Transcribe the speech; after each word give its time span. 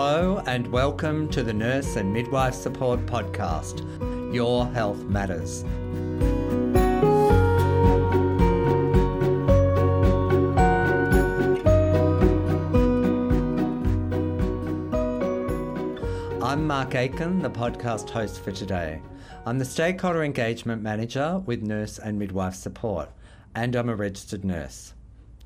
Hello, 0.00 0.40
and 0.46 0.64
welcome 0.68 1.28
to 1.30 1.42
the 1.42 1.52
Nurse 1.52 1.96
and 1.96 2.12
Midwife 2.12 2.54
Support 2.54 3.04
Podcast. 3.06 3.82
Your 4.32 4.64
health 4.68 5.02
matters. 5.06 5.64
I'm 16.44 16.64
Mark 16.64 16.94
Aiken, 16.94 17.40
the 17.40 17.50
podcast 17.50 18.08
host 18.08 18.40
for 18.40 18.52
today. 18.52 19.02
I'm 19.46 19.58
the 19.58 19.64
Stakeholder 19.64 20.22
Engagement 20.22 20.80
Manager 20.80 21.42
with 21.44 21.62
Nurse 21.62 21.98
and 21.98 22.20
Midwife 22.20 22.54
Support, 22.54 23.08
and 23.56 23.74
I'm 23.74 23.88
a 23.88 23.96
registered 23.96 24.44
nurse. 24.44 24.94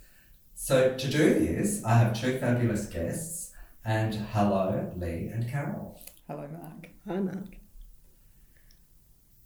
So, 0.55 0.95
to 0.95 1.11
do 1.11 1.39
this, 1.39 1.83
I 1.87 1.95
have 1.95 2.13
two 2.13 2.39
fabulous 2.39 2.85
guests. 2.85 3.52
And 3.85 4.15
hello, 4.33 4.93
Lee 4.97 5.29
and 5.33 5.51
Carol. 5.51 6.01
Hello, 6.29 6.47
Mark. 6.53 6.89
Hi, 7.09 7.19
Mark. 7.19 7.57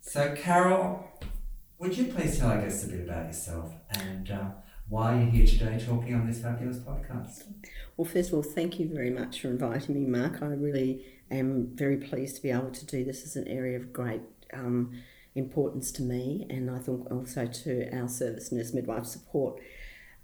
So, 0.03 0.35
Carol, 0.37 1.09
would 1.79 1.97
you 1.97 2.13
please 2.13 2.39
tell 2.39 2.51
our 2.51 2.61
guests 2.61 2.85
a 2.85 2.89
bit 2.89 3.09
about 3.09 3.27
yourself 3.27 3.73
and 3.91 4.31
uh, 4.31 4.51
why 4.91 5.19
you're 5.19 5.31
here 5.31 5.47
today 5.47 5.83
talking 5.83 6.15
on 6.15 6.27
this 6.27 6.43
fabulous 6.43 6.77
podcast? 6.79 7.45
Well, 7.97 8.05
first 8.05 8.29
of 8.29 8.35
all, 8.35 8.43
thank 8.43 8.79
you 8.79 8.91
very 8.93 9.11
much 9.11 9.41
for 9.41 9.49
inviting 9.49 9.95
me, 9.95 10.07
Mark. 10.07 10.43
I 10.43 10.47
really 10.47 11.07
am 11.31 11.71
very 11.75 11.97
pleased 11.97 12.37
to 12.37 12.43
be 12.43 12.51
able 12.51 12.71
to 12.73 12.85
do 12.85 13.05
this 13.05 13.25
as 13.25 13.37
an 13.37 13.49
area 13.49 13.79
of 13.79 13.91
great 13.91 14.21
um, 14.53 14.93
importance 15.35 15.91
to 15.93 16.03
me 16.03 16.47
and 16.51 16.71
I 16.71 16.79
think 16.79 17.11
also 17.11 17.47
to 17.47 17.91
our 17.97 18.09
service 18.09 18.53
nurse 18.53 18.75
midwife 18.75 19.07
support. 19.07 19.61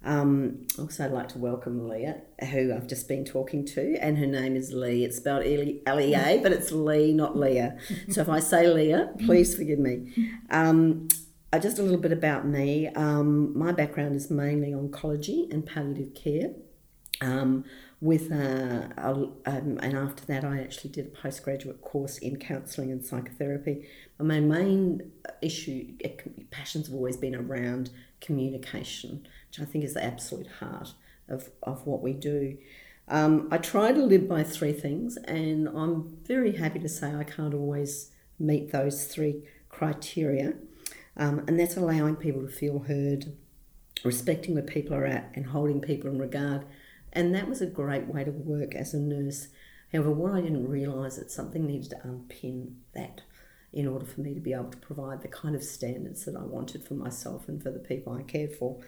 Um, 0.03 0.65
also, 0.77 1.05
I'd 1.05 1.11
like 1.11 1.29
to 1.29 1.37
welcome 1.37 1.87
Leah, 1.87 2.21
who 2.51 2.73
I've 2.73 2.87
just 2.87 3.07
been 3.07 3.23
talking 3.23 3.65
to, 3.67 3.95
and 4.01 4.17
her 4.17 4.25
name 4.25 4.55
is 4.55 4.73
Lee. 4.73 5.05
It's 5.05 5.17
spelled 5.17 5.43
L 5.43 5.99
E 5.99 6.13
A, 6.13 6.39
but 6.43 6.51
it's 6.51 6.71
Lee, 6.71 7.13
not 7.13 7.37
Leah. 7.37 7.77
So 8.09 8.21
if 8.21 8.29
I 8.29 8.39
say 8.39 8.67
Leah, 8.67 9.13
please 9.25 9.55
forgive 9.55 9.79
me. 9.79 10.13
Um, 10.49 11.07
uh, 11.53 11.59
just 11.59 11.79
a 11.79 11.83
little 11.83 11.99
bit 11.99 12.11
about 12.11 12.45
me. 12.45 12.87
Um, 12.89 13.57
my 13.57 13.71
background 13.71 14.15
is 14.15 14.29
mainly 14.29 14.71
oncology 14.71 15.51
and 15.51 15.65
palliative 15.65 16.13
care. 16.15 16.51
Um, 17.21 17.63
with 18.01 18.33
uh, 18.33 18.89
a, 18.97 19.11
um, 19.45 19.79
and 19.81 19.95
after 19.95 20.25
that, 20.25 20.43
I 20.43 20.59
actually 20.59 20.89
did 20.89 21.05
a 21.05 21.09
postgraduate 21.09 21.81
course 21.81 22.17
in 22.17 22.35
counselling 22.37 22.91
and 22.91 23.05
psychotherapy. 23.05 23.87
But 24.17 24.27
my 24.27 24.41
main 24.41 25.11
issue, 25.41 25.93
uh, 26.03 26.09
passions 26.51 26.87
have 26.87 26.95
always 26.95 27.15
been 27.15 27.33
around 27.33 27.91
communication, 28.19 29.25
which 29.53 29.67
I 29.67 29.69
think 29.69 29.83
is 29.83 29.93
the 29.93 30.03
absolute 30.03 30.47
heart 30.59 30.93
of, 31.29 31.51
of 31.61 31.85
what 31.85 32.01
we 32.01 32.13
do. 32.13 32.57
Um, 33.07 33.49
I 33.51 33.59
try 33.59 33.91
to 33.91 34.03
live 34.03 34.27
by 34.27 34.43
three 34.43 34.73
things, 34.73 35.17
and 35.17 35.67
I'm 35.67 36.17
very 36.23 36.55
happy 36.55 36.79
to 36.79 36.89
say 36.89 37.13
I 37.13 37.23
can't 37.23 37.53
always 37.53 38.09
meet 38.39 38.71
those 38.71 39.05
three 39.05 39.43
criteria. 39.69 40.53
Um, 41.15 41.43
and 41.47 41.59
that's 41.59 41.77
allowing 41.77 42.15
people 42.15 42.41
to 42.41 42.47
feel 42.47 42.79
heard, 42.79 43.35
respecting 44.03 44.55
where 44.55 44.63
people 44.63 44.95
are 44.95 45.05
at, 45.05 45.31
and 45.35 45.47
holding 45.47 45.81
people 45.81 46.09
in 46.09 46.17
regard. 46.17 46.65
And 47.11 47.35
that 47.35 47.47
was 47.47 47.61
a 47.61 47.67
great 47.67 48.07
way 48.07 48.23
to 48.23 48.31
work 48.31 48.73
as 48.73 48.95
a 48.95 48.99
nurse. 48.99 49.49
However, 49.91 50.11
what 50.11 50.33
I 50.33 50.41
didn't 50.41 50.67
realise 50.67 51.17
that 51.17 51.29
something 51.29 51.67
needed 51.67 51.91
to 51.91 52.01
unpin 52.03 52.77
that 52.95 53.21
in 53.71 53.87
order 53.87 54.05
for 54.05 54.21
me 54.21 54.33
to 54.33 54.39
be 54.39 54.53
able 54.53 54.71
to 54.71 54.77
provide 54.77 55.21
the 55.21 55.27
kind 55.27 55.55
of 55.55 55.63
standards 55.63 56.25
that 56.25 56.35
I 56.35 56.43
wanted 56.43 56.87
for 56.87 56.95
myself 56.95 57.47
and 57.47 57.61
for 57.61 57.69
the 57.69 57.79
people 57.79 58.13
I 58.13 58.23
cared 58.23 58.55
for. 58.55 58.79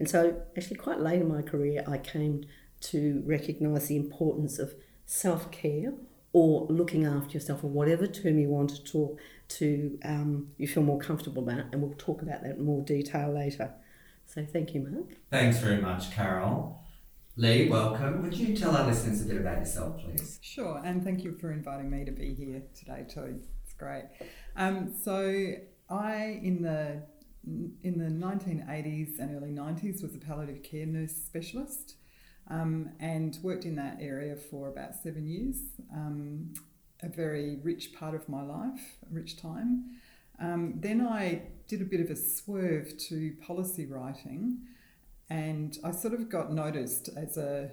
And 0.00 0.08
so, 0.08 0.42
actually, 0.56 0.78
quite 0.78 0.98
late 0.98 1.20
in 1.20 1.28
my 1.28 1.42
career, 1.42 1.84
I 1.86 1.98
came 1.98 2.46
to 2.80 3.22
recognise 3.26 3.86
the 3.88 3.96
importance 3.96 4.58
of 4.58 4.74
self 5.04 5.50
care 5.52 5.92
or 6.32 6.66
looking 6.68 7.04
after 7.04 7.34
yourself, 7.34 7.62
or 7.62 7.68
whatever 7.68 8.06
term 8.06 8.38
you 8.38 8.48
want 8.48 8.70
to 8.70 8.82
talk 8.82 9.18
to, 9.48 9.98
um, 10.04 10.48
you 10.56 10.66
feel 10.66 10.82
more 10.82 10.98
comfortable 10.98 11.42
about. 11.42 11.66
And 11.72 11.82
we'll 11.82 11.94
talk 11.98 12.22
about 12.22 12.42
that 12.42 12.56
in 12.56 12.64
more 12.64 12.82
detail 12.82 13.30
later. 13.32 13.74
So, 14.24 14.46
thank 14.50 14.74
you, 14.74 14.80
Mark. 14.80 15.10
Thanks 15.30 15.58
very 15.58 15.82
much, 15.82 16.10
Carol. 16.12 16.80
Lee, 17.36 17.68
welcome. 17.68 18.22
Would 18.22 18.34
you 18.34 18.56
tell 18.56 18.74
our 18.74 18.86
listeners 18.86 19.20
a 19.20 19.26
bit 19.26 19.36
about 19.36 19.58
yourself, 19.58 19.98
please? 19.98 20.38
Sure, 20.40 20.80
and 20.82 21.04
thank 21.04 21.24
you 21.24 21.36
for 21.38 21.52
inviting 21.52 21.90
me 21.90 22.06
to 22.06 22.10
be 22.10 22.32
here 22.32 22.62
today 22.74 23.04
too. 23.08 23.40
It's 23.64 23.74
great. 23.74 24.04
Um, 24.56 24.94
so 25.02 25.52
I 25.90 26.40
in 26.42 26.62
the 26.62 27.02
in 27.44 27.98
the 27.98 28.04
1980s 28.04 29.18
and 29.18 29.36
early 29.36 29.50
90s 29.50 30.02
was 30.02 30.14
a 30.14 30.18
palliative 30.18 30.62
care 30.62 30.86
nurse 30.86 31.14
specialist 31.14 31.94
um, 32.48 32.90
and 33.00 33.38
worked 33.42 33.64
in 33.64 33.76
that 33.76 33.98
area 34.00 34.36
for 34.36 34.68
about 34.68 34.94
seven 34.94 35.26
years. 35.26 35.56
Um, 35.92 36.52
a 37.02 37.08
very 37.08 37.56
rich 37.62 37.94
part 37.94 38.14
of 38.14 38.28
my 38.28 38.42
life, 38.42 38.98
a 39.10 39.14
rich 39.14 39.40
time. 39.40 39.84
Um, 40.38 40.74
then 40.76 41.00
I 41.00 41.42
did 41.68 41.80
a 41.80 41.84
bit 41.84 42.00
of 42.00 42.10
a 42.10 42.16
swerve 42.16 42.96
to 43.08 43.34
policy 43.42 43.86
writing, 43.86 44.58
and 45.28 45.78
I 45.84 45.92
sort 45.92 46.14
of 46.14 46.28
got 46.28 46.52
noticed 46.52 47.08
as 47.16 47.36
a 47.36 47.70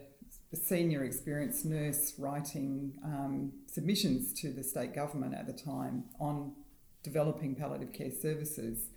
senior 0.53 1.03
experienced 1.03 1.65
nurse 1.65 2.13
writing 2.17 2.93
um, 3.03 3.51
submissions 3.65 4.33
to 4.41 4.51
the 4.51 4.63
state 4.63 4.93
government 4.93 5.33
at 5.33 5.45
the 5.45 5.53
time 5.53 6.05
on 6.19 6.53
developing 7.03 7.55
palliative 7.55 7.93
care 7.93 8.11
services 8.11 8.89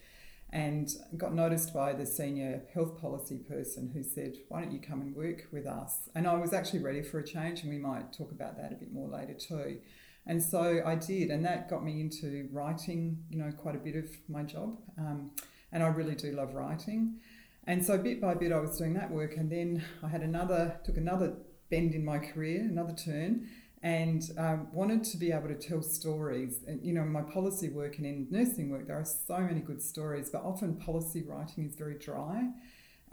and 0.53 0.91
got 1.17 1.33
noticed 1.33 1.73
by 1.73 1.93
the 1.93 2.05
senior 2.05 2.63
health 2.75 3.01
policy 3.01 3.39
person 3.39 3.91
who 3.95 4.03
said, 4.03 4.35
Why 4.49 4.63
don't 4.63 4.73
you 4.73 4.81
come 4.81 5.01
and 5.01 5.15
work 5.15 5.47
with 5.53 5.67
us? 5.67 6.09
And 6.15 6.27
I 6.27 6.35
was 6.35 6.53
actually 6.53 6.81
ready 6.81 7.03
for 7.03 7.21
a 7.21 7.27
change, 7.27 7.63
and 7.63 7.71
we 7.71 7.79
might 7.79 8.13
talk 8.13 8.33
about 8.33 8.57
that 8.57 8.73
a 8.73 8.75
bit 8.75 8.93
more 8.93 9.09
later 9.09 9.35
too. 9.35 9.79
And 10.27 10.43
so 10.43 10.83
I 10.85 10.97
did, 10.97 11.31
and 11.31 11.45
that 11.45 11.71
got 11.71 11.85
me 11.85 12.01
into 12.01 12.49
writing, 12.53 13.25
you 13.31 13.39
know, 13.39 13.53
quite 13.53 13.75
a 13.75 13.79
bit 13.79 13.97
of 13.97 14.11
my 14.29 14.43
job. 14.43 14.79
Um, 14.99 15.31
and 15.73 15.83
I 15.83 15.87
really 15.87 16.15
do 16.15 16.33
love 16.33 16.55
writing. 16.55 17.21
And 17.67 17.85
so 17.85 17.97
bit 17.97 18.21
by 18.21 18.35
bit, 18.35 18.53
I 18.53 18.59
was 18.59 18.77
doing 18.77 18.95
that 18.95 19.11
work, 19.11 19.37
and 19.37 19.51
then 19.51 19.85
I 20.03 20.09
had 20.09 20.23
another, 20.23 20.81
took 20.85 20.97
another 20.97 21.35
bend 21.71 21.95
in 21.95 22.05
my 22.05 22.19
career, 22.19 22.63
another 22.63 22.95
turn, 22.95 23.49
and 23.83 24.23
um, 24.37 24.69
wanted 24.73 25.05
to 25.05 25.17
be 25.17 25.33
able 25.33 25.49
to 25.49 25.55
tell 25.55 25.83
stories. 25.83 26.61
And, 26.67 26.85
you 26.85 26.93
know, 26.93 27.05
my 27.05 27.23
policy 27.23 27.71
work 27.71 27.97
and 27.97 28.07
in 28.07 28.27
nursing 28.31 28.71
work, 28.71 28.87
there 28.87 28.99
are 28.99 29.07
so 29.07 29.39
many 29.39 29.61
good 29.61 29.81
stories, 29.81 30.29
but 30.31 30.43
often 30.43 30.77
policy 30.77 31.23
writing 31.23 31.67
is 31.67 31.77
very 31.77 31.99
dry. 31.99 32.51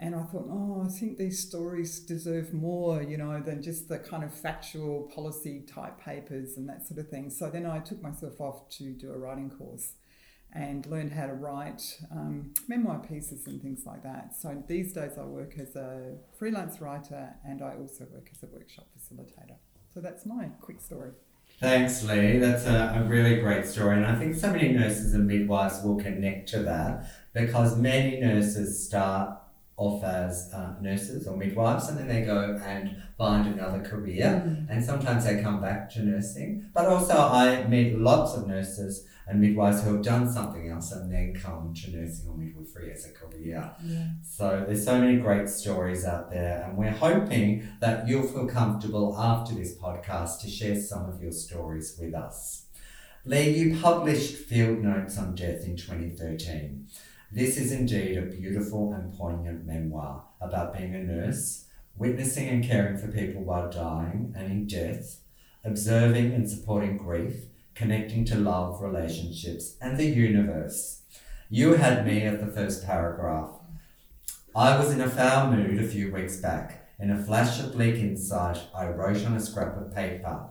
And 0.00 0.14
I 0.14 0.22
thought, 0.22 0.46
oh, 0.48 0.84
I 0.86 0.88
think 0.90 1.18
these 1.18 1.40
stories 1.40 1.98
deserve 1.98 2.52
more, 2.52 3.02
you 3.02 3.16
know, 3.16 3.40
than 3.40 3.62
just 3.62 3.88
the 3.88 3.98
kind 3.98 4.22
of 4.22 4.32
factual 4.32 5.10
policy 5.12 5.64
type 5.66 5.98
papers 5.98 6.56
and 6.56 6.68
that 6.68 6.86
sort 6.86 7.00
of 7.00 7.08
thing. 7.08 7.30
So 7.30 7.50
then 7.50 7.66
I 7.66 7.80
took 7.80 8.00
myself 8.00 8.40
off 8.40 8.68
to 8.76 8.92
do 8.92 9.10
a 9.10 9.18
writing 9.18 9.50
course 9.50 9.94
and 10.52 10.86
learned 10.86 11.12
how 11.12 11.26
to 11.26 11.34
write 11.34 11.82
um, 12.12 12.54
memoir 12.68 13.00
pieces 13.00 13.46
and 13.46 13.60
things 13.60 13.84
like 13.86 14.02
that. 14.02 14.36
So 14.36 14.62
these 14.68 14.92
days 14.92 15.18
I 15.18 15.24
work 15.24 15.58
as 15.58 15.74
a 15.74 16.16
freelance 16.38 16.80
writer 16.80 17.34
and 17.44 17.60
I 17.60 17.74
also 17.74 18.06
work 18.12 18.30
as 18.32 18.42
a 18.42 18.46
workshop 18.46 18.86
facilitator. 18.96 19.56
So 19.98 20.02
that's 20.02 20.26
my 20.26 20.44
quick 20.60 20.80
story. 20.80 21.10
Thanks, 21.58 22.04
Lee. 22.04 22.38
That's 22.38 22.66
a, 22.66 23.02
a 23.04 23.08
really 23.08 23.40
great 23.40 23.66
story. 23.66 23.96
And 23.96 24.06
I 24.06 24.14
think 24.14 24.36
so 24.36 24.52
many 24.52 24.68
nurses 24.68 25.12
and 25.12 25.26
midwives 25.26 25.82
will 25.82 25.96
connect 25.96 26.48
to 26.50 26.60
that 26.60 27.10
because 27.32 27.76
many 27.76 28.20
nurses 28.20 28.86
start 28.86 29.36
off 29.76 30.04
as 30.04 30.52
uh, 30.54 30.74
nurses 30.80 31.26
or 31.26 31.36
midwives 31.36 31.88
and 31.88 31.98
then 31.98 32.06
they 32.06 32.22
go 32.22 32.60
and 32.64 33.02
find 33.16 33.48
another 33.48 33.80
career 33.80 34.44
Mm. 34.46 34.70
and 34.70 34.84
sometimes 34.84 35.24
they 35.24 35.42
come 35.42 35.60
back 35.60 35.90
to 35.94 36.04
nursing. 36.04 36.66
But 36.72 36.86
also, 36.86 37.14
I 37.18 37.66
meet 37.66 37.98
lots 37.98 38.36
of 38.36 38.46
nurses 38.46 39.04
and 39.28 39.40
midwives 39.40 39.82
who 39.82 39.92
have 39.94 40.02
done 40.02 40.30
something 40.32 40.68
else 40.68 40.90
and 40.92 41.12
then 41.12 41.34
come 41.34 41.74
to 41.74 41.90
nursing 41.90 42.28
or 42.30 42.36
midwifery 42.36 42.90
as 42.90 43.06
a 43.06 43.12
career. 43.12 43.70
Yeah. 43.84 44.08
So 44.22 44.64
there's 44.66 44.84
so 44.84 44.98
many 44.98 45.18
great 45.18 45.48
stories 45.48 46.06
out 46.06 46.30
there, 46.30 46.64
and 46.66 46.78
we're 46.78 46.90
hoping 46.90 47.68
that 47.80 48.08
you'll 48.08 48.26
feel 48.26 48.46
comfortable 48.46 49.14
after 49.18 49.54
this 49.54 49.76
podcast 49.76 50.40
to 50.40 50.50
share 50.50 50.80
some 50.80 51.08
of 51.08 51.22
your 51.22 51.32
stories 51.32 51.98
with 52.00 52.14
us. 52.14 52.64
Lee, 53.26 53.50
you 53.50 53.78
published 53.78 54.36
Field 54.36 54.78
Notes 54.78 55.18
on 55.18 55.34
Death 55.34 55.64
in 55.64 55.76
2013. 55.76 56.86
This 57.30 57.58
is 57.58 57.70
indeed 57.72 58.16
a 58.16 58.22
beautiful 58.22 58.94
and 58.94 59.12
poignant 59.12 59.66
memoir 59.66 60.24
about 60.40 60.74
being 60.74 60.94
a 60.94 61.02
nurse, 61.02 61.66
witnessing 61.94 62.48
and 62.48 62.64
caring 62.64 62.96
for 62.96 63.08
people 63.08 63.42
while 63.42 63.70
dying 63.70 64.32
and 64.34 64.50
in 64.50 64.66
death, 64.66 65.20
observing 65.62 66.32
and 66.32 66.48
supporting 66.48 66.96
grief, 66.96 67.48
connecting 67.78 68.24
to 68.24 68.34
love, 68.34 68.82
relationships, 68.82 69.76
and 69.80 69.96
the 69.96 70.04
universe. 70.04 71.02
You 71.48 71.74
had 71.74 72.04
me 72.04 72.22
at 72.22 72.40
the 72.40 72.52
first 72.52 72.84
paragraph. 72.84 73.50
I 74.54 74.76
was 74.76 74.90
in 74.90 75.00
a 75.00 75.08
foul 75.08 75.52
mood 75.52 75.78
a 75.78 75.86
few 75.86 76.12
weeks 76.12 76.38
back. 76.38 76.88
In 76.98 77.12
a 77.12 77.22
flash 77.22 77.60
of 77.60 77.72
bleak 77.72 77.94
insight, 77.94 78.58
I 78.74 78.88
wrote 78.88 79.24
on 79.24 79.34
a 79.34 79.40
scrap 79.40 79.76
of 79.76 79.94
paper, 79.94 80.48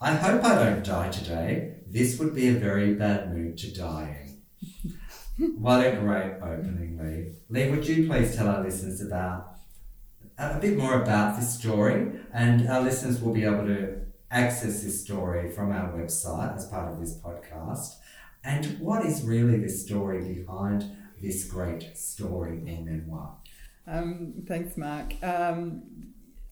I 0.00 0.14
hope 0.14 0.42
I 0.42 0.54
don't 0.54 0.82
die 0.82 1.10
today. 1.10 1.74
This 1.86 2.18
would 2.18 2.34
be 2.34 2.48
a 2.48 2.54
very 2.54 2.94
bad 2.94 3.36
mood 3.36 3.58
to 3.58 3.74
die 3.74 4.38
in. 5.38 5.58
what 5.58 5.86
a 5.86 5.96
great 5.96 6.36
opening, 6.40 6.98
Lee. 6.98 7.34
Lee, 7.50 7.70
would 7.70 7.86
you 7.86 8.08
please 8.08 8.34
tell 8.34 8.48
our 8.48 8.62
listeners 8.62 9.02
about 9.02 9.56
a 10.38 10.58
bit 10.58 10.78
more 10.78 11.02
about 11.02 11.38
this 11.38 11.58
story? 11.58 12.12
And 12.32 12.66
our 12.70 12.80
listeners 12.80 13.20
will 13.20 13.34
be 13.34 13.44
able 13.44 13.66
to 13.66 14.00
access 14.30 14.82
this 14.82 15.02
story 15.02 15.50
from 15.50 15.72
our 15.72 15.92
website 15.92 16.56
as 16.56 16.66
part 16.66 16.92
of 16.92 17.00
this 17.00 17.18
podcast. 17.18 17.96
And 18.44 18.78
what 18.78 19.04
is 19.04 19.22
really 19.22 19.58
the 19.58 19.68
story 19.68 20.34
behind 20.34 20.84
this 21.20 21.44
great 21.44 21.96
story 21.96 22.58
or 22.58 22.84
memoir? 22.84 23.36
Um, 23.86 24.44
thanks, 24.46 24.76
Mark. 24.76 25.14
Um, 25.22 25.82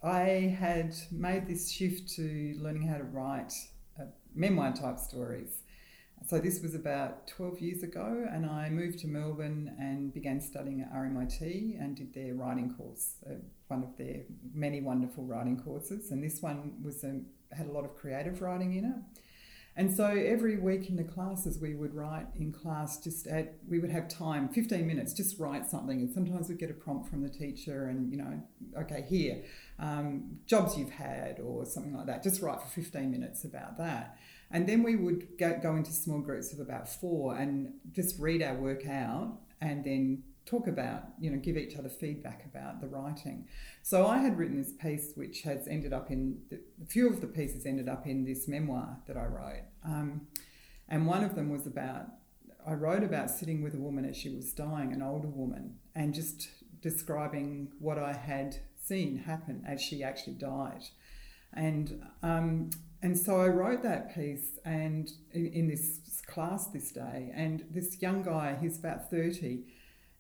I 0.03 0.57
had 0.59 0.95
made 1.11 1.47
this 1.47 1.71
shift 1.71 2.09
to 2.17 2.57
learning 2.59 2.87
how 2.89 2.99
to 2.99 3.05
write 3.05 3.53
uh, 3.99 4.05
memoir 4.35 4.73
type 4.73 4.99
stories. 4.99 5.63
So 6.27 6.39
this 6.39 6.61
was 6.61 6.75
about 6.75 7.27
12 7.29 7.61
years 7.61 7.83
ago, 7.83 8.27
and 8.31 8.45
I 8.45 8.69
moved 8.69 8.99
to 9.01 9.07
Melbourne 9.07 9.75
and 9.79 10.13
began 10.13 10.41
studying 10.41 10.81
at 10.81 10.93
RMIT 10.93 11.41
and 11.81 11.97
did 11.97 12.13
their 12.13 12.35
writing 12.35 12.75
course, 12.75 13.15
uh, 13.27 13.35
one 13.69 13.83
of 13.83 13.97
their 13.97 14.23
many 14.53 14.81
wonderful 14.81 15.25
writing 15.25 15.61
courses. 15.61 16.11
And 16.11 16.23
this 16.23 16.43
one 16.43 16.75
was 16.83 17.05
um, 17.05 17.27
had 17.53 17.67
a 17.67 17.73
lot 17.73 17.85
of 17.85 17.97
creative 17.97 18.43
writing 18.43 18.75
in 18.75 18.85
it. 18.85 19.21
And 19.79 19.95
so 19.95 20.07
every 20.07 20.57
week 20.57 20.89
in 20.91 20.97
the 20.97 21.05
classes, 21.05 21.61
we 21.61 21.77
would 21.77 21.95
write 21.95 22.27
in 22.35 22.51
class 22.51 22.99
just 22.99 23.29
at, 23.29 23.59
we 23.69 23.79
would 23.79 23.91
have 23.91 24.09
time, 24.09 24.49
15 24.49 24.85
minutes, 24.85 25.13
just 25.13 25.39
write 25.39 25.67
something. 25.67 26.01
And 26.01 26.13
sometimes 26.13 26.49
we'd 26.49 26.59
get 26.59 26.69
a 26.69 26.75
prompt 26.75 27.09
from 27.09 27.23
the 27.23 27.29
teacher 27.29 27.87
and, 27.87 28.11
you 28.11 28.19
know, 28.19 28.43
okay, 28.77 29.05
here, 29.09 29.45
um, 29.79 30.39
jobs 30.47 30.77
you've 30.77 30.91
had 30.91 31.39
or 31.39 31.65
something 31.65 31.95
like 31.95 32.07
that. 32.07 32.25
Just 32.25 32.43
write 32.43 32.61
for 32.61 32.67
15 32.67 33.09
minutes 33.09 33.45
about 33.45 33.79
that. 33.79 34.19
And 34.51 34.69
then 34.69 34.83
we 34.83 34.97
would 34.97 35.39
go 35.39 35.77
into 35.77 35.93
small 35.93 36.19
groups 36.19 36.53
of 36.53 36.59
about 36.59 36.89
four 36.89 37.37
and 37.37 37.75
just 37.93 38.19
read 38.19 38.43
our 38.43 38.57
work 38.57 38.85
out 38.89 39.39
and 39.61 39.85
then 39.85 40.25
talk 40.49 40.67
about, 40.67 41.03
you 41.21 41.31
know, 41.31 41.39
give 41.39 41.57
each 41.57 41.77
other 41.77 41.89
feedback 41.89 42.45
about 42.45 42.81
the 42.81 42.87
writing. 42.87 43.47
So 43.83 44.07
I 44.07 44.19
had 44.19 44.39
written 44.39 44.57
this 44.57 44.73
piece, 44.73 45.13
which 45.15 45.43
has 45.43 45.69
ended 45.69 45.93
up 45.93 46.11
in 46.11 46.39
a 46.53 46.87
few 46.87 47.09
of 47.09 47.21
the 47.21 47.27
pieces 47.27 47.67
ended 47.67 47.89
up 47.89 48.07
in 48.07 48.25
this 48.25 48.49
memoir 48.49 48.99
that 49.07 49.17
I 49.17 49.27
wrote, 49.27 49.65
um, 49.85 50.27
and 50.89 51.07
one 51.07 51.23
of 51.23 51.35
them 51.35 51.51
was 51.51 51.67
about 51.67 52.07
I 52.67 52.75
wrote 52.75 53.03
about 53.03 53.31
sitting 53.31 53.63
with 53.63 53.75
a 53.75 53.79
woman 53.79 54.05
as 54.05 54.17
she 54.17 54.29
was 54.29 54.53
dying, 54.53 54.93
an 54.93 55.01
older 55.01 55.29
woman, 55.29 55.79
and 55.95 56.13
just 56.13 56.49
describing 56.83 57.73
what 57.79 57.99
I 57.99 58.13
had 58.13 58.59
seen 58.77 59.19
happen 59.19 59.65
as 59.67 59.81
she 59.81 60.03
actually 60.03 60.35
died, 60.35 60.85
and 61.53 62.03
um, 62.23 62.71
and 63.03 63.17
so 63.17 63.41
I 63.41 63.49
wrote 63.49 63.83
that 63.83 64.15
piece 64.15 64.59
and 64.65 65.11
in, 65.33 65.47
in 65.47 65.69
this 65.69 66.01
class 66.27 66.67
this 66.67 66.91
day, 66.91 67.33
and 67.35 67.65
this 67.71 68.01
young 68.03 68.23
guy, 68.23 68.57
he's 68.61 68.79
about 68.79 69.11
thirty 69.11 69.65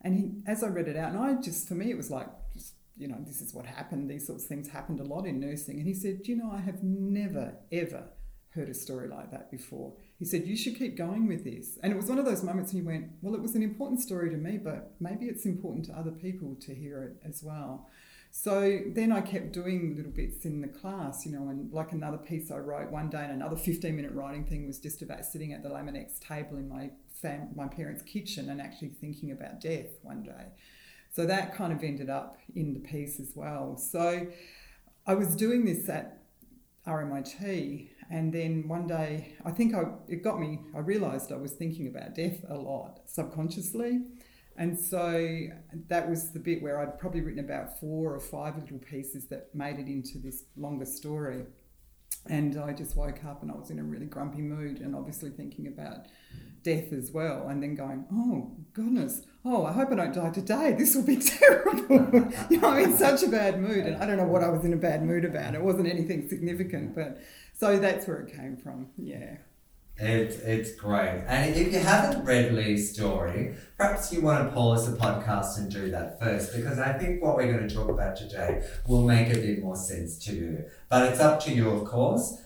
and 0.03 0.15
he, 0.15 0.51
as 0.51 0.63
I 0.63 0.69
read 0.69 0.89
it 0.89 0.97
out, 0.97 1.13
and 1.13 1.19
I 1.19 1.35
just, 1.41 1.69
for 1.69 1.75
me, 1.75 1.91
it 1.91 1.97
was 1.97 2.11
like, 2.11 2.29
just, 2.55 2.75
you 2.97 3.09
know, 3.09 3.19
this 3.27 3.41
is 3.41 3.55
what 3.55 3.67
happened. 3.67 4.11
These 4.11 4.27
sorts 4.27 4.45
of 4.45 4.49
things 4.49 4.69
happened 4.69 5.01
a 5.01 5.05
lot 5.05 5.27
in 5.27 5.41
nursing. 5.41 5.79
And 5.79 5.87
he 5.87 5.95
said, 5.95 6.21
you 6.25 6.37
know, 6.37 6.51
I 6.51 6.61
have 6.61 6.83
never, 6.83 7.55
ever 7.73 8.05
heard 8.51 8.69
a 8.69 8.75
story 8.75 9.09
like 9.09 9.31
that 9.31 9.51
before. 9.51 9.95
He 10.19 10.25
said, 10.25 10.47
you 10.47 10.57
should 10.57 10.77
keep 10.77 10.97
going 10.97 11.29
with 11.29 11.45
this. 11.45 11.79
And 11.83 11.93
it 11.93 11.97
was 11.97 12.07
one 12.07 12.19
of 12.19 12.25
those 12.25 12.43
moments 12.43 12.73
and 12.73 12.81
he 12.81 12.87
went, 12.87 13.11
well, 13.23 13.35
it 13.35 13.43
was 13.43 13.55
an 13.55 13.63
important 13.63 14.01
story 14.01 14.31
to 14.31 14.37
me, 14.37 14.59
but 14.59 14.95
maybe 15.01 15.27
it's 15.27 15.47
important 15.47 15.87
to 15.87 15.93
other 15.93 16.11
people 16.11 16.57
to 16.63 16.75
hear 16.75 17.03
it 17.05 17.29
as 17.29 17.43
well. 17.43 17.89
So 18.31 18.81
then 18.87 19.11
I 19.11 19.21
kept 19.21 19.53
doing 19.53 19.97
little 19.97 20.13
bits 20.13 20.45
in 20.45 20.61
the 20.61 20.69
class, 20.69 21.27
you 21.27 21.33
know, 21.33 21.49
and 21.49 21.73
like 21.73 21.93
another 21.93 22.19
piece 22.19 22.51
I 22.51 22.59
wrote 22.59 22.91
one 22.91 23.11
day, 23.11 23.23
and 23.23 23.33
another 23.33 23.57
15 23.57 23.95
minute 23.95 24.13
writing 24.13 24.45
thing 24.45 24.67
was 24.67 24.79
just 24.79 25.03
about 25.03 25.25
sitting 25.25 25.53
at 25.53 25.63
the 25.63 25.69
Laminex 25.69 26.21
table 26.21 26.57
in 26.57 26.69
my 26.69 26.91
fam- 27.21 27.51
my 27.57 27.67
parents' 27.67 28.03
kitchen 28.03 28.49
and 28.49 28.61
actually 28.61 28.91
thinking 28.91 29.33
about 29.33 29.61
death 29.61 29.99
one 30.03 30.23
day. 30.23 30.53
So 31.11 31.27
that 31.27 31.55
kind 31.55 31.73
of 31.73 31.83
ended 31.83 32.11
up 32.11 32.39
in 32.55 32.75
the 32.75 32.81
piece 32.81 33.19
as 33.19 33.33
well. 33.35 33.77
So 33.77 34.29
I 35.07 35.15
was 35.15 35.35
doing 35.35 35.65
this 35.65 35.89
at 35.89 36.19
RMIT, 36.87 37.89
and 38.11 38.33
then 38.33 38.69
one 38.69 38.87
day 38.87 39.35
I 39.45 39.51
think 39.51 39.75
I, 39.75 39.85
it 40.07 40.23
got 40.23 40.39
me, 40.39 40.61
I 40.75 40.79
realised 40.79 41.33
I 41.33 41.37
was 41.37 41.53
thinking 41.53 41.87
about 41.87 42.15
death 42.15 42.45
a 42.49 42.55
lot 42.55 43.01
subconsciously. 43.07 44.03
And 44.59 44.77
so 44.77 45.47
that 45.87 46.11
was 46.11 46.33
the 46.33 46.41
bit 46.41 46.61
where 46.61 46.81
I'd 46.81 46.99
probably 46.99 47.21
written 47.21 47.45
about 47.45 47.79
four 47.79 48.13
or 48.13 48.19
five 48.19 48.59
little 48.59 48.79
pieces 48.79 49.27
that 49.29 49.55
made 49.55 49.79
it 49.79 49.87
into 49.87 50.19
this 50.19 50.43
longer 50.57 50.85
story. 50.85 51.45
And 52.29 52.61
I 52.61 52.73
just 52.73 52.97
woke 52.97 53.25
up 53.25 53.43
and 53.43 53.53
I 53.53 53.55
was 53.55 53.71
in 53.71 53.79
a 53.79 53.85
really 53.85 54.07
grumpy 54.07 54.43
mood 54.43 54.81
and 54.81 54.97
obviously 54.97 55.31
thinking 55.31 55.69
about 55.69 56.07
death 56.65 56.93
as 56.93 57.13
well. 57.13 57.47
And 57.47 57.63
then 57.63 57.77
going, 57.77 58.05
oh, 58.13 58.51
goodness, 58.73 59.23
oh, 59.45 59.65
I 59.65 59.73
hope 59.73 59.93
I 59.93 59.95
don't 59.95 60.13
die 60.13 60.31
today. 60.31 60.75
This 60.77 60.97
will 60.97 61.05
be 61.05 61.17
terrible. 61.39 62.33
you 62.51 62.61
know, 62.61 62.71
I'm 62.71 62.91
in 62.91 62.97
such 62.97 63.23
a 63.23 63.29
bad 63.29 63.61
mood. 63.61 63.87
And 63.87 64.03
I 64.03 64.07
don't 64.07 64.17
know 64.17 64.25
what 64.25 64.43
I 64.43 64.49
was 64.49 64.65
in 64.65 64.73
a 64.73 64.77
bad 64.77 65.05
mood 65.05 65.25
about. 65.25 65.55
It 65.55 65.63
wasn't 65.63 65.87
anything 65.87 66.29
significant. 66.29 66.97
But 66.97 67.21
so 67.55 67.79
that's 67.79 68.09
where 68.09 68.23
it 68.23 68.35
came 68.35 68.57
from. 68.57 68.89
Yeah. 68.99 69.37
It's, 70.01 70.37
it's 70.37 70.75
great. 70.77 71.25
And 71.27 71.57
if 71.57 71.73
you 71.73 71.81
haven't 71.81 72.25
read 72.25 72.55
Lee's 72.55 72.95
story, 72.95 73.57
perhaps 73.77 74.13
you 74.13 74.21
want 74.21 74.49
to 74.49 74.55
pause 74.55 74.89
the 74.89 74.97
podcast 74.97 75.59
and 75.59 75.71
do 75.71 75.91
that 75.91 76.21
first 76.21 76.55
because 76.55 76.79
I 76.79 76.93
think 76.93 77.21
what 77.21 77.37
we're 77.37 77.53
going 77.53 77.69
to 77.69 77.75
talk 77.75 77.89
about 77.89 78.17
today 78.17 78.63
will 78.87 79.03
make 79.03 79.29
a 79.29 79.39
bit 79.39 79.61
more 79.61 79.75
sense 79.75 80.17
to 80.27 80.35
you. 80.35 80.65
But 80.89 81.11
it's 81.11 81.21
up 81.21 81.41
to 81.45 81.53
you, 81.53 81.69
of 81.71 81.85
course. 81.85 82.41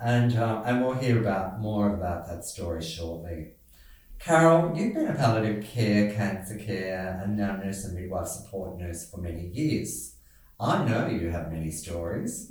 And, 0.00 0.36
uh, 0.36 0.62
and 0.64 0.84
we'll 0.84 0.94
hear 0.94 1.20
about 1.20 1.60
more 1.60 1.94
about 1.94 2.26
that 2.28 2.44
story 2.44 2.82
shortly. 2.82 3.52
Carol, 4.18 4.76
you've 4.76 4.94
been 4.94 5.06
a 5.06 5.14
palliative 5.14 5.64
care, 5.64 6.12
cancer 6.12 6.58
care, 6.58 7.20
and 7.22 7.36
now 7.36 7.56
nurse 7.56 7.84
and 7.84 7.94
midwife 7.94 8.26
support 8.26 8.76
nurse 8.76 9.08
for 9.08 9.18
many 9.18 9.46
years. 9.46 10.16
I 10.58 10.84
know 10.84 11.06
you 11.06 11.30
have 11.30 11.52
many 11.52 11.70
stories. 11.70 12.50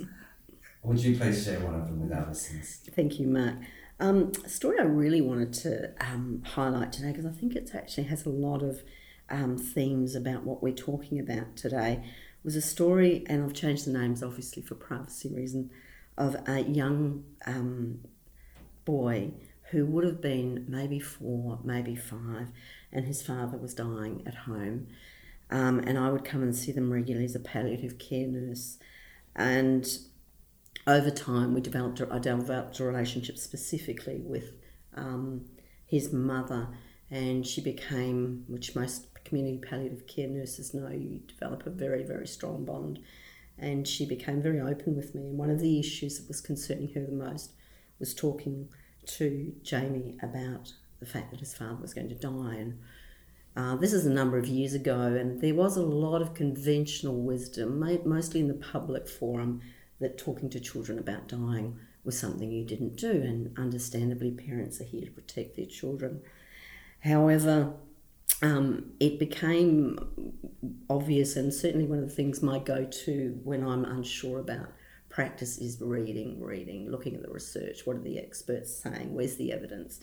Would 0.82 1.00
you 1.00 1.18
please 1.18 1.44
share 1.44 1.60
one 1.60 1.74
of 1.74 1.86
them 1.86 2.00
with 2.00 2.12
our 2.12 2.26
listeners? 2.26 2.80
Thank 2.94 3.20
you, 3.20 3.26
Mark. 3.26 3.56
Um, 4.00 4.32
a 4.44 4.48
story 4.48 4.78
I 4.78 4.84
really 4.84 5.20
wanted 5.20 5.52
to 5.54 5.92
um, 6.00 6.42
highlight 6.44 6.92
today 6.92 7.08
because 7.08 7.26
I 7.26 7.32
think 7.32 7.56
it 7.56 7.70
actually 7.74 8.04
has 8.04 8.24
a 8.24 8.30
lot 8.30 8.62
of 8.62 8.82
um, 9.28 9.58
themes 9.58 10.14
about 10.14 10.44
what 10.44 10.62
we're 10.62 10.72
talking 10.72 11.18
about 11.18 11.56
today 11.56 12.04
was 12.44 12.54
a 12.54 12.62
story, 12.62 13.24
and 13.28 13.42
I've 13.42 13.54
changed 13.54 13.86
the 13.86 13.92
names 13.92 14.22
obviously 14.22 14.62
for 14.62 14.74
privacy 14.74 15.28
reason, 15.28 15.70
of 16.16 16.36
a 16.46 16.60
young 16.60 17.24
um, 17.44 18.00
boy 18.84 19.32
who 19.70 19.84
would 19.84 20.04
have 20.04 20.20
been 20.20 20.64
maybe 20.68 21.00
four, 21.00 21.58
maybe 21.64 21.94
five, 21.94 22.48
and 22.92 23.04
his 23.04 23.20
father 23.20 23.58
was 23.58 23.74
dying 23.74 24.22
at 24.26 24.34
home. 24.34 24.86
Um, 25.50 25.80
and 25.80 25.98
I 25.98 26.10
would 26.10 26.24
come 26.24 26.42
and 26.42 26.54
see 26.54 26.72
them 26.72 26.92
regularly 26.92 27.24
as 27.24 27.34
a 27.34 27.40
palliative 27.40 27.98
care 27.98 28.26
nurse. 28.26 28.78
And 29.34 29.86
over 30.96 31.10
time, 31.10 31.48
we 31.54 31.60
developed 31.60 32.00
I 32.10 32.18
developed 32.18 32.80
a 32.80 32.84
relationship 32.84 33.36
specifically 33.38 34.18
with 34.34 34.48
um, 34.94 35.44
his 35.86 36.12
mother, 36.12 36.62
and 37.10 37.46
she 37.46 37.60
became, 37.72 38.44
which 38.48 38.74
most 38.74 39.06
community 39.24 39.58
palliative 39.58 40.06
care 40.06 40.28
nurses 40.28 40.74
know, 40.74 40.88
you 40.88 41.20
develop 41.34 41.66
a 41.66 41.70
very 41.84 42.02
very 42.12 42.26
strong 42.26 42.64
bond. 42.64 42.98
And 43.60 43.88
she 43.88 44.06
became 44.06 44.40
very 44.40 44.60
open 44.60 44.94
with 44.94 45.14
me. 45.16 45.22
And 45.22 45.36
one 45.36 45.50
of 45.50 45.60
the 45.60 45.80
issues 45.80 46.12
that 46.16 46.28
was 46.28 46.40
concerning 46.40 46.92
her 46.94 47.04
the 47.04 47.12
most 47.28 47.48
was 47.98 48.14
talking 48.14 48.68
to 49.16 49.52
Jamie 49.64 50.16
about 50.22 50.72
the 51.00 51.06
fact 51.06 51.32
that 51.32 51.40
his 51.40 51.54
father 51.54 51.82
was 51.82 51.94
going 51.94 52.08
to 52.08 52.14
die, 52.14 52.56
and 52.64 52.78
Uh, 53.56 53.74
this 53.74 53.92
is 53.92 54.06
a 54.06 54.18
number 54.20 54.38
of 54.38 54.46
years 54.46 54.74
ago, 54.74 55.00
and 55.20 55.40
there 55.40 55.54
was 55.54 55.76
a 55.76 55.82
lot 55.82 56.22
of 56.22 56.32
conventional 56.42 57.20
wisdom, 57.32 57.68
mostly 58.04 58.38
in 58.38 58.46
the 58.46 58.62
public 58.72 59.08
forum, 59.08 59.60
that 60.00 60.18
talking 60.18 60.48
to 60.50 60.60
children 60.60 60.98
about 60.98 61.28
dying 61.28 61.78
was 62.04 62.18
something 62.18 62.50
you 62.50 62.64
didn't 62.64 62.96
do, 62.96 63.10
and 63.10 63.56
understandably, 63.58 64.30
parents 64.30 64.80
are 64.80 64.84
here 64.84 65.04
to 65.04 65.10
protect 65.10 65.56
their 65.56 65.66
children. 65.66 66.22
However, 67.00 67.74
um, 68.42 68.92
it 69.00 69.18
became 69.18 69.98
obvious, 70.88 71.36
and 71.36 71.52
certainly 71.52 71.86
one 71.86 71.98
of 71.98 72.08
the 72.08 72.14
things 72.14 72.42
my 72.42 72.58
go 72.58 72.84
to 72.84 73.40
when 73.44 73.64
I'm 73.64 73.84
unsure 73.84 74.38
about 74.38 74.72
practice 75.08 75.58
is 75.58 75.80
reading, 75.80 76.40
reading, 76.40 76.90
looking 76.90 77.14
at 77.14 77.22
the 77.22 77.30
research. 77.30 77.80
What 77.84 77.96
are 77.96 78.02
the 78.02 78.18
experts 78.18 78.76
saying? 78.82 79.14
Where's 79.14 79.36
the 79.36 79.52
evidence? 79.52 80.00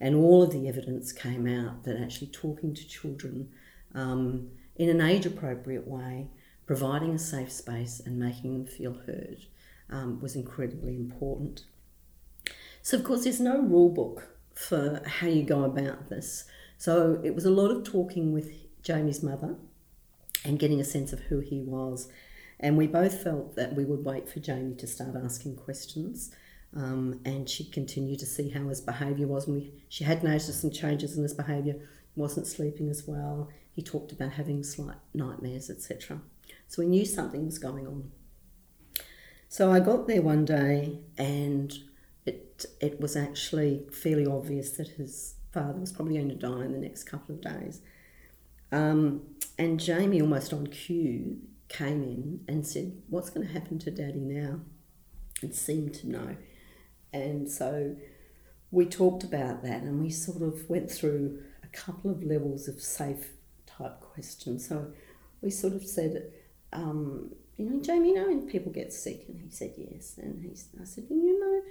And 0.00 0.14
all 0.14 0.42
of 0.42 0.52
the 0.52 0.68
evidence 0.68 1.12
came 1.12 1.46
out 1.46 1.84
that 1.84 2.00
actually 2.00 2.28
talking 2.28 2.74
to 2.74 2.86
children 2.86 3.48
um, 3.94 4.48
in 4.76 4.88
an 4.88 5.00
age 5.00 5.26
appropriate 5.26 5.86
way, 5.86 6.28
providing 6.66 7.14
a 7.14 7.18
safe 7.18 7.52
space 7.52 8.00
and 8.04 8.18
making 8.18 8.52
them 8.52 8.66
feel 8.66 8.94
heard 9.06 9.46
um, 9.90 10.20
was 10.20 10.36
incredibly 10.36 10.96
important. 10.96 11.64
So, 12.82 12.96
of 12.96 13.04
course, 13.04 13.24
there's 13.24 13.40
no 13.40 13.60
rule 13.60 13.90
book 13.90 14.36
for 14.54 15.02
how 15.06 15.28
you 15.28 15.42
go 15.42 15.64
about 15.64 16.08
this. 16.08 16.44
So, 16.78 17.20
it 17.22 17.34
was 17.34 17.44
a 17.44 17.50
lot 17.50 17.70
of 17.70 17.84
talking 17.84 18.32
with 18.32 18.50
Jamie's 18.82 19.22
mother 19.22 19.56
and 20.44 20.58
getting 20.58 20.80
a 20.80 20.84
sense 20.84 21.12
of 21.12 21.20
who 21.20 21.40
he 21.40 21.60
was. 21.60 22.08
And 22.58 22.76
we 22.76 22.86
both 22.86 23.22
felt 23.22 23.56
that 23.56 23.74
we 23.74 23.84
would 23.84 24.04
wait 24.04 24.28
for 24.28 24.40
Jamie 24.40 24.74
to 24.76 24.86
start 24.86 25.16
asking 25.16 25.56
questions 25.56 26.32
um, 26.74 27.20
and 27.24 27.48
she 27.48 27.64
continued 27.64 28.18
to 28.20 28.26
see 28.26 28.48
how 28.48 28.68
his 28.68 28.80
behaviour 28.80 29.26
was. 29.26 29.46
And 29.46 29.56
we, 29.56 29.72
she 29.88 30.04
had 30.04 30.22
noticed 30.22 30.60
some 30.60 30.70
changes 30.70 31.16
in 31.16 31.22
his 31.22 31.34
behaviour. 31.34 31.76
Wasn't 32.16 32.46
sleeping 32.46 32.88
as 32.88 33.06
well. 33.06 33.48
He 33.74 33.82
talked 33.82 34.12
about 34.12 34.32
having 34.32 34.62
slight 34.62 34.96
nightmares, 35.14 35.70
etc. 35.70 36.20
So 36.72 36.80
we 36.80 36.88
knew 36.88 37.04
something 37.04 37.44
was 37.44 37.58
going 37.58 37.86
on. 37.86 38.12
So 39.50 39.70
I 39.70 39.78
got 39.78 40.06
there 40.06 40.22
one 40.22 40.46
day, 40.46 41.00
and 41.18 41.70
it 42.24 42.64
it 42.80 42.98
was 42.98 43.14
actually 43.14 43.82
fairly 43.92 44.24
obvious 44.24 44.70
that 44.78 44.88
his 44.88 45.34
father 45.52 45.78
was 45.78 45.92
probably 45.92 46.14
going 46.14 46.30
to 46.30 46.34
die 46.34 46.64
in 46.64 46.72
the 46.72 46.78
next 46.78 47.04
couple 47.04 47.34
of 47.34 47.42
days. 47.42 47.82
Um, 48.72 49.20
and 49.58 49.78
Jamie, 49.78 50.22
almost 50.22 50.54
on 50.54 50.66
cue, 50.68 51.40
came 51.68 52.02
in 52.02 52.40
and 52.48 52.66
said, 52.66 53.02
"What's 53.10 53.28
going 53.28 53.46
to 53.46 53.52
happen 53.52 53.78
to 53.80 53.90
Daddy 53.90 54.20
now?" 54.20 54.60
And 55.42 55.54
seemed 55.54 55.92
to 55.96 56.08
know. 56.08 56.36
And 57.12 57.50
so 57.50 57.96
we 58.70 58.86
talked 58.86 59.24
about 59.24 59.62
that 59.62 59.82
and 59.82 60.00
we 60.00 60.08
sort 60.08 60.40
of 60.40 60.70
went 60.70 60.90
through 60.90 61.42
a 61.62 61.66
couple 61.66 62.10
of 62.10 62.22
levels 62.22 62.66
of 62.66 62.80
safe 62.80 63.32
type 63.66 64.00
questions. 64.00 64.66
So 64.66 64.92
we 65.42 65.50
sort 65.50 65.74
of 65.74 65.84
said, 65.84 66.32
um, 66.72 67.30
you 67.56 67.68
know, 67.68 67.80
Jamie, 67.82 68.10
you 68.10 68.14
know 68.14 68.28
when 68.28 68.48
people 68.48 68.72
get 68.72 68.92
sick? 68.92 69.24
And 69.28 69.40
he 69.40 69.50
said, 69.50 69.74
yes. 69.76 70.18
And 70.18 70.42
he, 70.42 70.50
I 70.80 70.84
said, 70.84 71.04
you 71.10 71.38
know, 71.38 71.62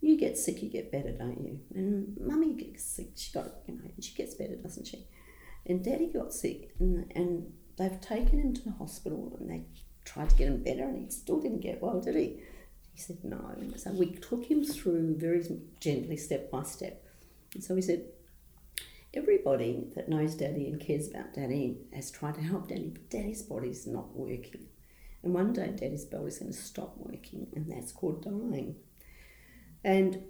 you 0.00 0.18
get 0.18 0.38
sick, 0.38 0.62
you 0.62 0.68
get 0.68 0.92
better, 0.92 1.12
don't 1.12 1.42
you? 1.42 1.60
And 1.74 2.16
mummy 2.20 2.54
gets 2.54 2.84
sick, 2.84 3.10
she 3.16 3.32
got, 3.32 3.48
you 3.66 3.74
know, 3.74 3.90
she 4.00 4.14
gets 4.14 4.34
better, 4.34 4.56
doesn't 4.56 4.86
she? 4.86 5.06
And 5.66 5.82
daddy 5.82 6.10
got 6.12 6.32
sick 6.32 6.74
and, 6.78 7.10
and 7.14 7.52
they've 7.78 8.00
taken 8.00 8.38
him 8.38 8.54
to 8.54 8.62
the 8.62 8.72
hospital 8.72 9.36
and 9.40 9.50
they 9.50 9.64
tried 10.04 10.30
to 10.30 10.36
get 10.36 10.48
him 10.48 10.62
better 10.62 10.84
and 10.84 10.98
he 10.98 11.10
still 11.10 11.40
didn't 11.40 11.60
get 11.60 11.82
well, 11.82 12.00
did 12.00 12.16
he? 12.16 12.40
He 12.92 13.00
said, 13.00 13.24
no. 13.24 13.56
So 13.76 13.90
we 13.92 14.12
took 14.12 14.44
him 14.44 14.62
through 14.62 15.16
very 15.16 15.44
gently, 15.80 16.16
step 16.16 16.50
by 16.50 16.62
step. 16.62 17.02
And 17.54 17.64
so 17.64 17.74
we 17.74 17.82
said, 17.82 18.04
everybody 19.16 19.88
that 19.94 20.08
knows 20.08 20.34
Daddy 20.34 20.66
and 20.66 20.80
cares 20.80 21.08
about 21.08 21.34
Daddy 21.34 21.78
has 21.92 22.10
tried 22.10 22.34
to 22.36 22.40
help 22.40 22.68
Daddy, 22.68 22.90
but 22.92 23.10
Daddy's 23.10 23.42
body's 23.42 23.86
not 23.86 24.14
working. 24.14 24.66
And 25.22 25.32
one 25.32 25.52
day 25.52 25.68
Daddy's 25.68 26.04
body's 26.04 26.38
going 26.38 26.52
to 26.52 26.58
stop 26.58 26.94
working, 26.98 27.46
and 27.54 27.70
that's 27.70 27.92
called 27.92 28.22
dying. 28.22 28.76
And 29.82 30.24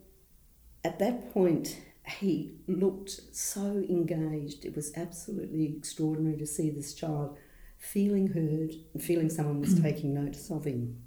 at 0.84 0.98
that 0.98 1.32
point, 1.32 1.80
he 2.06 2.54
looked 2.68 3.20
so 3.32 3.84
engaged. 3.88 4.64
It 4.64 4.76
was 4.76 4.92
absolutely 4.96 5.74
extraordinary 5.76 6.36
to 6.36 6.46
see 6.46 6.70
this 6.70 6.94
child 6.94 7.36
feeling 7.78 8.28
heard 8.28 8.72
and 8.92 9.02
feeling 9.02 9.30
someone 9.30 9.60
was 9.60 9.80
taking 9.82 10.14
notice 10.14 10.50
of 10.50 10.64
him. 10.64 11.02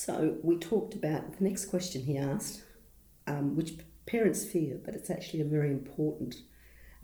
So 0.00 0.38
we 0.42 0.56
talked 0.56 0.94
about 0.94 1.36
the 1.36 1.44
next 1.44 1.66
question 1.66 2.00
he 2.00 2.16
asked, 2.16 2.62
um, 3.26 3.54
which 3.54 3.74
parents 4.06 4.46
fear, 4.46 4.80
but 4.82 4.94
it's 4.94 5.10
actually 5.10 5.42
a 5.42 5.44
very 5.44 5.70
important 5.70 6.36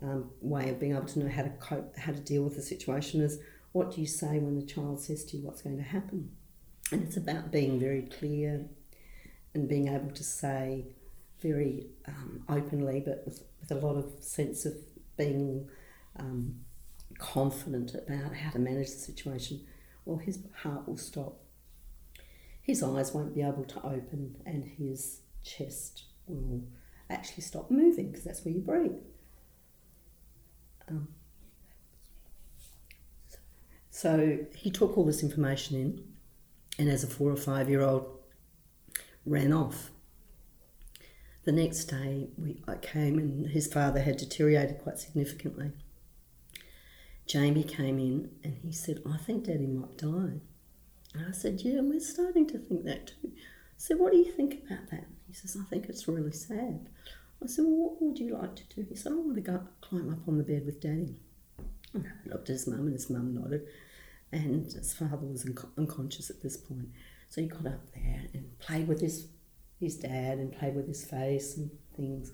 um, 0.01 0.31
way 0.41 0.71
of 0.71 0.81
being 0.81 0.97
able 0.97 1.05
to 1.05 1.19
know 1.19 1.29
how 1.29 1.43
to 1.43 1.51
cope, 1.51 1.95
how 1.99 2.13
to 2.13 2.21
deal 2.21 2.43
with 2.43 2.57
the 2.57 2.63
situation. 2.63 3.21
Is 3.21 3.39
what 3.73 3.95
do 3.95 4.01
you 4.01 4.07
say 4.07 4.39
when 4.39 4.59
the 4.59 4.65
child 4.65 4.99
says 4.99 5.27
to 5.27 5.37
you 5.37 5.45
what's 5.45 5.61
going 5.61 5.77
to 5.77 5.83
happen? 5.83 6.31
And 6.91 7.03
it's 7.03 7.19
about 7.19 7.53
being 7.53 7.79
very 7.79 8.01
clear 8.01 8.65
and 9.53 9.69
being 9.69 9.89
able 9.89 10.13
to 10.13 10.25
say 10.25 10.87
very 11.43 11.89
um, 12.09 12.45
openly, 12.49 13.03
but 13.05 13.25
with, 13.27 13.43
with, 13.61 13.73
a 13.73 13.75
lot 13.75 13.97
of 13.97 14.11
sense 14.21 14.65
of 14.65 14.73
being 15.19 15.69
um, 16.19 16.61
confident 17.19 17.95
about 17.95 18.35
how 18.35 18.53
to 18.53 18.59
manage 18.59 18.89
the 18.89 18.97
situation. 18.97 19.67
Well, 20.07 20.17
his 20.17 20.39
heart 20.63 20.89
will 20.89 20.97
stop 20.97 21.43
his 22.67 22.83
eyes 22.83 23.15
won't 23.15 23.33
be 23.33 23.43
able 23.43 23.65
to 23.65 23.79
open 23.87 24.35
and 24.45 24.65
his 24.65 25.21
chest 25.45 26.03
will 26.27 26.65
actually 27.09 27.45
stop 27.45 27.71
moving 27.71 28.09
because 28.09 28.25
that's 28.25 28.45
where 28.45 28.53
you 28.53 28.61
breathe. 28.61 28.91
Um, 30.89 31.07
so 33.89 34.39
he 34.57 34.73
took 34.73 34.99
all 34.99 35.05
this 35.05 35.23
information 35.23 35.77
in, 35.77 36.05
and 36.77 36.91
as 36.91 37.05
a 37.05 37.07
four 37.07 37.31
or 37.31 37.37
five 37.37 37.71
year 37.71 37.83
old, 37.83 38.19
ran 39.25 39.53
off. 39.53 39.93
The 41.45 41.53
next 41.53 41.85
day, 41.85 42.31
we, 42.37 42.65
I 42.67 42.75
came, 42.75 43.21
and 43.21 43.47
his 43.47 43.73
father 43.73 44.01
had 44.01 44.17
deteriorated 44.17 44.81
quite 44.83 44.99
significantly. 44.99 45.71
Jamie 47.29 47.63
came 47.63 48.01
in 48.01 48.31
and 48.43 48.57
he 48.57 48.73
said, 48.73 49.03
I 49.09 49.19
think 49.19 49.45
Daddy 49.45 49.69
might 49.69 49.97
die. 49.97 50.41
And 51.15 51.27
I 51.29 51.33
said, 51.33 51.61
Yeah, 51.63 51.79
and 51.79 51.89
we're 51.89 52.01
starting 52.01 52.47
to 52.49 52.59
think 52.59 52.85
that 52.85 53.09
too. 53.09 53.33
I 53.35 53.79
said, 53.79 53.99
What 53.99 54.13
do 54.13 54.19
you 54.19 54.31
think 54.31 54.65
about 54.65 54.91
that? 54.91 55.07
He 55.27 55.33
says, 55.33 55.57
I 55.61 55.65
think 55.69 55.87
it's 55.87 56.09
really 56.09 56.33
sad. 56.33 56.89
I 57.43 57.47
said, 57.47 57.65
Well, 57.67 57.91
what 57.91 58.03
would 58.03 58.19
you 58.19 58.37
like 58.37 58.57
to 58.57 58.75
do? 58.75 58.87
He 58.89 58.97
said, 58.97 59.13
I 59.13 59.17
want 59.17 59.35
to 59.37 59.41
go 59.41 59.61
climb 59.81 60.11
up 60.11 60.27
on 60.29 60.39
the 60.39 60.45
bed 60.45 60.65
with 60.67 60.81
Daddy. 60.81 61.17
And 61.93 62.07
I 62.07 62.29
looked 62.29 62.51
at 62.51 62.55
his 62.55 62.67
mum, 62.67 62.81
and 62.81 62.93
his 62.93 63.11
mum 63.11 63.35
nodded. 63.35 63.67
And 64.33 64.65
his 64.65 64.93
father 64.93 65.27
was 65.27 65.49
unconscious 65.79 66.31
at 66.31 66.43
this 66.43 66.57
point. 66.57 66.89
So 67.29 67.41
he 67.41 67.49
got 67.49 67.67
up 67.67 67.93
there 67.95 68.23
and 68.35 68.59
played 68.59 68.89
with 68.89 69.01
his, 69.01 69.29
his 69.81 69.97
dad 69.97 70.39
and 70.39 70.53
played 70.53 70.75
with 70.75 70.89
his 70.89 71.05
face 71.05 71.57
and 71.57 71.71
things. 71.97 72.33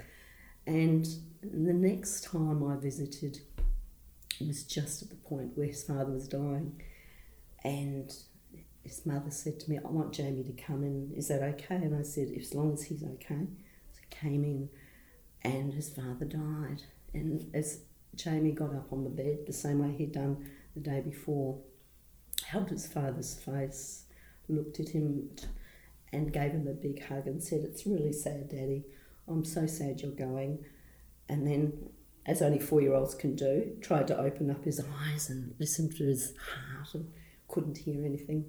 And 0.66 1.06
the 1.42 1.72
next 1.72 2.24
time 2.24 2.64
I 2.64 2.76
visited, 2.76 3.40
it 4.40 4.46
was 4.46 4.64
just 4.64 5.02
at 5.02 5.10
the 5.10 5.16
point 5.16 5.56
where 5.56 5.66
his 5.66 5.84
father 5.84 6.12
was 6.12 6.28
dying. 6.28 6.80
And 7.64 8.12
his 8.84 9.06
mother 9.06 9.30
said 9.30 9.60
to 9.60 9.70
me, 9.70 9.78
I 9.78 9.88
want 9.88 10.12
Jamie 10.12 10.42
to 10.42 10.52
come 10.52 10.82
in. 10.82 11.12
Is 11.16 11.28
that 11.28 11.42
okay? 11.42 11.76
And 11.76 11.96
I 11.96 12.02
said, 12.02 12.32
as 12.38 12.54
long 12.54 12.72
as 12.72 12.84
he's 12.84 13.04
okay. 13.04 13.46
So 13.92 14.00
he 14.08 14.16
came 14.16 14.44
in 14.44 14.68
and 15.42 15.72
his 15.72 15.88
father 15.88 16.24
died. 16.24 16.82
And 17.14 17.48
as 17.54 17.80
Jamie 18.14 18.52
got 18.52 18.74
up 18.74 18.92
on 18.92 19.04
the 19.04 19.10
bed, 19.10 19.40
the 19.46 19.52
same 19.52 19.78
way 19.78 19.94
he'd 19.96 20.12
done 20.12 20.50
the 20.74 20.80
day 20.80 21.00
before, 21.00 21.58
held 22.44 22.70
his 22.70 22.86
father's 22.86 23.34
face, 23.34 24.04
looked 24.48 24.80
at 24.80 24.88
him 24.88 25.30
and 26.12 26.32
gave 26.32 26.50
him 26.50 26.66
a 26.66 26.72
big 26.72 27.04
hug 27.04 27.26
and 27.26 27.42
said, 27.42 27.60
It's 27.62 27.86
really 27.86 28.12
sad, 28.12 28.48
Daddy. 28.48 28.84
I'm 29.28 29.44
so 29.44 29.66
sad 29.66 30.00
you're 30.00 30.10
going. 30.10 30.64
And 31.28 31.46
then, 31.46 31.72
as 32.26 32.42
only 32.42 32.58
four 32.58 32.80
year 32.80 32.94
olds 32.94 33.14
can 33.14 33.36
do, 33.36 33.76
tried 33.80 34.08
to 34.08 34.18
open 34.18 34.50
up 34.50 34.64
his 34.64 34.84
eyes 35.06 35.30
and 35.30 35.54
listen 35.58 35.88
to 35.90 36.04
his 36.04 36.34
heart 36.36 36.94
and 36.94 37.12
couldn't 37.48 37.78
hear 37.78 38.04
anything 38.04 38.44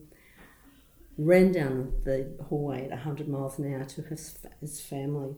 ran 1.17 1.51
down 1.51 1.93
the 2.03 2.35
hallway 2.49 2.85
at 2.85 2.89
100 2.89 3.27
miles 3.27 3.59
an 3.59 3.73
hour 3.73 3.85
to 3.85 4.01
his, 4.03 4.37
his 4.59 4.81
family 4.81 5.35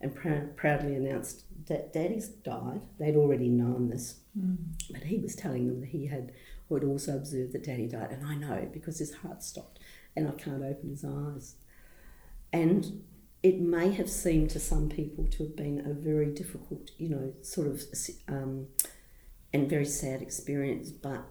and 0.00 0.14
pr- 0.14 0.52
proudly 0.56 0.94
announced 0.94 1.44
that 1.66 1.92
Daddy's 1.92 2.28
died. 2.28 2.82
They'd 2.98 3.16
already 3.16 3.48
known 3.48 3.88
this, 3.88 4.20
mm. 4.38 4.56
but 4.90 5.02
he 5.02 5.18
was 5.18 5.34
telling 5.34 5.66
them 5.66 5.80
that 5.80 5.90
he 5.90 6.06
had 6.06 6.32
would 6.68 6.84
also 6.84 7.16
observed 7.16 7.52
that 7.52 7.64
Daddy 7.64 7.86
died, 7.86 8.10
and 8.10 8.26
I 8.26 8.34
know 8.34 8.68
because 8.72 8.98
his 8.98 9.14
heart 9.14 9.42
stopped 9.42 9.78
and 10.14 10.28
I 10.28 10.32
can't 10.32 10.62
open 10.62 10.90
his 10.90 11.04
eyes. 11.04 11.54
And 12.52 13.04
it 13.42 13.60
may 13.60 13.92
have 13.92 14.10
seemed 14.10 14.50
to 14.50 14.60
some 14.60 14.88
people 14.88 15.26
to 15.26 15.44
have 15.44 15.56
been 15.56 15.80
a 15.86 15.94
very 15.94 16.26
difficult, 16.26 16.90
you 16.98 17.08
know, 17.08 17.32
sort 17.42 17.68
of 17.68 17.82
um, 18.26 18.66
and 19.52 19.68
very 19.68 19.84
sad 19.84 20.20
experience, 20.22 20.90
but 20.90 21.24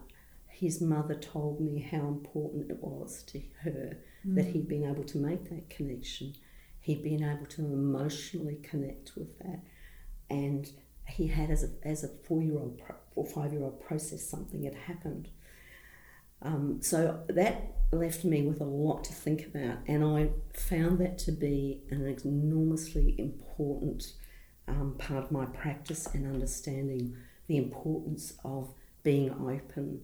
his 0.58 0.80
mother 0.80 1.14
told 1.14 1.60
me 1.60 1.80
how 1.90 2.08
important 2.08 2.70
it 2.70 2.82
was 2.82 3.22
to 3.24 3.40
her 3.62 3.96
mm. 4.26 4.34
that 4.34 4.46
he'd 4.46 4.68
been 4.68 4.84
able 4.84 5.04
to 5.04 5.18
make 5.18 5.48
that 5.48 5.70
connection 5.70 6.34
he'd 6.88 7.02
been 7.02 7.22
able 7.22 7.44
to 7.44 7.60
emotionally 7.60 8.56
connect 8.62 9.12
with 9.14 9.38
that. 9.40 9.60
And 10.30 10.70
he 11.06 11.26
had, 11.26 11.50
as 11.50 11.62
a, 11.62 11.68
as 11.86 12.02
a 12.02 12.08
four 12.08 12.42
year 12.42 12.58
old 12.58 12.80
or 13.14 13.26
five 13.26 13.52
year 13.52 13.62
old, 13.62 13.78
process 13.78 14.22
something 14.26 14.62
had 14.64 14.74
happened. 14.74 15.28
Um, 16.40 16.78
so 16.80 17.20
that 17.28 17.74
left 17.92 18.24
me 18.24 18.40
with 18.40 18.62
a 18.62 18.64
lot 18.64 19.04
to 19.04 19.12
think 19.12 19.44
about, 19.44 19.78
and 19.86 20.02
I 20.02 20.30
found 20.54 20.98
that 21.00 21.18
to 21.18 21.32
be 21.32 21.82
an 21.90 22.06
enormously 22.24 23.14
important 23.18 24.12
um, 24.66 24.94
part 24.98 25.24
of 25.24 25.30
my 25.30 25.44
practice 25.44 26.06
and 26.14 26.26
understanding 26.26 27.16
the 27.48 27.58
importance 27.58 28.32
of 28.44 28.72
being 29.02 29.30
open. 29.30 30.02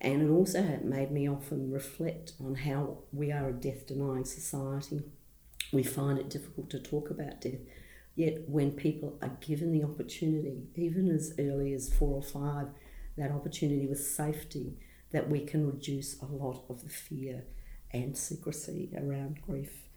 And 0.00 0.22
it 0.22 0.30
also 0.30 0.80
made 0.82 1.10
me 1.10 1.28
often 1.28 1.70
reflect 1.70 2.32
on 2.42 2.54
how 2.54 2.98
we 3.12 3.30
are 3.32 3.50
a 3.50 3.52
death 3.52 3.86
denying 3.86 4.24
society. 4.24 5.02
We 5.72 5.82
find 5.82 6.18
it 6.18 6.30
difficult 6.30 6.70
to 6.70 6.80
talk 6.80 7.10
about 7.10 7.40
death. 7.40 7.60
Yet, 8.16 8.48
when 8.48 8.72
people 8.72 9.18
are 9.22 9.36
given 9.40 9.72
the 9.72 9.84
opportunity, 9.84 10.68
even 10.74 11.10
as 11.10 11.34
early 11.38 11.74
as 11.74 11.92
four 11.92 12.16
or 12.16 12.22
five, 12.22 12.68
that 13.16 13.30
opportunity 13.30 13.86
with 13.86 14.00
safety, 14.00 14.78
that 15.12 15.28
we 15.28 15.40
can 15.40 15.66
reduce 15.66 16.20
a 16.20 16.26
lot 16.26 16.64
of 16.68 16.82
the 16.82 16.88
fear 16.88 17.44
and 17.92 18.16
secrecy 18.16 18.90
around 18.96 19.40
grief 19.42 19.88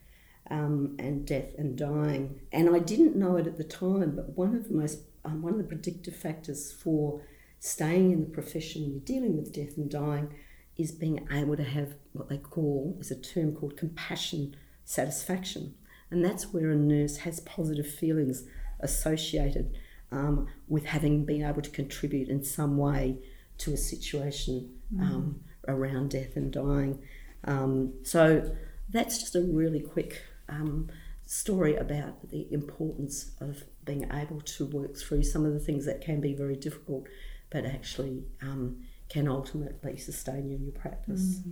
um, 0.49 0.95
and 0.99 1.25
death 1.25 1.53
and 1.57 1.77
dying. 1.77 2.41
And 2.51 2.75
I 2.75 2.79
didn't 2.79 3.15
know 3.15 3.37
it 3.37 3.47
at 3.47 3.57
the 3.57 3.63
time, 3.63 4.15
but 4.15 4.37
one 4.37 4.55
of 4.55 4.67
the 4.67 4.73
most 4.73 4.99
um, 5.25 5.41
one 5.41 5.53
of 5.53 5.57
the 5.57 5.63
predictive 5.63 6.15
factors 6.15 6.73
for 6.73 7.21
staying 7.63 8.11
in 8.11 8.19
the 8.19 8.29
profession 8.29 8.81
when 8.81 8.91
you're 8.91 8.99
dealing 8.99 9.37
with 9.37 9.53
death 9.53 9.77
and 9.77 9.89
dying 9.89 10.27
is 10.75 10.91
being 10.91 11.25
able 11.31 11.55
to 11.55 11.63
have 11.63 11.95
what 12.11 12.27
they 12.27 12.37
call 12.37 12.97
is 12.99 13.09
a 13.09 13.15
term 13.15 13.55
called 13.55 13.77
compassion 13.77 14.53
satisfaction, 14.83 15.73
and 16.11 16.25
that's 16.25 16.51
where 16.51 16.71
a 16.71 16.75
nurse 16.75 17.15
has 17.19 17.39
positive 17.39 17.89
feelings 17.89 18.43
associated 18.81 19.77
um, 20.11 20.45
with 20.67 20.83
having 20.83 21.23
been 21.23 21.41
able 21.41 21.61
to 21.61 21.69
contribute 21.69 22.27
in 22.27 22.43
some 22.43 22.77
way 22.77 23.17
to 23.59 23.71
a 23.71 23.77
situation 23.77 24.69
mm. 24.93 25.01
um, 25.01 25.39
around 25.69 26.09
death 26.09 26.35
and 26.35 26.51
dying. 26.51 27.01
Um, 27.45 27.93
so 28.03 28.53
that's 28.89 29.19
just 29.19 29.35
a 29.35 29.41
really 29.41 29.79
quick 29.79 30.21
um, 30.49 30.89
story 31.25 31.77
about 31.77 32.29
the 32.29 32.45
importance 32.51 33.31
of 33.39 33.63
being 33.85 34.05
able 34.11 34.41
to 34.41 34.65
work 34.65 34.97
through 34.97 35.23
some 35.23 35.45
of 35.45 35.53
the 35.53 35.59
things 35.59 35.85
that 35.85 36.01
can 36.01 36.19
be 36.19 36.33
very 36.33 36.57
difficult, 36.57 37.07
but 37.53 37.65
actually 37.65 38.23
um, 38.41 38.75
can 39.07 39.27
ultimately 39.29 39.95
sustain 39.95 40.49
you 40.49 40.55
in 40.55 40.63
your 40.63 40.73
practice. 40.73 41.37
Mm-hmm. 41.37 41.51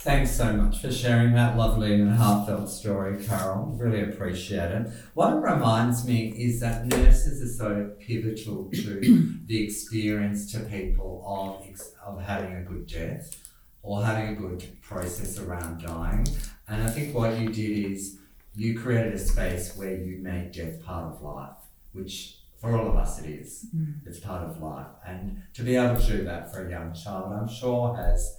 Thanks 0.00 0.30
so 0.30 0.52
much 0.52 0.80
for 0.80 0.92
sharing 0.92 1.34
that 1.34 1.56
lovely 1.56 1.92
and 1.92 2.12
heartfelt 2.12 2.70
story, 2.70 3.22
Carol. 3.22 3.76
Really 3.76 4.02
appreciate 4.02 4.70
it. 4.70 4.86
What 5.14 5.34
it 5.34 5.40
reminds 5.40 6.06
me 6.06 6.28
is 6.28 6.60
that 6.60 6.86
nurses 6.86 7.42
are 7.42 7.64
so 7.64 7.90
pivotal 7.98 8.70
to 8.72 9.40
the 9.46 9.62
experience 9.62 10.50
to 10.52 10.60
people 10.60 11.24
of, 11.26 11.80
of 12.06 12.24
having 12.24 12.54
a 12.54 12.62
good 12.62 12.86
death 12.86 13.36
or 13.82 14.04
having 14.04 14.28
a 14.28 14.34
good 14.34 14.80
process 14.82 15.36
around 15.38 15.82
dying. 15.82 16.26
And 16.68 16.82
I 16.82 16.88
think 16.88 17.12
what 17.12 17.36
you 17.36 17.48
did 17.48 17.92
is 17.92 18.18
you 18.54 18.78
created 18.78 19.14
a 19.14 19.18
space 19.18 19.76
where 19.76 19.96
you 19.96 20.18
made 20.22 20.52
death 20.52 20.80
part 20.84 21.12
of 21.12 21.22
life, 21.22 21.56
which 21.92 22.37
for 22.58 22.76
all 22.76 22.88
of 22.88 22.96
us 22.96 23.20
it 23.22 23.30
is. 23.30 23.66
Mm. 23.74 24.06
It's 24.06 24.18
part 24.18 24.42
of 24.42 24.60
life. 24.60 24.86
And 25.06 25.42
to 25.54 25.62
be 25.62 25.76
able 25.76 26.00
to 26.00 26.06
do 26.06 26.24
that 26.24 26.52
for 26.52 26.66
a 26.66 26.70
young 26.70 26.92
child, 26.92 27.32
I'm 27.32 27.48
sure 27.48 27.94
has 27.96 28.36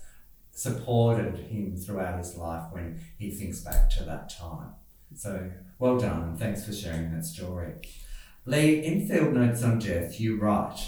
supported 0.51 1.38
him 1.38 1.75
throughout 1.77 2.17
his 2.17 2.35
life 2.35 2.65
when 2.71 2.99
he 3.17 3.31
thinks 3.31 3.61
back 3.61 3.89
to 3.91 4.03
that 4.03 4.29
time. 4.29 4.71
So 5.15 5.49
well 5.79 5.97
done 5.97 6.23
and 6.23 6.39
thanks 6.39 6.65
for 6.65 6.73
sharing 6.73 7.13
that 7.13 7.25
story. 7.25 7.75
Lee, 8.45 8.83
in 8.83 9.07
Field 9.07 9.33
Notes 9.33 9.63
on 9.63 9.79
Death, 9.79 10.19
you 10.19 10.37
write, 10.37 10.79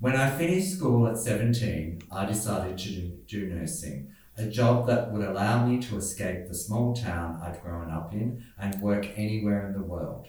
when 0.00 0.14
I 0.14 0.30
finished 0.30 0.76
school 0.76 1.08
at 1.08 1.18
17, 1.18 2.02
I 2.12 2.26
decided 2.26 2.78
to 2.78 2.88
do, 2.88 3.18
do 3.26 3.46
nursing, 3.48 4.12
a 4.36 4.46
job 4.46 4.86
that 4.86 5.12
would 5.12 5.26
allow 5.26 5.66
me 5.66 5.80
to 5.82 5.96
escape 5.96 6.46
the 6.46 6.54
small 6.54 6.94
town 6.94 7.40
I'd 7.42 7.60
grown 7.60 7.90
up 7.90 8.12
in 8.12 8.44
and 8.56 8.80
work 8.80 9.08
anywhere 9.16 9.66
in 9.66 9.72
the 9.72 9.82
world. 9.82 10.28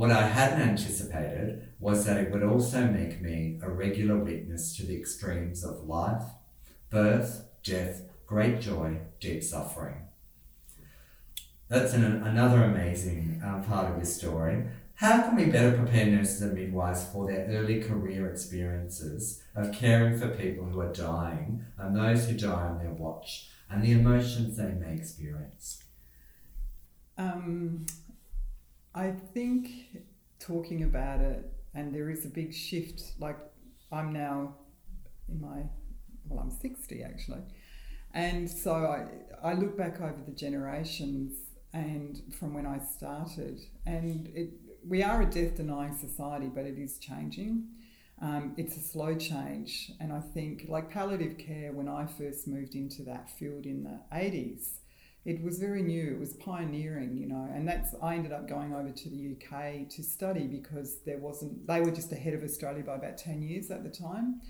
What 0.00 0.10
I 0.10 0.28
hadn't 0.28 0.62
anticipated 0.62 1.74
was 1.78 2.06
that 2.06 2.16
it 2.16 2.30
would 2.30 2.42
also 2.42 2.86
make 2.86 3.20
me 3.20 3.58
a 3.62 3.68
regular 3.68 4.16
witness 4.16 4.74
to 4.78 4.86
the 4.86 4.96
extremes 4.96 5.62
of 5.62 5.86
life, 5.86 6.22
birth, 6.88 7.44
death, 7.62 8.04
great 8.26 8.62
joy, 8.62 8.96
deep 9.20 9.44
suffering. 9.44 10.08
That's 11.68 11.92
an, 11.92 12.02
another 12.02 12.64
amazing 12.64 13.42
uh, 13.44 13.62
part 13.68 13.90
of 13.90 13.98
your 13.98 14.06
story. 14.06 14.64
How 14.94 15.20
can 15.20 15.36
we 15.36 15.44
better 15.44 15.76
prepare 15.76 16.06
nurses 16.06 16.40
and 16.40 16.54
midwives 16.54 17.04
for 17.04 17.26
their 17.26 17.44
early 17.50 17.82
career 17.82 18.30
experiences 18.30 19.42
of 19.54 19.74
caring 19.74 20.18
for 20.18 20.28
people 20.28 20.64
who 20.64 20.80
are 20.80 20.94
dying 20.94 21.66
and 21.76 21.94
those 21.94 22.26
who 22.26 22.38
die 22.38 22.68
on 22.68 22.78
their 22.78 22.94
watch 22.94 23.50
and 23.68 23.84
the 23.84 23.92
emotions 23.92 24.56
they 24.56 24.72
may 24.72 24.94
experience? 24.94 25.82
Um, 27.18 27.84
I 28.94 29.12
think 29.34 29.70
talking 30.38 30.82
about 30.82 31.20
it, 31.20 31.52
and 31.74 31.94
there 31.94 32.10
is 32.10 32.24
a 32.24 32.28
big 32.28 32.52
shift. 32.52 33.02
Like, 33.18 33.38
I'm 33.92 34.12
now 34.12 34.56
in 35.28 35.40
my, 35.40 35.62
well, 36.28 36.40
I'm 36.40 36.50
60 36.50 37.02
actually. 37.02 37.42
And 38.12 38.50
so 38.50 38.72
I, 38.72 39.06
I 39.48 39.54
look 39.54 39.76
back 39.76 40.00
over 40.00 40.20
the 40.26 40.32
generations 40.32 41.36
and 41.72 42.20
from 42.38 42.52
when 42.52 42.66
I 42.66 42.78
started, 42.78 43.60
and 43.86 44.28
it, 44.34 44.50
we 44.86 45.04
are 45.04 45.22
a 45.22 45.26
death 45.26 45.56
denying 45.56 45.96
society, 45.96 46.50
but 46.52 46.64
it 46.64 46.78
is 46.78 46.98
changing. 46.98 47.68
Um, 48.20 48.54
it's 48.56 48.76
a 48.76 48.80
slow 48.80 49.14
change, 49.14 49.92
and 50.00 50.12
I 50.12 50.20
think, 50.20 50.66
like 50.68 50.90
palliative 50.90 51.38
care, 51.38 51.72
when 51.72 51.88
I 51.88 52.06
first 52.06 52.48
moved 52.48 52.74
into 52.74 53.04
that 53.04 53.30
field 53.30 53.66
in 53.66 53.84
the 53.84 54.00
80s, 54.12 54.79
it 55.24 55.42
was 55.42 55.58
very 55.58 55.82
new. 55.82 56.12
It 56.12 56.18
was 56.18 56.32
pioneering, 56.34 57.16
you 57.16 57.26
know, 57.26 57.48
and 57.52 57.68
that's 57.68 57.94
I 58.02 58.14
ended 58.14 58.32
up 58.32 58.48
going 58.48 58.74
over 58.74 58.90
to 58.90 59.08
the 59.08 59.36
UK 59.36 59.88
to 59.90 60.02
study 60.02 60.46
because 60.46 61.00
there 61.04 61.18
wasn't. 61.18 61.66
They 61.66 61.80
were 61.80 61.90
just 61.90 62.12
ahead 62.12 62.34
of 62.34 62.42
Australia 62.42 62.82
by 62.82 62.96
about 62.96 63.18
ten 63.18 63.42
years 63.42 63.70
at 63.70 63.84
the 63.84 63.90
time, 63.90 64.40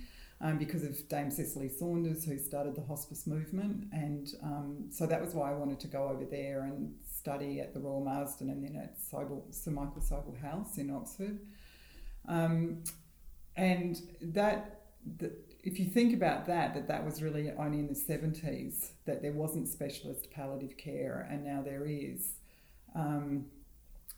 um, 0.41 0.59
because 0.59 0.85
of 0.85 1.09
Dame 1.09 1.31
Cicely 1.31 1.69
Saunders, 1.69 2.25
who 2.25 2.39
started 2.39 2.77
the 2.77 2.83
hospice 2.83 3.27
movement, 3.27 3.87
and 3.93 4.29
um, 4.43 4.87
so 4.91 5.07
that 5.07 5.21
was 5.21 5.35
why 5.35 5.51
I 5.51 5.55
wanted 5.55 5.81
to 5.81 5.89
go 5.89 6.09
over 6.09 6.25
there 6.25 6.63
and 6.63 6.95
study 7.05 7.61
at 7.61 7.75
the 7.75 7.81
Royal 7.81 8.05
Marsden 8.05 8.49
and 8.49 8.65
then 8.65 8.77
at 8.77 8.97
Sobell, 8.99 9.43
Sir 9.53 9.73
Michael 9.73 10.01
Sobell 10.01 10.41
House 10.41 10.79
in 10.79 10.91
Oxford. 10.91 11.41
Um, 12.29 12.85
and 13.57 14.01
that, 14.23 14.83
the, 15.19 15.33
if 15.63 15.79
you 15.79 15.87
think 15.87 16.15
about 16.15 16.47
that, 16.47 16.75
that 16.75 16.89
that 16.89 17.05
was 17.05 17.23
really 17.23 17.51
only 17.59 17.79
in 17.79 17.87
the 17.87 17.95
70s 17.95 18.91
that 19.05 19.23
there 19.23 19.33
wasn't 19.33 19.69
specialist 19.69 20.31
palliative 20.31 20.77
care, 20.77 21.27
and 21.31 21.45
now 21.45 21.63
there 21.63 21.87
is. 21.87 22.35
Um, 22.95 23.47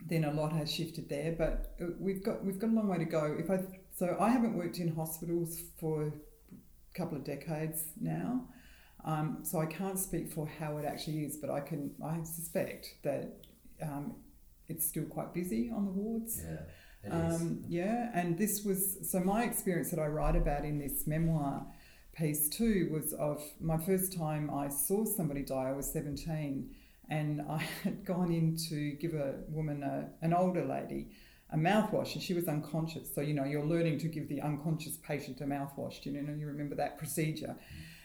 then 0.09 0.24
a 0.24 0.33
lot 0.33 0.52
has 0.52 0.72
shifted 0.72 1.09
there, 1.09 1.35
but 1.37 1.74
uh, 1.81 1.87
we've 1.98 2.22
got 2.22 2.44
we've 2.44 2.59
got 2.59 2.70
a 2.70 2.72
long 2.72 2.88
way 2.88 2.98
to 2.98 3.05
go. 3.05 3.37
If 3.38 3.50
I 3.50 3.61
so 3.94 4.16
I 4.18 4.31
haven't 4.31 4.57
worked 4.57 4.78
in 4.78 4.94
hospitals 4.94 5.61
for 5.78 6.07
a 6.07 6.98
couple 6.98 7.16
of 7.16 7.24
decades 7.24 7.85
now, 8.00 8.44
um, 9.05 9.38
so 9.42 9.61
I 9.61 9.66
can't 9.66 9.98
speak 9.98 10.33
for 10.33 10.48
how 10.59 10.78
it 10.78 10.85
actually 10.85 11.24
is, 11.24 11.37
but 11.37 11.50
I 11.50 11.61
can 11.61 11.92
I 12.05 12.22
suspect 12.24 12.96
that 13.02 13.33
um, 13.81 14.14
it's 14.68 14.87
still 14.87 15.05
quite 15.05 15.33
busy 15.35 15.70
on 15.70 15.85
the 15.85 15.92
wards. 15.92 16.40
Yeah, 16.42 16.62
um, 17.10 17.64
yeah, 17.68 18.10
and 18.14 18.38
this 18.38 18.64
was 18.64 19.10
so 19.10 19.20
my 19.20 19.44
experience 19.44 19.90
that 19.90 20.00
I 20.00 20.06
write 20.06 20.36
about 20.36 20.64
in 20.64 20.78
this 20.78 21.06
memoir 21.06 21.66
piece 22.14 22.48
too 22.48 22.88
was 22.92 23.12
of 23.14 23.42
my 23.60 23.78
first 23.78 24.16
time 24.16 24.50
I 24.50 24.68
saw 24.68 25.04
somebody 25.04 25.42
die. 25.42 25.70
I 25.70 25.72
was 25.72 25.90
seventeen, 25.90 26.74
and 27.08 27.42
I 27.42 27.58
had 27.82 28.04
gone 28.04 28.32
in 28.32 28.56
to 28.68 28.92
give 28.92 29.14
a 29.14 29.40
woman 29.48 29.82
a, 29.82 30.08
an 30.24 30.32
older 30.32 30.64
lady 30.64 31.08
a 31.52 31.56
mouthwash 31.56 32.14
and 32.14 32.22
she 32.22 32.34
was 32.34 32.48
unconscious. 32.48 33.14
So, 33.14 33.20
you 33.20 33.34
know, 33.34 33.44
you're 33.44 33.64
learning 33.64 33.98
to 33.98 34.08
give 34.08 34.28
the 34.28 34.40
unconscious 34.40 34.96
patient 34.96 35.40
a 35.40 35.44
mouthwash. 35.44 36.04
You 36.04 36.12
know, 36.12 36.32
you 36.32 36.46
remember 36.46 36.74
that 36.76 36.98
procedure? 36.98 37.56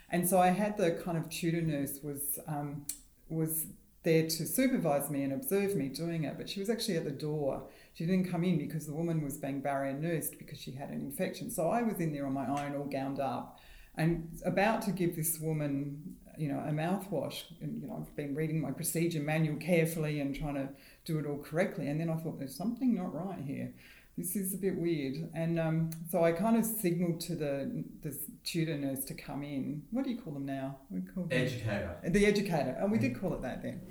And 0.10 0.28
so 0.28 0.40
I 0.40 0.50
had 0.50 0.78
the 0.78 0.92
kind 0.92 1.18
of 1.18 1.30
tutor 1.30 1.62
nurse 1.62 2.00
was 2.04 2.40
um, 2.48 2.86
was 3.30 3.68
there 4.04 4.24
to 4.24 4.46
supervise 4.46 5.10
me 5.10 5.24
and 5.24 5.34
observe 5.34 5.76
me 5.76 5.90
doing 5.90 6.24
it, 6.24 6.38
but 6.38 6.50
she 6.50 6.60
was 6.60 6.70
actually 6.70 6.98
at 6.98 7.04
the 7.04 7.12
door. 7.12 7.64
She 7.98 8.06
didn't 8.06 8.30
come 8.30 8.44
in 8.44 8.60
because 8.60 8.86
the 8.86 8.94
woman 8.94 9.24
was 9.24 9.38
being 9.38 9.60
barrier 9.60 9.94
nursed 9.94 10.38
because 10.38 10.62
she 10.62 10.72
had 10.72 10.90
an 10.90 11.02
infection. 11.02 11.50
So 11.50 11.70
I 11.70 11.82
was 11.82 12.00
in 12.00 12.14
there 12.14 12.28
on 12.28 12.34
my 12.34 12.46
own, 12.46 12.76
all 12.76 12.86
gowned 12.86 13.20
up, 13.20 13.60
and 13.96 14.30
about 14.46 14.84
to 14.84 14.92
give 14.92 15.16
this 15.16 15.40
woman, 15.40 16.16
you 16.38 16.48
know, 16.48 16.60
a 16.60 16.72
mouthwash. 16.72 17.46
And 17.60 17.82
you 17.82 17.88
know, 17.88 18.06
I've 18.06 18.16
been 18.16 18.36
reading 18.36 18.62
my 18.62 18.70
procedure 18.70 19.20
manual 19.20 19.58
carefully 19.58 20.20
and 20.20 20.36
trying 20.36 20.54
to 20.54 20.70
do 21.06 21.18
it 21.18 21.26
all 21.26 21.40
correctly. 21.40 21.88
And 21.88 22.00
then 22.00 22.12
I 22.12 22.18
thought, 22.18 22.38
there's 22.38 22.56
something 22.56 22.94
not 22.94 23.16
right 23.16 23.44
here 23.44 23.74
this 24.18 24.36
is 24.36 24.54
a 24.54 24.58
bit 24.58 24.76
weird. 24.76 25.30
And 25.36 25.60
um, 25.60 25.92
so 26.10 26.24
I 26.24 26.32
kind 26.32 26.58
of 26.58 26.66
signaled 26.66 27.20
to 27.22 27.36
the 27.36 27.84
the 28.02 28.18
tutor 28.44 28.76
nurse 28.76 29.06
to 29.06 29.14
come 29.14 29.44
in. 29.44 29.84
What 29.92 30.06
do 30.06 30.12
you 30.12 30.18
call 30.18 30.34
them 30.34 30.46
now? 30.46 30.78
We 30.90 31.02
call 31.02 31.26
them 31.26 31.40
educator. 31.40 31.98
The 32.04 32.26
educator, 32.26 32.76
and 32.80 32.92
we 32.92 32.98
did 32.98 33.14
mm. 33.14 33.22
call 33.22 33.34
it 33.36 33.44
that 33.44 33.62
then. 33.62 33.82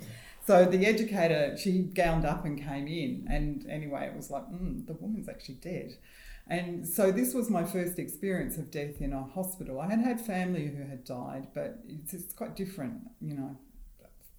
So 0.47 0.63
the 0.63 0.85
educator, 0.85 1.57
she 1.57 1.79
gowned 1.79 2.23
up 2.23 2.45
and 2.45 2.57
came 2.57 2.87
in, 2.87 3.27
and 3.29 3.69
anyway, 3.69 4.07
it 4.07 4.15
was 4.15 4.31
like, 4.31 4.43
mm, 4.43 4.87
the 4.87 4.93
woman's 4.93 5.27
actually 5.27 5.55
dead. 5.55 5.97
And 6.47 6.87
so 6.87 7.11
this 7.11 7.33
was 7.33 7.49
my 7.49 7.65
first 7.65 7.99
experience 7.99 8.57
of 8.57 8.71
death 8.71 9.01
in 9.01 9.11
a 9.11 9.23
hospital. 9.23 9.81
I 9.81 9.89
had 9.89 9.99
had 9.99 10.21
family 10.21 10.67
who 10.67 10.87
had 10.87 11.03
died, 11.03 11.47
but 11.53 11.79
it's, 11.89 12.13
it's 12.13 12.33
quite 12.33 12.55
different, 12.55 13.01
you 13.19 13.33
know, 13.33 13.57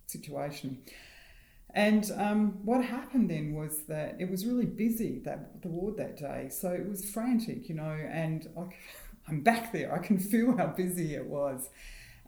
situation. 0.06 0.78
And 1.74 2.10
um, 2.16 2.64
what 2.64 2.82
happened 2.82 3.28
then 3.28 3.52
was 3.52 3.82
that 3.88 4.16
it 4.18 4.30
was 4.30 4.46
really 4.46 4.64
busy 4.64 5.18
that 5.26 5.60
the 5.60 5.68
ward 5.68 5.98
that 5.98 6.16
day, 6.16 6.48
so 6.50 6.70
it 6.70 6.88
was 6.88 7.04
frantic, 7.04 7.68
you 7.68 7.74
know. 7.74 7.96
And 8.10 8.48
I, 8.56 8.62
I'm 9.28 9.42
back 9.42 9.74
there; 9.74 9.94
I 9.94 9.98
can 9.98 10.18
feel 10.18 10.56
how 10.56 10.68
busy 10.68 11.14
it 11.14 11.26
was. 11.26 11.68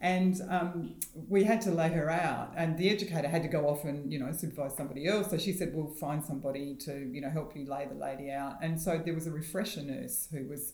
And 0.00 0.40
um, 0.48 0.94
we 1.28 1.44
had 1.44 1.60
to 1.62 1.70
lay 1.70 1.90
her 1.90 2.08
out, 2.08 2.54
and 2.56 2.78
the 2.78 2.88
educator 2.88 3.28
had 3.28 3.42
to 3.42 3.48
go 3.48 3.68
off 3.68 3.84
and 3.84 4.10
you 4.10 4.18
know 4.18 4.32
supervise 4.32 4.74
somebody 4.74 5.06
else. 5.06 5.30
So 5.30 5.36
she 5.36 5.52
said, 5.52 5.72
"We'll 5.74 5.92
find 5.94 6.24
somebody 6.24 6.74
to 6.86 7.10
you 7.12 7.20
know 7.20 7.28
help 7.28 7.54
you 7.54 7.66
lay 7.68 7.86
the 7.86 7.94
lady 7.94 8.30
out." 8.30 8.56
And 8.62 8.80
so 8.80 9.00
there 9.04 9.14
was 9.14 9.26
a 9.26 9.30
refresher 9.30 9.82
nurse 9.82 10.28
who 10.30 10.46
was. 10.48 10.72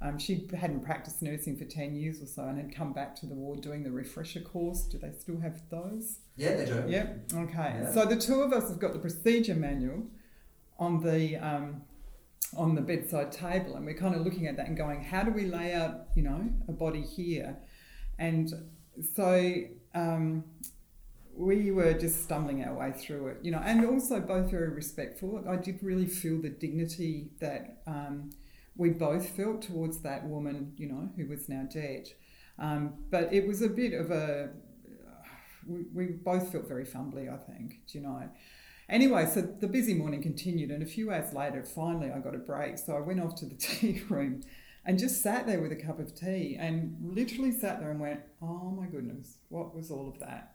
Um, 0.00 0.18
she 0.18 0.48
hadn't 0.58 0.80
practiced 0.80 1.22
nursing 1.22 1.56
for 1.56 1.64
10 1.64 1.94
years 1.94 2.20
or 2.20 2.26
so 2.26 2.42
and 2.42 2.58
had 2.58 2.74
come 2.74 2.92
back 2.92 3.14
to 3.20 3.26
the 3.26 3.36
ward 3.36 3.60
doing 3.60 3.84
the 3.84 3.92
refresher 3.92 4.40
course. 4.40 4.82
Do 4.82 4.98
they 4.98 5.12
still 5.12 5.38
have 5.38 5.62
those? 5.70 6.18
Yeah, 6.36 6.56
they 6.56 6.64
do. 6.64 6.82
Yep. 6.88 7.30
Okay. 7.32 7.72
Yeah. 7.82 7.92
So 7.92 8.04
the 8.06 8.16
two 8.16 8.42
of 8.42 8.52
us 8.52 8.68
have 8.68 8.80
got 8.80 8.94
the 8.94 8.98
procedure 8.98 9.54
manual 9.54 10.08
on 10.76 11.04
the 11.04 11.36
um, 11.36 11.82
on 12.56 12.74
the 12.74 12.80
bedside 12.80 13.32
table, 13.32 13.76
and 13.76 13.86
we're 13.86 13.94
kind 13.94 14.14
of 14.14 14.22
looking 14.22 14.46
at 14.46 14.56
that 14.56 14.66
and 14.66 14.76
going, 14.76 15.02
how 15.02 15.22
do 15.22 15.30
we 15.30 15.46
lay 15.46 15.72
out, 15.72 16.06
you 16.14 16.22
know, 16.22 16.50
a 16.68 16.72
body 16.72 17.02
here? 17.02 17.56
And 18.22 18.52
so 19.16 19.54
um, 19.96 20.44
we 21.34 21.72
were 21.72 21.92
just 21.92 22.22
stumbling 22.22 22.64
our 22.64 22.72
way 22.72 22.92
through 22.92 23.26
it, 23.26 23.38
you 23.42 23.50
know, 23.50 23.58
and 23.58 23.84
also 23.84 24.20
both 24.20 24.48
very 24.48 24.68
respectful. 24.68 25.42
I 25.48 25.56
did 25.56 25.82
really 25.82 26.06
feel 26.06 26.40
the 26.40 26.50
dignity 26.50 27.30
that 27.40 27.82
um, 27.84 28.30
we 28.76 28.90
both 28.90 29.28
felt 29.30 29.62
towards 29.62 30.02
that 30.02 30.24
woman, 30.24 30.72
you 30.76 30.86
know, 30.86 31.10
who 31.16 31.26
was 31.26 31.48
now 31.48 31.64
dead. 31.64 32.10
Um, 32.60 32.94
but 33.10 33.32
it 33.32 33.44
was 33.44 33.60
a 33.60 33.68
bit 33.68 33.92
of 33.92 34.12
a, 34.12 34.50
we, 35.66 35.86
we 35.92 36.06
both 36.12 36.52
felt 36.52 36.68
very 36.68 36.84
fumbly, 36.84 37.28
I 37.28 37.38
think, 37.38 37.80
do 37.88 37.98
you 37.98 38.04
know. 38.04 38.30
Anyway, 38.88 39.26
so 39.26 39.40
the 39.40 39.66
busy 39.66 39.94
morning 39.94 40.22
continued, 40.22 40.70
and 40.70 40.80
a 40.80 40.86
few 40.86 41.10
hours 41.10 41.32
later, 41.32 41.64
finally, 41.64 42.12
I 42.12 42.20
got 42.20 42.36
a 42.36 42.38
break. 42.38 42.78
So 42.78 42.96
I 42.96 43.00
went 43.00 43.18
off 43.18 43.34
to 43.36 43.46
the 43.46 43.54
tea 43.66 44.00
room 44.08 44.42
and 44.84 44.98
just 44.98 45.22
sat 45.22 45.46
there 45.46 45.60
with 45.60 45.72
a 45.72 45.76
cup 45.76 45.98
of 45.98 46.14
tea 46.14 46.56
and 46.58 46.96
literally 47.00 47.52
sat 47.52 47.80
there 47.80 47.90
and 47.90 48.00
went, 48.00 48.20
oh 48.40 48.70
my 48.70 48.86
goodness, 48.86 49.38
what 49.48 49.74
was 49.74 49.90
all 49.90 50.08
of 50.08 50.18
that? 50.20 50.54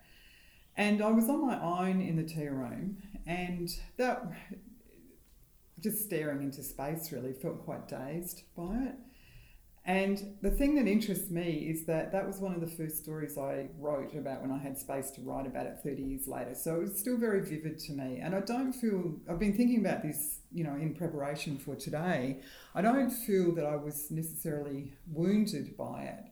And 0.75 1.01
I 1.01 1.11
was 1.11 1.29
on 1.29 1.45
my 1.45 1.59
own 1.59 2.01
in 2.01 2.17
the 2.17 2.23
tea 2.23 2.47
room 2.47 2.97
and 3.25 3.69
that 3.97 4.23
just 5.79 6.03
staring 6.03 6.41
into 6.41 6.63
space 6.63 7.11
really 7.11 7.33
felt 7.33 7.63
quite 7.63 7.87
dazed 7.87 8.43
by 8.55 8.75
it. 8.75 8.95
And 9.85 10.35
the 10.41 10.51
thing 10.51 10.75
that 10.75 10.85
interests 10.85 11.31
me 11.31 11.69
is 11.69 11.85
that 11.85 12.11
that 12.11 12.27
was 12.27 12.39
one 12.39 12.53
of 12.53 12.59
the 12.59 12.67
first 12.67 12.97
stories 12.97 13.37
I 13.37 13.69
wrote 13.79 14.13
about 14.15 14.41
when 14.41 14.51
I 14.51 14.57
had 14.57 14.77
space 14.77 15.11
to 15.11 15.21
write 15.21 15.47
about 15.47 15.65
it 15.65 15.77
30 15.81 16.01
years 16.03 16.27
later. 16.27 16.55
So 16.55 16.75
it 16.75 16.81
was 16.81 16.99
still 16.99 17.17
very 17.17 17.39
vivid 17.39 17.79
to 17.79 17.93
me. 17.93 18.19
And 18.21 18.35
I 18.35 18.41
don't 18.41 18.73
feel, 18.73 19.15
I've 19.29 19.39
been 19.39 19.55
thinking 19.55 19.79
about 19.79 20.03
this, 20.03 20.36
you 20.51 20.63
know, 20.63 20.73
in 20.73 20.95
preparation 20.95 21.57
for 21.57 21.75
today. 21.75 22.41
I 22.73 22.81
don't 22.81 23.09
feel 23.09 23.53
that 23.55 23.65
I 23.65 23.75
was 23.75 24.09
necessarily 24.11 24.93
wounded 25.11 25.75
by 25.77 26.03
it, 26.03 26.23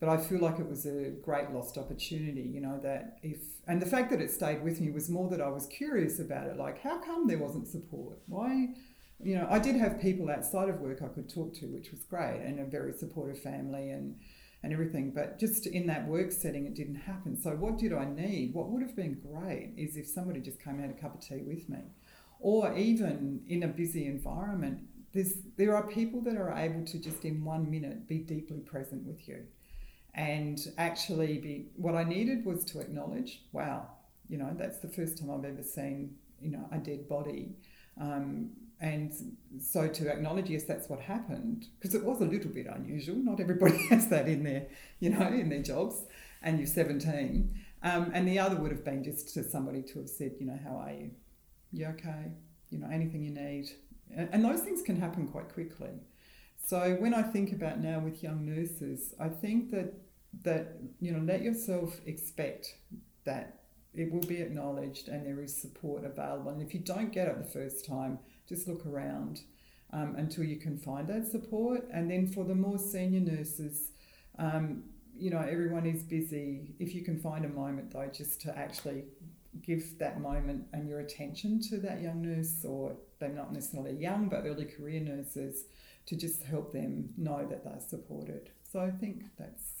but 0.00 0.08
I 0.08 0.16
feel 0.16 0.40
like 0.40 0.58
it 0.58 0.68
was 0.68 0.86
a 0.86 1.10
great 1.22 1.50
lost 1.50 1.78
opportunity, 1.78 2.42
you 2.42 2.60
know, 2.60 2.80
that 2.82 3.18
if, 3.22 3.38
and 3.66 3.80
the 3.80 3.86
fact 3.86 4.10
that 4.10 4.20
it 4.20 4.30
stayed 4.30 4.62
with 4.62 4.80
me 4.80 4.90
was 4.90 5.08
more 5.08 5.28
that 5.30 5.40
I 5.40 5.48
was 5.48 5.66
curious 5.66 6.18
about 6.18 6.46
it. 6.46 6.56
Like, 6.56 6.80
how 6.82 6.98
come 6.98 7.26
there 7.26 7.38
wasn't 7.38 7.68
support? 7.68 8.18
Why? 8.26 8.68
you 9.22 9.34
know, 9.34 9.46
I 9.50 9.58
did 9.58 9.76
have 9.76 10.00
people 10.00 10.30
outside 10.30 10.68
of 10.68 10.80
work 10.80 11.02
I 11.02 11.08
could 11.08 11.28
talk 11.28 11.54
to, 11.56 11.66
which 11.66 11.90
was 11.90 12.04
great, 12.04 12.40
and 12.44 12.58
a 12.58 12.64
very 12.64 12.92
supportive 12.92 13.40
family 13.40 13.90
and 13.90 14.16
and 14.62 14.74
everything. 14.74 15.10
But 15.10 15.38
just 15.38 15.66
in 15.66 15.86
that 15.86 16.06
work 16.06 16.32
setting, 16.32 16.66
it 16.66 16.74
didn't 16.74 16.96
happen. 16.96 17.40
So 17.40 17.50
what 17.50 17.78
did 17.78 17.94
I 17.94 18.04
need? 18.04 18.52
What 18.52 18.68
would 18.68 18.82
have 18.82 18.94
been 18.94 19.14
great 19.14 19.72
is 19.76 19.96
if 19.96 20.06
somebody 20.06 20.40
just 20.40 20.62
came 20.62 20.82
out 20.82 20.90
a 20.90 21.00
cup 21.00 21.14
of 21.14 21.20
tea 21.20 21.42
with 21.46 21.68
me, 21.68 21.78
or 22.40 22.76
even 22.76 23.42
in 23.48 23.62
a 23.62 23.68
busy 23.68 24.06
environment. 24.06 24.80
There's, 25.12 25.34
there 25.56 25.74
are 25.74 25.86
people 25.86 26.20
that 26.22 26.36
are 26.36 26.56
able 26.56 26.84
to 26.86 26.98
just 26.98 27.24
in 27.24 27.44
one 27.44 27.70
minute 27.70 28.08
be 28.08 28.18
deeply 28.18 28.60
present 28.60 29.04
with 29.06 29.28
you 29.28 29.44
and 30.14 30.58
actually 30.78 31.38
be 31.38 31.66
what 31.76 31.94
I 31.94 32.04
needed 32.04 32.44
was 32.44 32.64
to 32.66 32.80
acknowledge, 32.80 33.42
wow, 33.52 33.86
you 34.28 34.38
know, 34.38 34.50
that's 34.56 34.78
the 34.78 34.88
first 34.88 35.18
time 35.18 35.30
I've 35.30 35.44
ever 35.44 35.62
seen, 35.62 36.16
you 36.40 36.50
know, 36.50 36.68
a 36.72 36.78
dead 36.78 37.08
body. 37.08 37.50
Um, 38.00 38.50
and 38.80 39.12
so 39.60 39.88
to 39.88 40.10
acknowledge, 40.10 40.48
yes, 40.48 40.64
that's 40.64 40.88
what 40.88 41.00
happened, 41.00 41.66
because 41.78 41.94
it 41.94 42.02
was 42.04 42.20
a 42.20 42.24
little 42.24 42.50
bit 42.50 42.66
unusual. 42.66 43.16
Not 43.16 43.40
everybody 43.40 43.76
has 43.90 44.08
that 44.08 44.26
in 44.26 44.42
their, 44.42 44.66
you 45.00 45.10
know, 45.10 45.26
in 45.28 45.48
their 45.50 45.62
jobs, 45.62 46.02
and 46.42 46.58
you're 46.58 46.66
17. 46.66 47.54
Um, 47.82 48.10
and 48.14 48.26
the 48.26 48.38
other 48.38 48.56
would 48.56 48.70
have 48.70 48.84
been 48.84 49.04
just 49.04 49.32
to 49.34 49.44
somebody 49.44 49.82
to 49.82 50.00
have 50.00 50.08
said, 50.08 50.32
you 50.38 50.46
know, 50.46 50.58
how 50.64 50.76
are 50.76 50.92
you? 50.92 51.10
You 51.72 51.86
okay? 51.88 52.32
You 52.70 52.78
know, 52.78 52.88
anything 52.90 53.22
you 53.22 53.32
need? 53.32 53.70
And, 54.14 54.28
and 54.32 54.44
those 54.44 54.60
things 54.60 54.82
can 54.82 55.00
happen 55.00 55.28
quite 55.28 55.52
quickly. 55.52 55.90
So 56.64 56.96
when 57.00 57.14
I 57.14 57.22
think 57.22 57.52
about 57.52 57.80
now 57.80 58.00
with 58.00 58.22
young 58.22 58.44
nurses, 58.44 59.14
I 59.18 59.28
think 59.28 59.70
that 59.70 59.94
that 60.42 60.76
you 61.00 61.10
know, 61.12 61.18
let 61.20 61.42
yourself 61.42 62.00
expect 62.06 62.76
that 63.24 63.60
it 63.92 64.12
will 64.12 64.20
be 64.20 64.36
acknowledged 64.36 65.08
and 65.08 65.26
there 65.26 65.42
is 65.42 65.56
support 65.56 66.04
available. 66.04 66.50
And 66.50 66.62
if 66.62 66.72
you 66.72 66.80
don't 66.80 67.12
get 67.12 67.26
it 67.26 67.38
the 67.38 67.50
first 67.50 67.84
time, 67.84 68.18
just 68.48 68.68
look 68.68 68.86
around 68.86 69.40
um, 69.92 70.14
until 70.16 70.44
you 70.44 70.56
can 70.56 70.78
find 70.78 71.08
that 71.08 71.26
support. 71.26 71.88
And 71.92 72.08
then 72.10 72.28
for 72.28 72.44
the 72.44 72.54
more 72.54 72.78
senior 72.78 73.20
nurses, 73.20 73.90
um, 74.38 74.84
you 75.16 75.30
know, 75.30 75.40
everyone 75.40 75.86
is 75.86 76.02
busy. 76.02 76.74
If 76.78 76.94
you 76.94 77.02
can 77.02 77.18
find 77.18 77.44
a 77.44 77.48
moment 77.48 77.90
though, 77.90 78.08
just 78.12 78.40
to 78.42 78.56
actually 78.56 79.04
give 79.62 79.98
that 79.98 80.20
moment 80.20 80.66
and 80.72 80.88
your 80.88 81.00
attention 81.00 81.60
to 81.70 81.78
that 81.78 82.00
young 82.00 82.22
nurse, 82.22 82.64
or 82.64 82.96
they're 83.18 83.28
not 83.28 83.52
necessarily 83.52 83.96
young 83.96 84.28
but 84.28 84.44
early 84.46 84.64
career 84.64 85.00
nurses, 85.00 85.64
to 86.06 86.16
just 86.16 86.42
help 86.42 86.72
them 86.72 87.10
know 87.16 87.46
that 87.48 87.64
they're 87.64 87.80
supported. 87.80 88.50
So 88.72 88.80
I 88.80 88.90
think 88.90 89.24
that's 89.38 89.80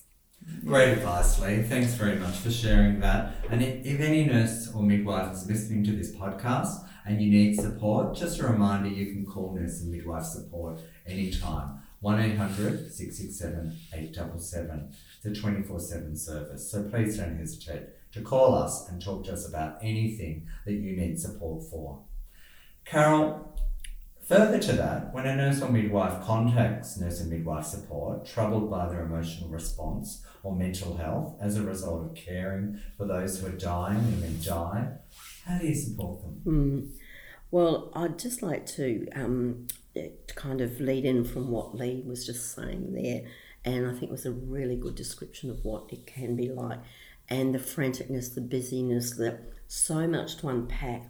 Great 0.64 0.92
advice, 0.92 1.38
Lee. 1.40 1.62
Thanks 1.62 1.92
very 1.94 2.16
much 2.16 2.36
for 2.36 2.50
sharing 2.50 3.00
that. 3.00 3.34
And 3.50 3.62
if, 3.62 4.00
any 4.00 4.24
nurse 4.24 4.70
or 4.74 4.82
midwife 4.82 5.32
is 5.32 5.46
listening 5.46 5.84
to 5.84 5.92
this 5.92 6.14
podcast 6.14 6.86
and 7.06 7.20
you 7.20 7.30
need 7.30 7.56
support, 7.56 8.16
just 8.16 8.40
a 8.40 8.46
reminder 8.46 8.88
you 8.88 9.12
can 9.12 9.26
call 9.26 9.54
nurse 9.54 9.82
and 9.82 9.90
midwife 9.90 10.24
support 10.24 10.80
anytime. 11.06 11.80
1 12.00 12.20
800 12.20 12.90
667 12.90 13.76
877. 13.92 14.94
It's 15.22 15.38
a 15.38 15.40
24 15.40 15.80
7 15.80 16.16
service, 16.16 16.70
so 16.70 16.84
please 16.84 17.18
don't 17.18 17.36
hesitate 17.36 17.82
to 18.12 18.20
call 18.20 18.54
us 18.54 18.88
and 18.88 19.02
talk 19.02 19.24
to 19.24 19.32
us 19.32 19.48
about 19.48 19.78
anything 19.82 20.46
that 20.66 20.72
you 20.72 20.96
need 20.96 21.20
support 21.20 21.62
for. 21.70 22.02
Carol, 22.84 23.50
Further 24.30 24.60
to 24.60 24.72
that, 24.74 25.12
when 25.12 25.26
a 25.26 25.34
nurse 25.34 25.60
or 25.60 25.68
midwife 25.68 26.24
contacts 26.24 26.96
nurse 26.96 27.20
and 27.20 27.30
midwife 27.30 27.64
support, 27.64 28.24
troubled 28.24 28.70
by 28.70 28.88
their 28.88 29.02
emotional 29.02 29.50
response 29.50 30.24
or 30.44 30.54
mental 30.54 30.96
health 30.96 31.34
as 31.40 31.56
a 31.56 31.64
result 31.64 32.04
of 32.04 32.14
caring 32.14 32.80
for 32.96 33.06
those 33.06 33.40
who 33.40 33.48
are 33.48 33.58
dying 33.58 33.98
and 33.98 34.20
may 34.20 34.30
die, 34.34 34.86
how 35.44 35.58
do 35.58 35.66
you 35.66 35.74
support 35.74 36.20
them? 36.22 36.42
Mm. 36.46 36.90
Well, 37.50 37.90
I'd 37.92 38.20
just 38.20 38.40
like 38.40 38.66
to, 38.66 39.08
um, 39.16 39.66
to 39.96 40.12
kind 40.36 40.60
of 40.60 40.80
lead 40.80 41.04
in 41.04 41.24
from 41.24 41.50
what 41.50 41.74
Lee 41.74 42.04
was 42.06 42.24
just 42.24 42.54
saying 42.54 42.92
there, 42.92 43.22
and 43.64 43.84
I 43.84 43.90
think 43.90 44.04
it 44.04 44.10
was 44.10 44.26
a 44.26 44.30
really 44.30 44.76
good 44.76 44.94
description 44.94 45.50
of 45.50 45.64
what 45.64 45.92
it 45.92 46.06
can 46.06 46.36
be 46.36 46.48
like, 46.50 46.78
and 47.30 47.54
the 47.54 47.58
franticness, 47.58 48.34
the 48.34 48.40
busyness, 48.40 49.12
the 49.12 49.38
so 49.68 50.06
much 50.06 50.36
to 50.38 50.48
unpack, 50.48 51.06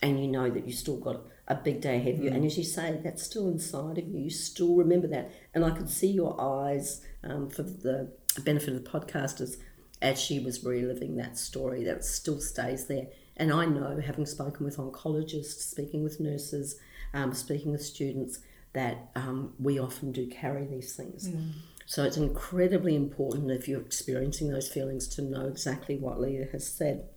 and 0.00 0.20
you 0.20 0.28
know 0.28 0.48
that 0.48 0.66
you 0.66 0.72
still 0.72 0.98
got 0.98 1.22
a 1.48 1.54
big 1.54 1.80
day 1.80 1.96
ahead 1.96 2.14
of 2.14 2.24
you. 2.24 2.30
Mm. 2.30 2.36
And 2.36 2.44
as 2.46 2.56
you 2.56 2.64
say, 2.64 3.00
that's 3.02 3.22
still 3.22 3.48
inside 3.48 3.98
of 3.98 4.06
you. 4.06 4.20
You 4.20 4.30
still 4.30 4.76
remember 4.76 5.08
that. 5.08 5.30
And 5.52 5.64
I 5.64 5.70
could 5.70 5.90
see 5.90 6.10
your 6.10 6.40
eyes 6.40 7.04
um, 7.22 7.50
for 7.50 7.62
the 7.62 8.12
benefit 8.42 8.74
of 8.74 8.82
the 8.84 8.90
podcasters 8.90 9.56
as 10.00 10.20
she 10.20 10.38
was 10.38 10.64
reliving 10.64 11.16
that 11.16 11.36
story 11.36 11.84
that 11.84 12.04
still 12.04 12.40
stays 12.40 12.86
there. 12.86 13.08
And 13.36 13.52
I 13.52 13.66
know, 13.66 14.00
having 14.00 14.26
spoken 14.26 14.64
with 14.64 14.76
oncologists, 14.76 15.70
speaking 15.70 16.04
with 16.04 16.20
nurses, 16.20 16.76
um, 17.12 17.34
speaking 17.34 17.72
with 17.72 17.82
students, 17.82 18.38
that 18.74 19.10
um, 19.14 19.54
we 19.58 19.78
often 19.78 20.12
do 20.12 20.26
carry 20.26 20.66
these 20.66 20.94
things. 20.94 21.28
Mm. 21.28 21.52
So 21.86 22.04
it's 22.04 22.16
incredibly 22.16 22.96
important 22.96 23.50
if 23.50 23.68
you're 23.68 23.80
experiencing 23.80 24.50
those 24.50 24.68
feelings 24.68 25.06
to 25.08 25.22
know 25.22 25.46
exactly 25.46 25.96
what 25.96 26.20
Leah 26.20 26.48
has 26.52 26.66
said 26.66 27.08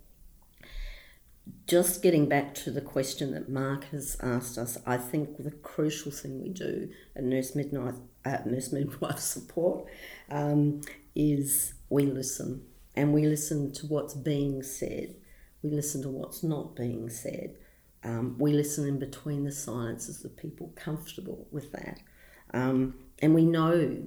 just 1.66 2.02
getting 2.02 2.28
back 2.28 2.54
to 2.56 2.72
the 2.72 2.82
question 2.82 3.32
that 3.32 3.50
Mark 3.50 3.86
has 3.92 4.18
asked 4.22 4.58
us, 4.58 4.78
I 4.86 4.98
think 4.98 5.38
the 5.38 5.52
crucial 5.52 6.12
thing 6.12 6.42
we 6.42 6.50
do 6.50 6.90
at 7.16 7.24
Nurse 7.24 7.56
Midnight, 7.56 7.96
at 8.26 8.46
Nurse 8.48 8.72
Midwife 8.72 9.20
Support 9.20 9.86
um, 10.30 10.82
is 11.16 11.74
we 11.90 12.06
listen 12.06 12.66
and 12.96 13.14
we 13.14 13.26
listen 13.26 13.72
to 13.74 13.86
what's 13.86 14.14
being 14.14 14.64
said. 14.64 15.16
we 15.62 15.70
listen 15.70 16.02
to 16.04 16.10
what's 16.10 16.44
not 16.44 16.76
being 16.76 17.10
said. 17.10 17.56
Um, 18.04 18.38
we 18.40 18.54
listen 18.54 18.88
in 18.88 19.00
between 19.00 19.44
the 19.44 19.52
silences 19.52 20.24
of 20.24 20.38
people 20.38 20.72
comfortable 20.76 21.48
with 21.52 21.72
that. 21.74 22.00
Um, 22.54 22.96
and 23.22 23.36
we 23.36 23.44
know 23.46 24.04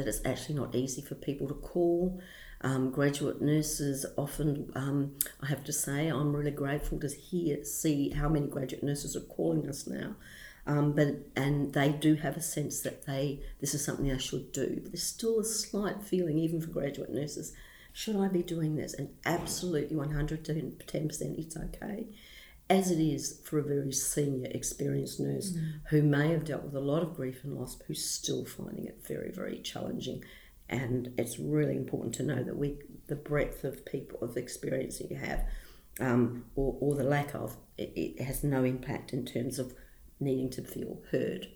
that 0.00 0.08
it's 0.08 0.24
actually 0.24 0.56
not 0.56 0.74
easy 0.74 1.02
for 1.02 1.14
people 1.14 1.48
to 1.48 1.54
call. 1.54 2.20
Um, 2.62 2.90
graduate 2.90 3.40
nurses 3.40 4.04
often, 4.18 4.70
um, 4.74 5.12
I 5.40 5.46
have 5.46 5.64
to 5.64 5.72
say, 5.72 6.08
I'm 6.08 6.34
really 6.34 6.50
grateful 6.50 6.98
to 7.00 7.08
hear 7.08 7.64
see 7.64 8.10
how 8.10 8.28
many 8.28 8.48
graduate 8.48 8.82
nurses 8.82 9.16
are 9.16 9.20
calling 9.20 9.68
us 9.68 9.86
now. 9.86 10.16
Um, 10.66 10.92
but 10.92 11.08
and 11.36 11.72
they 11.72 11.88
do 11.90 12.16
have 12.16 12.36
a 12.36 12.42
sense 12.42 12.80
that 12.82 13.06
they 13.06 13.40
this 13.60 13.74
is 13.74 13.84
something 13.84 14.06
they 14.06 14.18
should 14.18 14.52
do. 14.52 14.80
But 14.82 14.92
there's 14.92 15.02
still 15.02 15.40
a 15.40 15.44
slight 15.44 16.02
feeling, 16.02 16.38
even 16.38 16.60
for 16.60 16.68
graduate 16.68 17.10
nurses, 17.10 17.54
should 17.92 18.16
I 18.16 18.28
be 18.28 18.42
doing 18.42 18.76
this? 18.76 18.94
And 18.94 19.10
absolutely 19.24 19.96
110% 19.96 21.38
it's 21.38 21.56
okay. 21.56 22.06
As 22.70 22.92
it 22.92 23.00
is 23.00 23.40
for 23.42 23.58
a 23.58 23.64
very 23.64 23.90
senior, 23.90 24.48
experienced 24.52 25.18
nurse 25.18 25.52
mm. 25.52 25.80
who 25.88 26.02
may 26.02 26.30
have 26.30 26.44
dealt 26.44 26.62
with 26.62 26.76
a 26.76 26.80
lot 26.80 27.02
of 27.02 27.16
grief 27.16 27.42
and 27.42 27.58
loss, 27.58 27.76
who's 27.88 28.08
still 28.08 28.44
finding 28.44 28.86
it 28.86 29.02
very, 29.04 29.32
very 29.32 29.58
challenging. 29.58 30.22
And 30.68 31.12
it's 31.18 31.40
really 31.40 31.74
important 31.74 32.14
to 32.14 32.22
know 32.22 32.44
that 32.44 32.56
we, 32.56 32.78
the 33.08 33.16
breadth 33.16 33.64
of 33.64 33.84
people, 33.84 34.20
of 34.22 34.36
experience 34.36 34.98
that 34.98 35.10
you 35.10 35.16
have, 35.16 35.44
um, 35.98 36.44
or, 36.54 36.76
or 36.78 36.94
the 36.94 37.02
lack 37.02 37.34
of, 37.34 37.56
it, 37.76 37.92
it, 37.96 38.22
has 38.22 38.44
no 38.44 38.62
impact 38.62 39.12
in 39.12 39.26
terms 39.26 39.58
of 39.58 39.74
needing 40.20 40.48
to 40.50 40.62
feel 40.62 40.98
heard. 41.10 41.48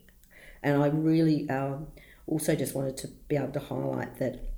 And 0.64 0.82
I 0.82 0.88
really 0.88 1.48
um, 1.48 1.86
also 2.26 2.56
just 2.56 2.74
wanted 2.74 2.96
to 2.96 3.08
be 3.28 3.36
able 3.36 3.52
to 3.52 3.60
highlight 3.60 4.18
that 4.18 4.53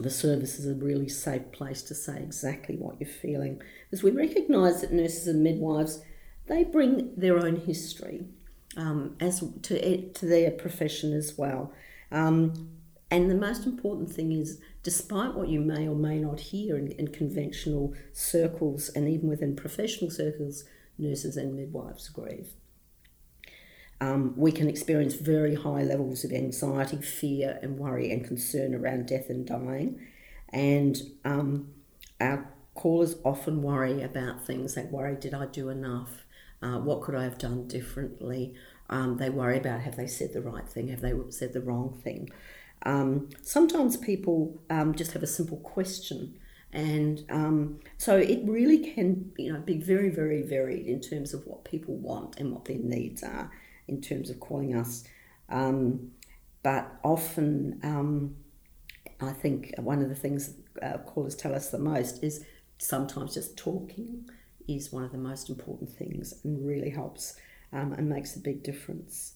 the 0.00 0.10
service 0.10 0.58
is 0.58 0.66
a 0.66 0.74
really 0.74 1.08
safe 1.08 1.52
place 1.52 1.82
to 1.82 1.94
say 1.94 2.18
exactly 2.18 2.76
what 2.76 3.00
you're 3.00 3.08
feeling. 3.08 3.60
Because 3.90 4.02
we 4.02 4.10
recognise 4.10 4.80
that 4.80 4.92
nurses 4.92 5.28
and 5.28 5.42
midwives, 5.42 6.02
they 6.46 6.64
bring 6.64 7.12
their 7.16 7.38
own 7.38 7.56
history 7.56 8.26
um, 8.76 9.16
as 9.20 9.44
to, 9.62 10.10
to 10.10 10.26
their 10.26 10.50
profession 10.50 11.12
as 11.12 11.36
well. 11.36 11.72
Um, 12.10 12.70
and 13.10 13.30
the 13.30 13.34
most 13.34 13.66
important 13.66 14.10
thing 14.10 14.32
is, 14.32 14.58
despite 14.82 15.34
what 15.34 15.48
you 15.48 15.60
may 15.60 15.86
or 15.86 15.94
may 15.94 16.18
not 16.18 16.40
hear 16.40 16.76
in, 16.76 16.92
in 16.92 17.08
conventional 17.08 17.94
circles 18.12 18.88
and 18.88 19.08
even 19.08 19.28
within 19.28 19.54
professional 19.54 20.10
circles, 20.10 20.64
nurses 20.98 21.36
and 21.36 21.54
midwives 21.54 22.08
grieve. 22.08 22.54
Um, 24.02 24.34
we 24.36 24.50
can 24.50 24.68
experience 24.68 25.14
very 25.14 25.54
high 25.54 25.84
levels 25.84 26.24
of 26.24 26.32
anxiety, 26.32 26.96
fear, 26.96 27.60
and 27.62 27.78
worry 27.78 28.10
and 28.10 28.24
concern 28.26 28.74
around 28.74 29.06
death 29.06 29.30
and 29.30 29.46
dying. 29.46 30.00
And 30.48 30.96
um, 31.24 31.68
our 32.20 32.52
callers 32.74 33.14
often 33.24 33.62
worry 33.62 34.02
about 34.02 34.44
things. 34.44 34.74
They 34.74 34.82
worry, 34.82 35.14
did 35.14 35.34
I 35.34 35.46
do 35.46 35.68
enough? 35.68 36.24
Uh, 36.60 36.78
what 36.80 37.02
could 37.02 37.14
I 37.14 37.22
have 37.22 37.38
done 37.38 37.68
differently? 37.68 38.54
Um, 38.90 39.18
they 39.18 39.30
worry 39.30 39.56
about 39.56 39.82
have 39.82 39.94
they 39.94 40.08
said 40.08 40.32
the 40.32 40.42
right 40.42 40.68
thing? 40.68 40.88
Have 40.88 41.00
they 41.00 41.14
said 41.28 41.52
the 41.52 41.60
wrong 41.60 42.00
thing? 42.02 42.28
Um, 42.84 43.28
sometimes 43.42 43.96
people 43.96 44.60
um, 44.68 44.96
just 44.96 45.12
have 45.12 45.22
a 45.22 45.28
simple 45.28 45.58
question. 45.58 46.40
And 46.72 47.24
um, 47.30 47.78
so 47.98 48.16
it 48.16 48.40
really 48.42 48.78
can, 48.78 49.30
you 49.38 49.52
know, 49.52 49.60
be 49.60 49.78
very, 49.78 50.08
very 50.08 50.42
varied 50.42 50.86
in 50.86 51.00
terms 51.00 51.32
of 51.32 51.46
what 51.46 51.64
people 51.64 51.94
want 51.94 52.40
and 52.40 52.50
what 52.50 52.64
their 52.64 52.78
needs 52.78 53.22
are 53.22 53.52
in 53.88 54.00
terms 54.00 54.30
of 54.30 54.40
calling 54.40 54.74
us. 54.74 55.04
Um, 55.48 56.12
but 56.62 56.90
often, 57.02 57.80
um, 57.82 58.36
I 59.20 59.32
think 59.32 59.74
one 59.78 60.02
of 60.02 60.08
the 60.08 60.14
things 60.14 60.54
uh, 60.80 60.98
callers 60.98 61.34
tell 61.34 61.54
us 61.54 61.70
the 61.70 61.78
most 61.78 62.22
is 62.22 62.44
sometimes 62.78 63.34
just 63.34 63.56
talking 63.56 64.28
is 64.68 64.92
one 64.92 65.04
of 65.04 65.12
the 65.12 65.18
most 65.18 65.48
important 65.48 65.90
things 65.90 66.34
and 66.44 66.66
really 66.66 66.90
helps 66.90 67.36
um, 67.72 67.92
and 67.92 68.08
makes 68.08 68.36
a 68.36 68.40
big 68.40 68.62
difference. 68.62 69.34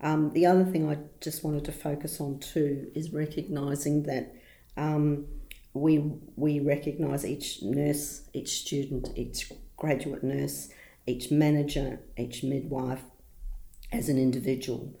Um, 0.00 0.30
the 0.30 0.46
other 0.46 0.64
thing 0.64 0.88
I 0.88 0.98
just 1.20 1.44
wanted 1.44 1.64
to 1.66 1.72
focus 1.72 2.20
on 2.20 2.38
too 2.38 2.90
is 2.94 3.12
recognising 3.12 4.02
that 4.04 4.34
um, 4.76 5.26
we 5.72 5.98
we 6.36 6.60
recognise 6.60 7.24
each 7.24 7.62
nurse, 7.62 8.22
each 8.32 8.60
student, 8.60 9.10
each 9.16 9.52
graduate 9.76 10.22
nurse 10.22 10.68
each 11.06 11.30
manager, 11.30 12.00
each 12.16 12.42
midwife 12.42 13.02
as 13.92 14.08
an 14.08 14.18
individual. 14.18 14.94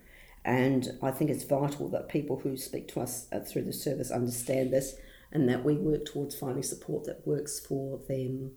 And 0.44 0.98
I 1.02 1.10
think 1.10 1.30
it's 1.30 1.44
vital 1.44 1.88
that 1.88 2.08
people 2.08 2.40
who 2.40 2.56
speak 2.56 2.88
to 2.88 3.00
us 3.00 3.26
uh, 3.32 3.40
through 3.40 3.64
the 3.64 3.72
service 3.72 4.10
understand 4.10 4.72
this 4.72 4.94
and 5.32 5.48
that 5.48 5.64
we 5.64 5.74
work 5.74 6.04
towards 6.04 6.36
finding 6.36 6.62
support 6.62 7.04
that 7.04 7.26
works 7.26 7.58
for 7.58 7.98
them. 8.08 8.52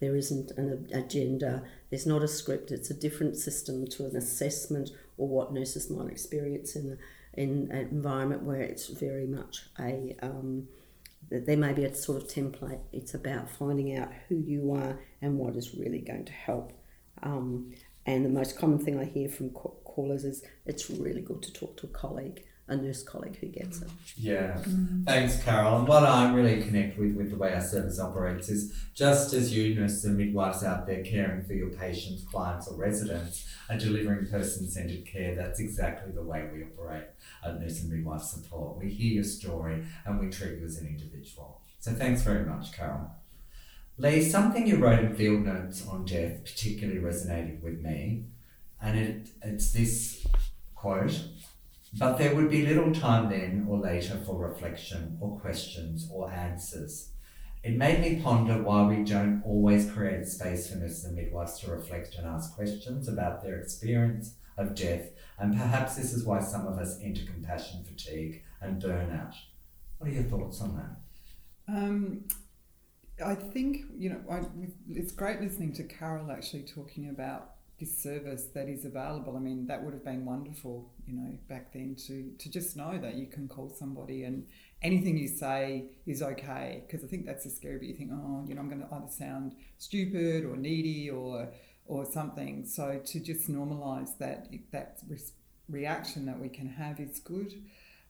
There 0.00 0.14
isn't 0.14 0.52
an 0.52 0.88
agenda, 0.92 1.64
there's 1.90 2.06
not 2.06 2.22
a 2.22 2.28
script, 2.28 2.70
it's 2.70 2.90
a 2.90 2.94
different 2.94 3.36
system 3.36 3.86
to 3.88 4.06
an 4.06 4.16
assessment 4.16 4.90
or 5.16 5.28
what 5.28 5.52
nurses 5.52 5.90
might 5.90 6.10
experience 6.10 6.76
in, 6.76 6.98
in 7.34 7.68
an 7.72 7.88
environment 7.90 8.44
where 8.44 8.60
it's 8.60 8.86
very 8.86 9.26
much 9.26 9.66
a. 9.78 10.16
Um, 10.22 10.68
there 11.30 11.56
may 11.56 11.72
be 11.72 11.84
a 11.84 11.94
sort 11.94 12.22
of 12.22 12.28
template. 12.28 12.80
It's 12.92 13.14
about 13.14 13.50
finding 13.50 13.96
out 13.96 14.10
who 14.28 14.36
you 14.36 14.72
are 14.72 14.98
and 15.20 15.38
what 15.38 15.56
is 15.56 15.74
really 15.74 16.00
going 16.00 16.24
to 16.24 16.32
help. 16.32 16.72
Um, 17.22 17.72
and 18.06 18.24
the 18.24 18.30
most 18.30 18.58
common 18.58 18.78
thing 18.78 18.98
I 18.98 19.04
hear 19.04 19.28
from 19.28 19.50
callers 19.50 20.24
is 20.24 20.42
it's 20.64 20.88
really 20.88 21.20
good 21.20 21.42
to 21.42 21.52
talk 21.52 21.76
to 21.78 21.86
a 21.86 21.90
colleague, 21.90 22.44
a 22.68 22.76
nurse 22.76 23.02
colleague 23.02 23.36
who 23.40 23.46
gets 23.46 23.80
it. 23.80 23.88
Yeah, 24.16 24.52
mm-hmm. 24.58 25.04
thanks, 25.04 25.42
Carol. 25.42 25.78
And 25.78 25.88
what 25.88 26.04
I'm 26.04 26.34
really 26.34 26.62
connect 26.62 26.98
with 26.98 27.14
with 27.14 27.30
the 27.30 27.36
way 27.36 27.54
our 27.54 27.60
service 27.60 27.98
operates 27.98 28.48
is 28.48 28.74
just 28.94 29.32
as 29.32 29.56
you, 29.56 29.74
nurses 29.74 30.04
and 30.04 30.16
midwives 30.16 30.62
out 30.62 30.86
there 30.86 31.02
caring 31.02 31.44
for 31.44 31.54
your 31.54 31.70
patients, 31.70 32.24
clients, 32.24 32.68
or 32.68 32.76
residents, 32.76 33.46
are 33.70 33.78
delivering 33.78 34.26
person 34.26 34.68
centered 34.68 35.06
care, 35.06 35.34
that's 35.34 35.60
exactly 35.60 36.12
the 36.12 36.22
way 36.22 36.48
we 36.52 36.62
operate 36.62 37.04
at 37.44 37.60
Nurse 37.60 37.82
and 37.82 37.90
Midwife 37.90 38.22
Support. 38.22 38.78
We 38.78 38.90
hear 38.90 39.14
your 39.14 39.24
story 39.24 39.84
and 40.04 40.20
we 40.20 40.28
treat 40.30 40.58
you 40.58 40.64
as 40.64 40.78
an 40.78 40.86
individual. 40.86 41.60
So 41.78 41.92
thanks 41.92 42.22
very 42.22 42.44
much, 42.44 42.72
Carol. 42.72 43.10
Lee, 43.96 44.22
something 44.22 44.66
you 44.66 44.76
wrote 44.76 45.00
in 45.00 45.14
field 45.16 45.44
notes 45.44 45.86
on 45.86 46.04
death 46.04 46.44
particularly 46.44 47.00
resonated 47.00 47.60
with 47.62 47.80
me, 47.80 48.26
and 48.80 48.98
it, 48.98 49.28
it's 49.42 49.72
this 49.72 50.26
quote 50.74 51.20
But 51.96 52.18
there 52.18 52.34
would 52.34 52.50
be 52.50 52.66
little 52.66 52.92
time 52.92 53.30
then 53.30 53.66
or 53.68 53.78
later 53.78 54.20
for 54.26 54.36
reflection 54.36 55.16
or 55.20 55.38
questions 55.40 56.08
or 56.12 56.30
answers. 56.30 57.12
It 57.62 57.76
made 57.76 58.00
me 58.00 58.20
ponder 58.22 58.62
why 58.62 58.86
we 58.86 59.04
don't 59.04 59.42
always 59.44 59.90
create 59.90 60.26
space 60.26 60.70
for 60.70 60.76
nurses 60.76 61.04
and 61.04 61.16
midwives 61.16 61.58
to 61.60 61.70
reflect 61.70 62.14
and 62.16 62.26
ask 62.26 62.54
questions 62.54 63.08
about 63.08 63.42
their 63.42 63.58
experience 63.58 64.34
of 64.56 64.74
death, 64.74 65.10
and 65.38 65.56
perhaps 65.56 65.94
this 65.96 66.12
is 66.12 66.24
why 66.24 66.40
some 66.40 66.66
of 66.66 66.78
us 66.78 66.98
enter 67.02 67.24
compassion 67.24 67.84
fatigue 67.84 68.42
and 68.60 68.82
burnout. 68.82 69.34
What 69.98 70.10
are 70.10 70.12
your 70.12 70.24
thoughts 70.24 70.60
on 70.60 70.76
that? 70.76 71.72
Um, 71.72 72.24
I 73.24 73.34
think 73.34 73.82
you 73.96 74.10
know 74.10 74.20
I, 74.30 74.42
it's 74.88 75.12
great 75.12 75.40
listening 75.40 75.72
to 75.74 75.84
Carol 75.84 76.30
actually 76.30 76.62
talking 76.62 77.08
about 77.08 77.52
this 77.78 77.96
service 77.96 78.46
that 78.54 78.68
is 78.68 78.84
available. 78.84 79.36
I 79.36 79.40
mean, 79.40 79.66
that 79.68 79.82
would 79.82 79.94
have 79.94 80.04
been 80.04 80.24
wonderful, 80.24 80.90
you 81.06 81.14
know, 81.14 81.38
back 81.48 81.72
then 81.72 81.96
to 82.06 82.32
to 82.38 82.50
just 82.50 82.76
know 82.76 82.98
that 82.98 83.14
you 83.14 83.26
can 83.26 83.48
call 83.48 83.68
somebody 83.70 84.24
and 84.24 84.46
anything 84.82 85.16
you 85.16 85.28
say 85.28 85.86
is 86.06 86.22
okay. 86.22 86.84
Because 86.86 87.04
I 87.04 87.08
think 87.08 87.26
that's 87.26 87.44
the 87.44 87.50
scary 87.50 87.78
bit. 87.78 87.88
You 87.88 87.94
think, 87.94 88.10
oh, 88.12 88.44
you 88.46 88.54
know, 88.54 88.60
I'm 88.60 88.68
going 88.68 88.80
to 88.80 88.94
either 88.94 89.08
sound 89.08 89.54
stupid 89.78 90.44
or 90.44 90.56
needy 90.56 91.10
or 91.10 91.48
or 91.86 92.04
something. 92.04 92.66
So 92.66 93.00
to 93.04 93.20
just 93.20 93.50
normalise 93.50 94.16
that 94.18 94.48
that 94.72 94.98
re- 95.08 95.18
reaction 95.68 96.26
that 96.26 96.38
we 96.38 96.48
can 96.48 96.68
have 96.68 97.00
is 97.00 97.20
good. 97.20 97.54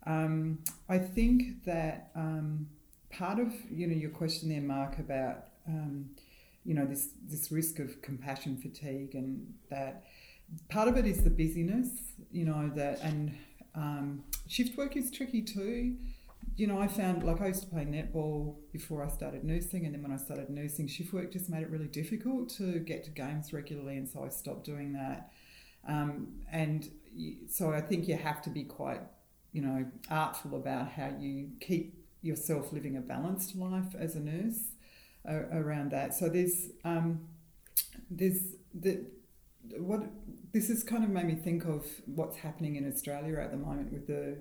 Um, 0.07 0.61
I 0.89 0.99
think 0.99 1.65
that. 1.65 2.11
Um, 2.15 2.69
part 3.11 3.39
of 3.39 3.53
you 3.71 3.87
know 3.87 3.97
your 3.97 4.11
question 4.11 4.49
there, 4.51 4.61
Mark, 4.61 4.99
about 4.99 5.47
um, 5.67 6.11
you 6.69 6.75
know 6.75 6.85
this 6.85 7.09
this 7.27 7.51
risk 7.51 7.79
of 7.79 8.03
compassion 8.03 8.55
fatigue 8.59 9.15
and 9.15 9.55
that 9.71 10.05
part 10.69 10.87
of 10.87 10.99
it 10.99 11.07
is 11.07 11.25
the 11.25 11.31
busyness, 11.31 11.89
you 12.31 12.45
know 12.45 12.71
that 12.77 13.01
and 13.03 13.35
um, 13.75 14.23
shift 14.47 14.77
work 14.77 14.95
is 14.95 15.11
tricky 15.11 15.41
too. 15.41 15.97
You 16.57 16.67
know, 16.67 16.79
I 16.79 16.89
found 16.89 17.23
like 17.25 17.41
I 17.41 17.47
used 17.47 17.63
to 17.63 17.69
play 17.69 17.85
netball 17.85 18.57
before 18.71 19.03
I 19.03 19.09
started 19.09 19.45
nursing, 19.45 19.87
and 19.87 19.95
then 19.95 20.03
when 20.03 20.13
I 20.13 20.19
started 20.19 20.51
nursing, 20.51 20.89
shift 20.89 21.13
work 21.15 21.33
just 21.33 21.49
made 21.49 21.63
it 21.63 21.71
really 21.71 21.87
difficult 21.87 22.51
to 22.57 22.81
get 22.81 23.03
to 23.05 23.11
games 23.11 23.53
regularly, 23.55 23.97
and 23.97 24.07
so 24.07 24.23
I 24.23 24.29
stopped 24.29 24.65
doing 24.65 24.93
that. 24.93 25.33
Um, 25.87 26.35
and 26.53 26.87
so 27.49 27.73
I 27.73 27.81
think 27.81 28.09
you 28.09 28.17
have 28.17 28.43
to 28.43 28.51
be 28.51 28.65
quite, 28.65 29.01
you 29.53 29.63
know, 29.63 29.87
artful 30.11 30.55
about 30.57 30.91
how 30.91 31.13
you 31.19 31.49
keep 31.61 32.05
yourself 32.21 32.75
living 32.75 32.97
a 32.97 33.01
balanced 33.01 33.57
life 33.57 33.95
as 33.99 34.17
a 34.17 34.21
nurse 34.21 34.73
around 35.29 35.91
that. 35.93 36.15
So 36.15 36.29
there's 36.29 36.69
um, 36.85 37.29
there's 38.11 38.41
the 38.75 39.05
what 39.79 40.03
this 40.53 40.69
has 40.69 40.83
kind 40.83 41.05
of 41.05 41.11
made 41.11 41.27
me 41.27 41.35
think 41.35 41.65
of 41.65 41.87
what's 42.07 42.39
happening 42.39 42.77
in 42.77 42.91
Australia 42.91 43.39
at 43.39 43.51
the 43.51 43.57
moment 43.57 43.93
with 43.93 44.07
the 44.07 44.39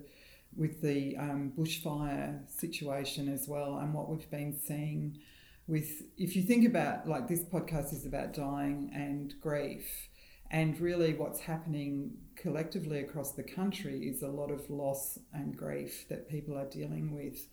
with 0.56 0.82
the 0.82 1.15
um, 1.17 1.54
bushfire 1.58 2.50
situation 2.50 3.28
as 3.32 3.47
well, 3.47 3.78
and 3.78 3.93
what 3.93 4.10
we've 4.10 4.30
been 4.30 4.58
seeing 4.58 5.19
with 5.67 6.04
if 6.17 6.36
you 6.36 6.43
think 6.43 6.65
about 6.65 7.08
like 7.08 7.28
this 7.28 7.43
podcast 7.43 7.93
is 7.93 8.06
about 8.06 8.34
dying 8.34 8.89
and 8.93 9.36
grief 9.41 10.10
and 10.50 10.80
really 10.80 11.13
what's 11.13 11.41
happening 11.41 12.12
collectively 12.38 13.00
across 13.00 13.34
the 13.34 13.43
country 13.43 14.08
is 14.08 14.21
a 14.21 14.28
lot 14.28 14.50
of 14.50 14.69
loss 14.69 15.19
and 15.34 15.58
grief 15.58 16.06
that 16.10 16.30
people 16.30 16.58
are 16.58 16.69
dealing 16.69 17.13
with 17.13 17.47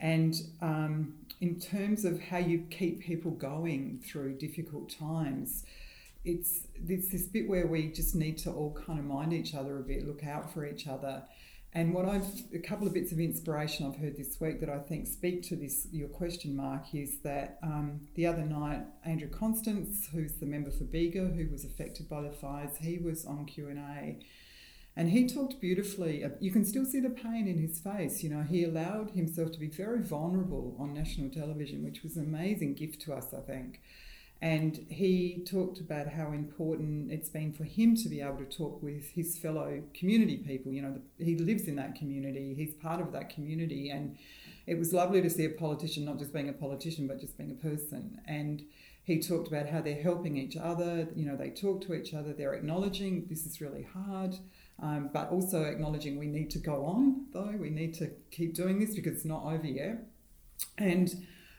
and 0.00 0.34
um, 0.60 1.14
in 1.40 1.58
terms 1.58 2.04
of 2.04 2.20
how 2.20 2.38
you 2.38 2.64
keep 2.70 3.00
people 3.00 3.30
going 3.32 4.00
through 4.04 4.34
difficult 4.38 4.90
times 4.90 5.64
it's 6.24 6.66
it's 6.86 7.08
this 7.08 7.26
bit 7.26 7.48
where 7.48 7.66
we 7.66 7.88
just 7.88 8.14
need 8.14 8.38
to 8.38 8.50
all 8.50 8.76
kind 8.86 8.98
of 8.98 9.04
mind 9.04 9.32
each 9.32 9.54
other 9.54 9.78
a 9.78 9.82
bit 9.82 10.06
look 10.06 10.24
out 10.24 10.52
for 10.52 10.66
each 10.66 10.86
other. 10.86 11.22
And 11.74 11.92
what 11.92 12.06
I've 12.06 12.26
a 12.54 12.58
couple 12.58 12.86
of 12.86 12.94
bits 12.94 13.12
of 13.12 13.20
inspiration 13.20 13.86
I've 13.86 14.00
heard 14.00 14.16
this 14.16 14.40
week 14.40 14.60
that 14.60 14.70
I 14.70 14.78
think 14.78 15.06
speak 15.06 15.42
to 15.44 15.56
this 15.56 15.86
your 15.92 16.08
question, 16.08 16.56
Mark, 16.56 16.94
is 16.94 17.18
that 17.24 17.58
um, 17.62 18.00
the 18.14 18.26
other 18.26 18.44
night 18.44 18.82
Andrew 19.04 19.28
Constance, 19.28 20.08
who's 20.12 20.32
the 20.34 20.46
member 20.46 20.70
for 20.70 20.84
Bega, 20.84 21.26
who 21.26 21.48
was 21.50 21.64
affected 21.64 22.08
by 22.08 22.22
the 22.22 22.30
fires, 22.30 22.76
he 22.80 22.98
was 22.98 23.26
on 23.26 23.44
Q 23.44 23.68
and 23.68 23.78
A, 23.78 24.18
and 24.98 25.10
he 25.10 25.28
talked 25.28 25.60
beautifully. 25.60 26.26
You 26.40 26.50
can 26.50 26.64
still 26.64 26.84
see 26.84 26.98
the 26.98 27.08
pain 27.08 27.46
in 27.46 27.56
his 27.58 27.78
face. 27.78 28.24
You 28.24 28.30
know, 28.30 28.42
he 28.42 28.64
allowed 28.64 29.12
himself 29.12 29.52
to 29.52 29.58
be 29.60 29.68
very 29.68 30.02
vulnerable 30.02 30.74
on 30.76 30.92
national 30.92 31.30
television, 31.30 31.84
which 31.84 32.02
was 32.02 32.16
an 32.16 32.24
amazing 32.24 32.74
gift 32.74 33.00
to 33.02 33.14
us, 33.14 33.32
I 33.32 33.38
think. 33.42 33.80
And 34.42 34.84
he 34.88 35.44
talked 35.48 35.78
about 35.78 36.08
how 36.08 36.32
important 36.32 37.12
it's 37.12 37.28
been 37.28 37.52
for 37.52 37.62
him 37.62 37.94
to 37.94 38.08
be 38.08 38.20
able 38.20 38.38
to 38.38 38.44
talk 38.44 38.82
with 38.82 39.12
his 39.12 39.38
fellow 39.38 39.84
community 39.94 40.38
people. 40.38 40.72
You 40.72 40.82
know, 40.82 40.98
the, 41.16 41.24
he 41.24 41.36
lives 41.36 41.68
in 41.68 41.76
that 41.76 41.94
community, 41.94 42.54
he's 42.54 42.74
part 42.74 43.00
of 43.00 43.12
that 43.12 43.30
community. 43.30 43.90
And 43.90 44.18
it 44.66 44.80
was 44.80 44.92
lovely 44.92 45.22
to 45.22 45.30
see 45.30 45.44
a 45.44 45.50
politician 45.50 46.06
not 46.06 46.18
just 46.18 46.32
being 46.32 46.48
a 46.48 46.52
politician, 46.52 47.06
but 47.06 47.20
just 47.20 47.38
being 47.38 47.52
a 47.52 47.68
person. 47.68 48.20
And 48.26 48.64
he 49.04 49.20
talked 49.20 49.46
about 49.46 49.68
how 49.68 49.80
they're 49.80 50.02
helping 50.02 50.36
each 50.36 50.56
other, 50.56 51.06
you 51.14 51.24
know, 51.24 51.36
they 51.36 51.50
talk 51.50 51.82
to 51.82 51.94
each 51.94 52.14
other, 52.14 52.32
they're 52.32 52.54
acknowledging 52.54 53.26
this 53.28 53.46
is 53.46 53.60
really 53.60 53.86
hard. 53.94 54.34
Um, 54.80 55.10
but 55.12 55.30
also 55.30 55.64
acknowledging 55.64 56.18
we 56.18 56.28
need 56.28 56.50
to 56.50 56.58
go 56.58 56.84
on, 56.86 57.26
though, 57.32 57.54
we 57.58 57.70
need 57.70 57.94
to 57.94 58.10
keep 58.30 58.54
doing 58.54 58.78
this 58.78 58.94
because 58.94 59.16
it's 59.16 59.24
not 59.24 59.42
over 59.44 59.66
yet. 59.66 60.06
And 60.76 61.12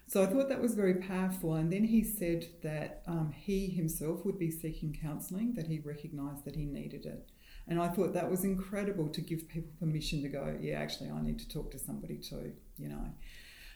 so 0.07 0.23
I 0.23 0.27
thought 0.27 0.47
that 0.49 0.61
was 0.61 0.73
very 0.73 0.95
powerful. 0.95 1.55
And 1.55 1.71
then 1.71 1.83
he 1.83 2.03
said 2.03 2.47
that 2.63 3.03
um, 3.07 3.33
he 3.35 3.67
himself 3.67 4.25
would 4.25 4.39
be 4.39 4.49
seeking 4.49 4.97
counselling, 5.01 5.53
that 5.55 5.67
he 5.67 5.79
recognised 5.79 6.45
that 6.45 6.55
he 6.55 6.65
needed 6.65 7.05
it. 7.05 7.29
And 7.67 7.79
I 7.79 7.89
thought 7.89 8.13
that 8.13 8.31
was 8.31 8.43
incredible 8.43 9.09
to 9.09 9.21
give 9.21 9.47
people 9.47 9.71
permission 9.79 10.23
to 10.23 10.29
go, 10.29 10.57
yeah, 10.59 10.79
actually, 10.79 11.11
I 11.11 11.21
need 11.21 11.39
to 11.39 11.47
talk 11.47 11.71
to 11.71 11.79
somebody 11.79 12.17
too, 12.17 12.53
you 12.77 12.89
know. 12.89 13.05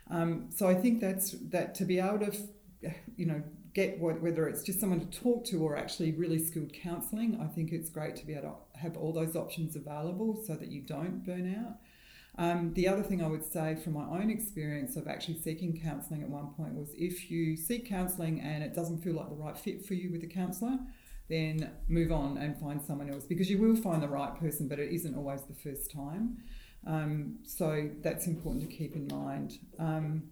Um, 0.10 0.48
so 0.50 0.68
I 0.68 0.74
think 0.74 1.02
that's 1.02 1.32
that 1.50 1.76
to 1.76 1.86
be 1.86 2.00
able 2.00 2.20
to, 2.20 2.32
you 3.16 3.26
know, 3.26 3.44
get 3.74 4.00
whether 4.00 4.48
it's 4.48 4.64
just 4.64 4.80
someone 4.80 5.00
to 5.00 5.20
talk 5.20 5.46
to 5.46 5.64
or 5.64 5.76
actually 5.76 6.12
really 6.12 6.40
skilled 6.40 6.72
counselling, 6.74 7.40
I 7.42 7.48
think 7.48 7.72
it's 7.72 7.90
great 7.90 8.16
to 8.18 8.26
be 8.26 8.34
able 8.34 8.60
to 8.74 8.80
have 8.80 8.98
all 8.98 9.12
those 9.12 9.36
options 9.36 9.76
available 9.76 10.42
so 10.46 10.56
that 10.56 10.70
you 10.70 10.82
don't 10.82 11.26
burn 11.26 11.56
out. 11.56 11.78
Um, 12.36 12.74
the 12.74 12.88
other 12.88 13.04
thing 13.04 13.24
I 13.24 13.28
would 13.28 13.46
say 13.46 13.76
from 13.76 13.94
my 13.94 14.06
own 14.06 14.30
experience 14.30 14.96
of 14.96 15.08
actually 15.08 15.40
seeking 15.40 15.80
counselling 15.80 16.24
at 16.24 16.30
one 16.30 16.48
point 16.58 16.74
was 16.74 16.90
if 16.96 17.30
you 17.30 17.56
seek 17.56 17.88
counselling 17.88 18.42
and 18.42 18.64
it 18.64 18.74
doesn't 18.74 19.04
feel 19.04 19.14
like 19.14 19.30
the 19.30 19.36
right 19.36 19.58
fit 19.58 19.86
for 19.86 19.94
you 19.94 20.12
with 20.12 20.24
a 20.24 20.28
counsellor, 20.28 20.80
then 21.30 21.72
move 21.88 22.12
on 22.12 22.38
and 22.38 22.60
find 22.60 22.82
someone 22.82 23.10
else 23.10 23.24
because 23.26 23.50
you 23.50 23.58
will 23.58 23.76
find 23.76 24.02
the 24.02 24.08
right 24.08 24.36
person, 24.40 24.68
but 24.68 24.80
it 24.80 24.92
isn't 24.92 25.16
always 25.16 25.42
the 25.44 25.54
first 25.54 25.92
time. 25.92 26.38
Um, 26.86 27.38
so 27.46 27.90
that's 28.02 28.28
important 28.28 28.70
to 28.70 28.76
keep 28.76 28.96
in 28.96 29.08
mind. 29.08 29.60
Um, 29.80 30.24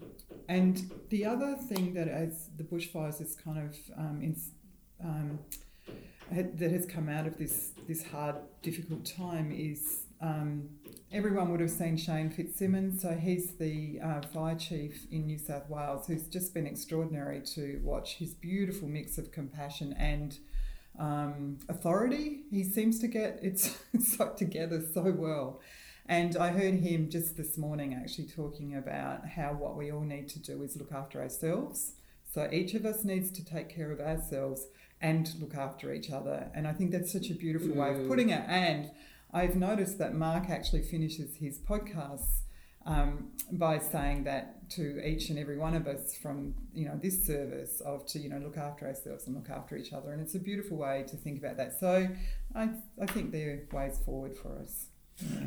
and 0.51 0.91
the 1.09 1.25
other 1.25 1.55
thing 1.55 1.93
that, 1.93 2.09
as 2.09 2.49
the 2.57 2.63
bushfires 2.65 3.21
is 3.21 3.35
kind 3.35 3.57
of 3.57 3.77
um, 3.97 4.19
in, 4.21 4.35
um, 5.01 5.39
that 6.29 6.71
has 6.71 6.85
come 6.85 7.07
out 7.07 7.25
of 7.25 7.37
this 7.37 7.71
this 7.87 8.03
hard, 8.03 8.35
difficult 8.61 9.05
time 9.05 9.53
is 9.53 10.07
um, 10.19 10.69
everyone 11.09 11.51
would 11.51 11.61
have 11.61 11.71
seen 11.71 11.95
Shane 11.95 12.29
Fitzsimmons. 12.29 13.01
So 13.01 13.11
he's 13.13 13.53
the 13.53 14.01
uh, 14.03 14.21
fire 14.33 14.55
chief 14.55 15.07
in 15.09 15.25
New 15.25 15.37
South 15.37 15.69
Wales, 15.69 16.07
who's 16.07 16.27
just 16.27 16.53
been 16.53 16.67
extraordinary 16.67 17.39
to 17.55 17.79
watch. 17.81 18.15
His 18.15 18.33
beautiful 18.33 18.89
mix 18.89 19.17
of 19.17 19.31
compassion 19.31 19.95
and 19.97 20.37
um, 20.99 21.59
authority. 21.69 22.41
He 22.51 22.65
seems 22.65 22.99
to 22.99 23.07
get 23.07 23.39
it 23.41 23.59
stuck 24.01 24.35
together 24.35 24.83
so 24.93 25.13
well. 25.17 25.61
And 26.11 26.35
I 26.35 26.49
heard 26.49 26.73
him 26.73 27.09
just 27.09 27.37
this 27.37 27.57
morning 27.57 27.93
actually 27.93 28.25
talking 28.27 28.75
about 28.75 29.25
how 29.25 29.53
what 29.53 29.77
we 29.77 29.93
all 29.93 30.01
need 30.01 30.27
to 30.31 30.39
do 30.39 30.61
is 30.61 30.75
look 30.75 30.91
after 30.91 31.21
ourselves. 31.21 31.93
So 32.33 32.49
each 32.51 32.73
of 32.73 32.85
us 32.85 33.05
needs 33.05 33.31
to 33.31 33.45
take 33.45 33.69
care 33.69 33.93
of 33.93 34.01
ourselves 34.01 34.67
and 35.01 35.33
look 35.39 35.55
after 35.55 35.93
each 35.93 36.11
other. 36.11 36.51
And 36.53 36.67
I 36.67 36.73
think 36.73 36.91
that's 36.91 37.13
such 37.13 37.29
a 37.29 37.33
beautiful 37.33 37.73
way 37.75 37.91
of 37.91 37.95
mm. 37.95 38.09
putting 38.09 38.27
it. 38.27 38.43
And 38.45 38.91
I've 39.33 39.55
noticed 39.55 39.99
that 39.99 40.13
Mark 40.13 40.49
actually 40.49 40.81
finishes 40.81 41.37
his 41.37 41.59
podcasts 41.59 42.41
um, 42.85 43.29
by 43.49 43.79
saying 43.79 44.25
that 44.25 44.69
to 44.71 45.01
each 45.07 45.29
and 45.29 45.39
every 45.39 45.57
one 45.57 45.75
of 45.75 45.87
us 45.87 46.13
from 46.13 46.55
you 46.73 46.87
know 46.87 46.99
this 47.01 47.25
service 47.25 47.79
of 47.81 48.05
to 48.07 48.19
you 48.19 48.27
know 48.27 48.39
look 48.39 48.57
after 48.57 48.85
ourselves 48.85 49.27
and 49.27 49.35
look 49.35 49.49
after 49.49 49.77
each 49.77 49.93
other, 49.93 50.11
and 50.11 50.21
it's 50.21 50.35
a 50.35 50.39
beautiful 50.39 50.77
way 50.77 51.05
to 51.07 51.15
think 51.15 51.37
about 51.37 51.57
that. 51.57 51.79
So 51.79 52.09
I 52.53 52.69
I 53.01 53.05
think 53.05 53.31
there 53.31 53.61
are 53.71 53.77
ways 53.77 53.99
forward 54.03 54.35
for 54.35 54.57
us. 54.57 54.87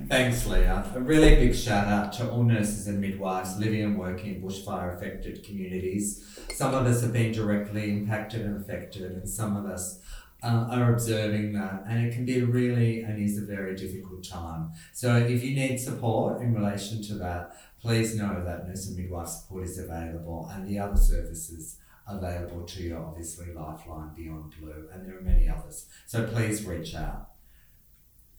Thanks, 0.09 0.47
Leah. 0.47 0.91
A 0.95 1.01
really 1.01 1.35
big 1.35 1.55
shout 1.55 1.89
out 1.89 2.13
to 2.15 2.31
all 2.31 2.43
nurses 2.43 2.87
and 2.87 3.01
midwives 3.01 3.59
living 3.59 3.83
and 3.83 3.99
working 3.99 4.35
in 4.35 4.43
bushfire 4.43 4.95
affected 4.97 5.43
communities. 5.43 6.39
Some 6.53 6.75
of 6.75 6.87
us 6.87 7.03
have 7.03 7.13
been 7.13 7.33
directly 7.33 7.91
impacted 7.91 8.43
and 8.43 8.61
affected, 8.61 9.11
and 9.11 9.29
some 9.29 9.57
of 9.57 9.65
us 9.65 10.01
uh, 10.43 10.67
are 10.71 10.93
observing 10.93 11.55
that, 11.55 11.85
and 11.89 12.07
it 12.07 12.13
can 12.13 12.25
be 12.27 12.43
really 12.43 13.01
and 13.01 13.19
is 13.19 13.39
a 13.39 13.47
very 13.47 13.75
difficult 13.75 14.23
time. 14.23 14.73
So, 14.93 15.17
if 15.17 15.43
you 15.43 15.55
need 15.55 15.79
support 15.79 16.43
in 16.43 16.55
relation 16.55 17.03
to 17.05 17.15
that, 17.15 17.57
please 17.81 18.15
know 18.15 18.45
that 18.45 18.69
nurse 18.69 18.87
and 18.87 18.97
midwife 18.97 19.29
support 19.29 19.65
is 19.65 19.79
available, 19.79 20.51
and 20.53 20.69
the 20.69 20.79
other 20.79 20.97
services 20.97 21.79
available 22.07 22.65
to 22.65 22.83
you, 22.83 22.97
obviously 22.97 23.53
Lifeline, 23.55 24.11
Beyond 24.15 24.53
Blue, 24.61 24.89
and 24.93 25.07
there 25.07 25.17
are 25.17 25.23
many 25.23 25.49
others. 25.49 25.87
So 26.07 26.27
please 26.27 26.67
reach 26.67 26.95
out. 26.95 27.31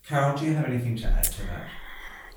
Carol, 0.08 0.38
do 0.38 0.46
you 0.46 0.54
have 0.54 0.66
anything 0.66 0.96
to 0.98 1.08
add 1.08 1.24
to 1.24 1.42
that? 1.48 1.68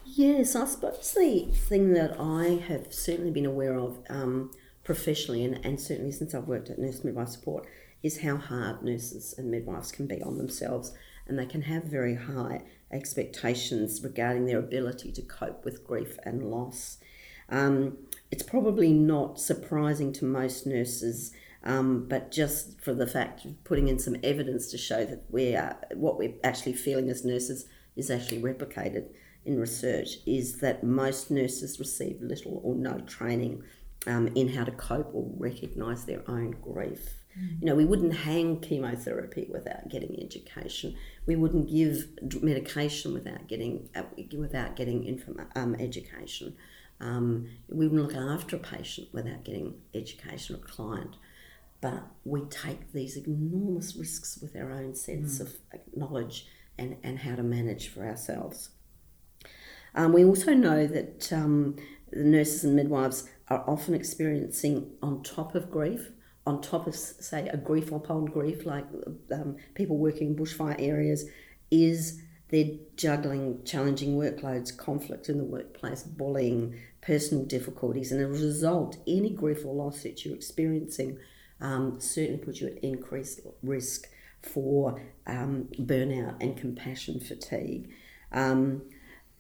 Yes, 0.04 0.56
I 0.56 0.64
suppose 0.64 1.12
the 1.12 1.50
thing 1.52 1.92
that 1.92 2.18
I 2.18 2.62
have 2.66 2.92
certainly 2.94 3.30
been 3.30 3.44
aware 3.44 3.78
of 3.78 3.98
um, 4.08 4.52
professionally, 4.84 5.44
and, 5.44 5.64
and 5.64 5.78
certainly 5.78 6.12
since 6.12 6.34
I've 6.34 6.48
worked 6.48 6.70
at 6.70 6.78
Nurse 6.78 7.04
Midwife 7.04 7.28
Support, 7.28 7.66
is 8.02 8.20
how 8.20 8.38
hard 8.38 8.82
nurses 8.82 9.34
and 9.36 9.50
midwives 9.50 9.92
can 9.92 10.06
be 10.06 10.22
on 10.22 10.38
themselves, 10.38 10.92
and 11.26 11.38
they 11.38 11.44
can 11.44 11.62
have 11.62 11.84
very 11.84 12.14
high 12.14 12.62
expectations 12.90 14.02
regarding 14.02 14.46
their 14.46 14.58
ability 14.58 15.12
to 15.12 15.22
cope 15.22 15.64
with 15.64 15.86
grief 15.86 16.18
and 16.24 16.50
loss. 16.50 16.96
Um, 17.50 17.98
it's 18.30 18.42
probably 18.42 18.94
not 18.94 19.38
surprising 19.38 20.12
to 20.14 20.24
most 20.24 20.66
nurses, 20.66 21.32
um, 21.68 22.06
but 22.08 22.30
just 22.30 22.80
for 22.80 22.94
the 22.94 23.06
fact 23.06 23.44
of 23.44 23.62
putting 23.62 23.88
in 23.88 23.98
some 23.98 24.16
evidence 24.22 24.70
to 24.70 24.78
show 24.78 25.04
that 25.04 25.24
we 25.28 25.54
are, 25.54 25.76
what 25.92 26.16
we're 26.16 26.32
actually 26.42 26.72
feeling 26.72 27.10
as 27.10 27.26
nurses 27.26 27.66
is 27.94 28.10
actually 28.10 28.40
replicated 28.40 29.10
in 29.44 29.60
research, 29.60 30.16
is 30.24 30.60
that 30.60 30.82
most 30.82 31.30
nurses 31.30 31.78
receive 31.78 32.22
little 32.22 32.62
or 32.64 32.74
no 32.74 33.00
training 33.00 33.62
um, 34.06 34.28
in 34.28 34.48
how 34.48 34.64
to 34.64 34.70
cope 34.72 35.10
or 35.12 35.30
recognise 35.36 36.06
their 36.06 36.22
own 36.26 36.52
grief. 36.52 37.16
You 37.60 37.66
know, 37.66 37.74
we 37.76 37.84
wouldn't 37.84 38.14
hang 38.14 38.60
chemotherapy 38.60 39.46
without 39.48 39.88
getting 39.90 40.18
education. 40.20 40.96
We 41.26 41.36
wouldn't 41.36 41.70
give 41.70 42.08
medication 42.42 43.12
without 43.12 43.46
getting 43.46 43.90
uh, 43.94 44.02
without 44.36 44.74
getting 44.74 45.04
inform- 45.04 45.46
um, 45.54 45.76
education. 45.76 46.56
Um, 47.00 47.48
we 47.68 47.86
wouldn't 47.86 48.12
look 48.12 48.16
after 48.16 48.56
a 48.56 48.58
patient 48.58 49.08
without 49.12 49.44
getting 49.44 49.74
education 49.94 50.56
or 50.56 50.58
client. 50.58 51.16
But 51.80 52.02
we 52.24 52.42
take 52.46 52.92
these 52.92 53.16
enormous 53.16 53.94
risks 53.96 54.38
with 54.42 54.56
our 54.56 54.72
own 54.72 54.94
sense 54.94 55.38
mm. 55.38 55.42
of 55.42 55.56
knowledge 55.94 56.46
and, 56.76 56.96
and 57.02 57.20
how 57.20 57.36
to 57.36 57.42
manage 57.42 57.88
for 57.88 58.04
ourselves. 58.04 58.70
Um, 59.94 60.12
we 60.12 60.24
also 60.24 60.54
know 60.54 60.86
that 60.86 61.32
um, 61.32 61.76
the 62.10 62.24
nurses 62.24 62.64
and 62.64 62.74
midwives 62.74 63.28
are 63.48 63.64
often 63.66 63.94
experiencing, 63.94 64.90
on 65.02 65.22
top 65.22 65.54
of 65.54 65.70
grief, 65.70 66.10
on 66.46 66.60
top 66.60 66.86
of, 66.86 66.96
say, 66.96 67.48
a 67.48 67.56
grief 67.56 67.92
upon 67.92 68.24
grief, 68.26 68.64
like 68.64 68.86
um, 69.32 69.56
people 69.74 69.96
working 69.96 70.28
in 70.28 70.36
bushfire 70.36 70.76
areas, 70.78 71.24
is 71.70 72.20
they're 72.50 72.76
juggling 72.96 73.62
challenging 73.64 74.16
workloads, 74.16 74.74
conflict 74.74 75.28
in 75.28 75.38
the 75.38 75.44
workplace, 75.44 76.02
bullying, 76.02 76.74
personal 77.02 77.44
difficulties, 77.44 78.10
and 78.10 78.20
as 78.22 78.42
a 78.42 78.46
result, 78.46 78.96
any 79.06 79.30
grief 79.30 79.64
or 79.64 79.74
loss 79.74 80.02
that 80.02 80.24
you're 80.24 80.34
experiencing 80.34 81.18
um, 81.60 82.00
certainly 82.00 82.38
puts 82.38 82.60
you 82.60 82.68
at 82.68 82.78
increased 82.78 83.40
risk 83.62 84.08
for 84.42 85.00
um, 85.26 85.68
burnout 85.80 86.36
and 86.40 86.56
compassion 86.56 87.20
fatigue. 87.20 87.90
Um, 88.32 88.82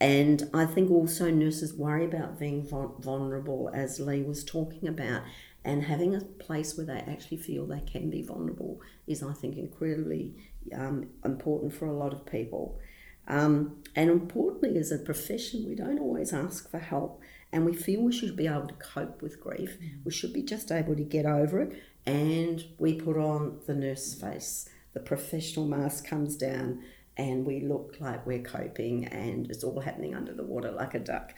and 0.00 0.48
I 0.54 0.66
think 0.66 0.90
also 0.90 1.30
nurses 1.30 1.74
worry 1.74 2.04
about 2.04 2.38
being 2.38 2.66
vulnerable, 2.66 3.70
as 3.74 3.98
Lee 3.98 4.22
was 4.22 4.44
talking 4.44 4.88
about, 4.88 5.22
and 5.64 5.82
having 5.82 6.14
a 6.14 6.20
place 6.20 6.76
where 6.76 6.86
they 6.86 7.00
actually 7.00 7.38
feel 7.38 7.66
they 7.66 7.80
can 7.80 8.08
be 8.08 8.22
vulnerable 8.22 8.80
is, 9.06 9.22
I 9.22 9.32
think, 9.32 9.56
incredibly 9.56 10.34
um, 10.72 11.08
important 11.24 11.74
for 11.74 11.86
a 11.86 11.92
lot 11.92 12.12
of 12.12 12.26
people. 12.26 12.78
Um, 13.26 13.82
and 13.94 14.08
importantly, 14.08 14.78
as 14.78 14.92
a 14.92 14.98
profession, 14.98 15.66
we 15.68 15.74
don't 15.74 15.98
always 15.98 16.32
ask 16.32 16.70
for 16.70 16.78
help, 16.78 17.20
and 17.52 17.66
we 17.66 17.74
feel 17.74 18.00
we 18.02 18.12
should 18.12 18.36
be 18.36 18.46
able 18.46 18.68
to 18.68 18.74
cope 18.74 19.20
with 19.20 19.40
grief. 19.40 19.78
Mm. 19.82 20.04
We 20.04 20.12
should 20.12 20.32
be 20.32 20.42
just 20.42 20.70
able 20.70 20.94
to 20.94 21.02
get 21.02 21.26
over 21.26 21.60
it, 21.60 21.82
and 22.06 22.64
we 22.78 22.94
put 22.94 23.16
on 23.16 23.60
the 23.66 23.74
nurse 23.74 24.14
face. 24.14 24.68
The 24.94 25.00
professional 25.00 25.66
mask 25.66 26.06
comes 26.06 26.36
down, 26.36 26.82
and 27.16 27.44
we 27.44 27.60
look 27.60 27.96
like 28.00 28.26
we're 28.26 28.42
coping, 28.42 29.04
and 29.06 29.50
it's 29.50 29.64
all 29.64 29.80
happening 29.80 30.14
under 30.14 30.32
the 30.32 30.44
water 30.44 30.70
like 30.70 30.94
a 30.94 30.98
duck. 30.98 31.34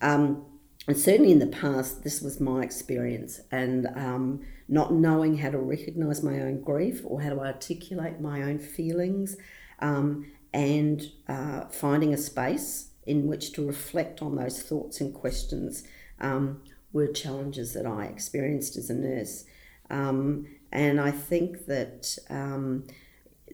Um, 0.00 0.44
and 0.86 0.98
certainly 0.98 1.32
in 1.32 1.38
the 1.38 1.46
past, 1.46 2.04
this 2.04 2.20
was 2.20 2.40
my 2.40 2.62
experience, 2.62 3.40
and 3.50 3.86
um, 3.94 4.42
not 4.68 4.92
knowing 4.92 5.38
how 5.38 5.50
to 5.50 5.58
recognize 5.58 6.22
my 6.22 6.40
own 6.40 6.60
grief 6.60 7.00
or 7.04 7.22
how 7.22 7.30
to 7.30 7.40
articulate 7.40 8.20
my 8.20 8.42
own 8.42 8.58
feelings, 8.58 9.36
um, 9.80 10.30
and 10.52 11.10
uh, 11.28 11.66
finding 11.66 12.12
a 12.12 12.18
space 12.18 12.90
in 13.06 13.26
which 13.26 13.52
to 13.52 13.66
reflect 13.66 14.22
on 14.22 14.36
those 14.36 14.62
thoughts 14.62 15.00
and 15.00 15.14
questions 15.14 15.84
um, 16.20 16.62
were 16.92 17.08
challenges 17.08 17.72
that 17.74 17.86
I 17.86 18.04
experienced 18.04 18.76
as 18.76 18.88
a 18.88 18.94
nurse. 18.94 19.44
Um, 19.90 20.46
and 20.72 21.00
I 21.00 21.10
think 21.10 21.66
that 21.66 22.18
um, 22.30 22.86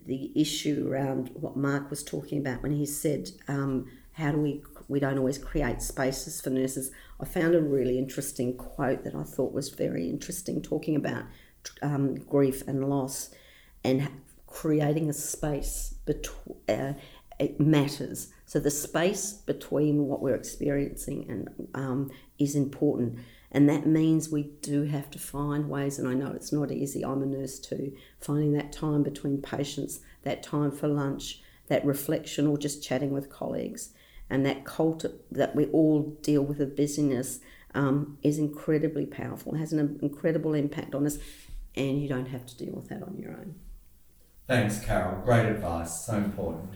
the 0.06 0.32
issue 0.34 0.88
around 0.88 1.30
what 1.34 1.56
Mark 1.56 1.90
was 1.90 2.02
talking 2.02 2.38
about 2.38 2.62
when 2.62 2.72
he 2.72 2.86
said, 2.86 3.30
um, 3.48 3.90
How 4.12 4.32
do 4.32 4.38
we 4.38 4.62
we 4.90 4.98
don't 4.98 5.18
always 5.18 5.38
create 5.38 5.80
spaces 5.80 6.40
for 6.40 6.50
nurses. 6.50 6.90
I 7.20 7.24
found 7.24 7.54
a 7.54 7.62
really 7.62 7.96
interesting 7.96 8.56
quote 8.56 9.04
that 9.04 9.14
I 9.14 9.22
thought 9.22 9.52
was 9.52 9.68
very 9.68 10.10
interesting, 10.10 10.60
talking 10.60 10.96
about 10.96 11.26
um, 11.80 12.16
grief 12.16 12.66
and 12.66 12.90
loss 12.90 13.30
and 13.84 14.08
creating 14.48 15.08
a 15.08 15.12
space 15.12 15.94
between. 16.04 16.56
Uh, 16.68 16.94
it 17.38 17.58
matters. 17.58 18.32
So 18.44 18.60
the 18.60 18.70
space 18.70 19.32
between 19.32 20.06
what 20.06 20.20
we're 20.20 20.34
experiencing 20.34 21.24
and 21.30 21.68
um, 21.74 22.10
is 22.38 22.54
important, 22.54 23.20
and 23.52 23.68
that 23.68 23.86
means 23.86 24.30
we 24.30 24.44
do 24.62 24.82
have 24.84 25.10
to 25.10 25.18
find 25.18 25.68
ways. 25.68 25.98
And 25.98 26.08
I 26.08 26.14
know 26.14 26.32
it's 26.34 26.52
not 26.52 26.70
easy. 26.70 27.04
I'm 27.04 27.22
a 27.22 27.26
nurse 27.26 27.58
too. 27.58 27.92
Finding 28.18 28.52
that 28.52 28.72
time 28.72 29.02
between 29.02 29.42
patients, 29.42 30.00
that 30.22 30.42
time 30.42 30.70
for 30.70 30.88
lunch, 30.88 31.40
that 31.66 31.84
reflection, 31.84 32.46
or 32.46 32.58
just 32.58 32.82
chatting 32.82 33.10
with 33.10 33.30
colleagues 33.30 33.92
and 34.30 34.46
that 34.46 34.64
cult 34.64 35.04
that 35.32 35.56
we 35.56 35.66
all 35.66 36.16
deal 36.22 36.42
with 36.42 36.60
of 36.60 36.76
busyness 36.76 37.40
um, 37.74 38.16
is 38.22 38.38
incredibly 38.38 39.04
powerful, 39.04 39.54
has 39.54 39.72
an 39.72 39.98
incredible 40.00 40.54
impact 40.54 40.94
on 40.94 41.04
us, 41.04 41.18
and 41.74 42.00
you 42.00 42.08
don't 42.08 42.28
have 42.28 42.46
to 42.46 42.56
deal 42.56 42.72
with 42.72 42.88
that 42.88 43.02
on 43.02 43.16
your 43.18 43.32
own. 43.32 43.56
Thanks, 44.46 44.84
Carol. 44.84 45.20
Great 45.24 45.46
advice. 45.46 46.06
So 46.06 46.14
important. 46.14 46.70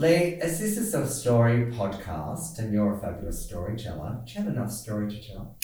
Lee, 0.00 0.36
as 0.40 0.58
this 0.58 0.78
is 0.78 0.94
a 0.94 1.06
story 1.06 1.66
podcast 1.66 2.58
and 2.58 2.72
you're 2.72 2.94
a 2.94 2.98
fabulous 2.98 3.44
storyteller, 3.44 4.22
do 4.24 4.32
you 4.32 4.42
have 4.42 4.50
enough 4.50 4.70
story 4.70 5.10
to 5.10 5.28
tell? 5.28 5.58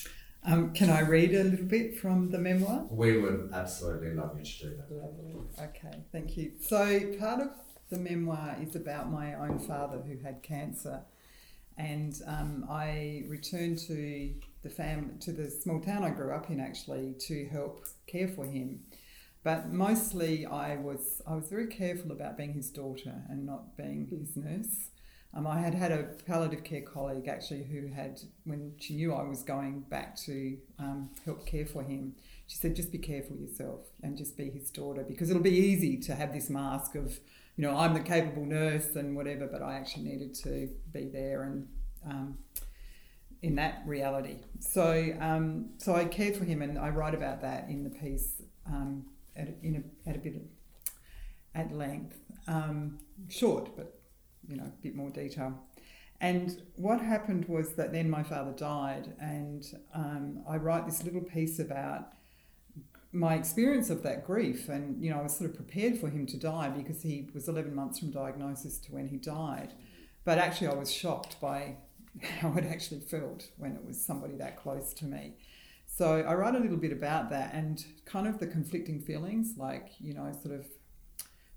Um, 0.45 0.75
can 0.75 0.91
I 0.91 1.01
read 1.01 1.35
a 1.35 1.43
little 1.43 1.65
bit 1.65 1.99
from 1.99 2.31
the 2.31 2.37
memoir? 2.37 2.85
We 2.91 3.17
would 3.17 3.49
absolutely 3.55 4.11
love 4.11 4.39
you 4.39 4.45
to 4.45 4.59
do 4.59 4.77
that. 4.77 4.93
Lovely. 4.93 5.37
Okay, 5.59 6.03
thank 6.13 6.37
you. 6.37 6.53
So, 6.61 7.15
part 7.19 7.41
of 7.41 7.49
the 7.89 7.99
memoir 7.99 8.59
is 8.61 8.77
about 8.77 9.11
my 9.11 9.33
own 9.37 9.59
father 9.59 10.03
who 10.07 10.19
had 10.19 10.43
cancer, 10.43 11.01
and 11.79 12.21
um, 12.27 12.67
I 12.69 13.25
returned 13.29 13.79
to 13.87 14.35
the 14.61 14.69
fam 14.69 15.17
to 15.21 15.33
the 15.33 15.51
small 15.51 15.81
town 15.81 16.05
I 16.05 16.11
grew 16.11 16.35
up 16.35 16.51
in 16.51 16.61
actually 16.61 17.15
to 17.21 17.47
help 17.47 17.87
care 18.07 18.29
for 18.29 18.45
him. 18.45 18.81
But 19.47 19.73
mostly, 19.73 20.45
I 20.45 20.75
was 20.75 21.23
I 21.25 21.37
was 21.37 21.49
very 21.49 21.69
careful 21.69 22.11
about 22.11 22.37
being 22.37 22.53
his 22.53 22.69
daughter 22.69 23.23
and 23.29 23.47
not 23.47 23.77
being 23.77 24.09
his 24.11 24.37
nurse. 24.37 24.91
Um, 25.33 25.47
I 25.47 25.61
had 25.61 25.73
had 25.73 25.93
a 25.93 26.03
palliative 26.27 26.65
care 26.65 26.81
colleague 26.81 27.29
actually 27.29 27.63
who 27.63 27.87
had, 27.87 28.19
when 28.43 28.73
she 28.81 28.97
knew 28.97 29.15
I 29.15 29.23
was 29.23 29.45
going 29.45 29.83
back 29.83 30.17
to 30.23 30.59
um, 30.81 31.11
help 31.25 31.47
care 31.47 31.65
for 31.65 31.85
him, 31.85 32.17
she 32.49 32.57
said, 32.57 32.75
just 32.75 32.91
be 32.91 32.99
careful 32.99 33.37
yourself 33.37 33.83
and 34.03 34.17
just 34.17 34.37
be 34.37 34.51
his 34.51 34.69
daughter 34.69 35.05
because 35.07 35.31
it'll 35.31 35.43
be 35.43 35.57
easy 35.71 35.97
to 35.99 36.17
have 36.17 36.33
this 36.33 36.51
mask 36.51 36.97
of 36.97 37.21
you 37.55 37.63
know, 37.63 37.77
I'm 37.77 37.95
the 37.95 38.01
capable 38.01 38.47
nurse 38.47 38.97
and 38.97 39.15
whatever, 39.15 39.47
but 39.47 39.63
I 39.63 39.75
actually 39.77 40.05
needed 40.05 40.35
to 40.43 40.71
be 40.93 41.05
there 41.05 41.45
and 41.45 41.69
um, 42.05 42.39
in 43.43 43.55
that 43.55 43.83
reality. 43.87 44.39
So, 44.59 45.15
um, 45.21 45.71
so 45.79 45.95
I 45.95 46.05
cared 46.07 46.35
for 46.35 46.45
him, 46.45 46.63
and 46.63 46.77
I 46.79 46.89
write 46.89 47.15
about 47.15 47.43
that 47.43 47.69
in 47.69 47.85
the 47.85 47.91
piece 47.91 48.43
um, 48.67 49.07
at, 49.37 49.49
in 49.63 49.85
a, 50.07 50.09
at 50.09 50.17
a 50.17 50.19
bit 50.19 50.37
of, 50.37 50.43
at 51.55 51.73
length, 51.73 52.19
um, 52.49 52.99
short, 53.29 53.77
but 53.77 53.99
you 54.49 54.57
know, 54.57 54.65
a 54.65 54.83
bit 54.83 54.95
more 54.95 55.11
detail. 55.11 55.59
And 56.21 56.63
what 56.77 57.01
happened 57.01 57.47
was 57.47 57.75
that 57.75 57.93
then 57.93 58.09
my 58.09 58.23
father 58.23 58.53
died, 58.53 59.15
and 59.21 59.65
um, 59.95 60.43
I 60.49 60.57
write 60.57 60.87
this 60.87 61.05
little 61.05 61.21
piece 61.21 61.59
about 61.59 62.13
my 63.13 63.35
experience 63.35 63.91
of 63.91 64.03
that 64.03 64.27
grief, 64.27 64.69
and 64.69 65.03
you 65.03 65.11
know, 65.11 65.21
I 65.21 65.23
was 65.23 65.37
sort 65.37 65.51
of 65.51 65.57
prepared 65.57 65.99
for 65.99 66.09
him 66.09 66.27
to 66.27 66.37
die 66.37 66.69
because 66.71 67.03
he 67.03 67.29
was 67.35 67.49
11 67.49 67.75
months 67.75 67.99
from 67.99 68.11
diagnosis 68.11 68.79
to 68.81 68.93
when 68.93 69.09
he 69.09 69.17
died. 69.17 69.75
But 70.25 70.39
actually, 70.39 70.69
I 70.69 70.75
was 70.75 70.93
shocked 70.93 71.41
by 71.41 71.77
how 72.41 72.55
it 72.57 72.65
actually 72.65 73.01
felt 73.01 73.49
when 73.59 73.73
it 73.73 73.85
was 73.85 74.03
somebody 74.03 74.37
that 74.37 74.57
close 74.57 74.95
to 74.95 75.05
me. 75.05 75.35
So 75.97 76.21
I 76.29 76.35
write 76.35 76.55
a 76.55 76.59
little 76.59 76.77
bit 76.77 76.93
about 76.93 77.31
that 77.31 77.55
and 77.55 77.83
kind 78.05 78.29
of 78.29 78.39
the 78.39 78.47
conflicting 78.47 79.01
feelings, 79.01 79.55
like, 79.57 79.93
you 79.99 80.13
know, 80.13 80.31
sort 80.43 80.55
of 80.55 80.67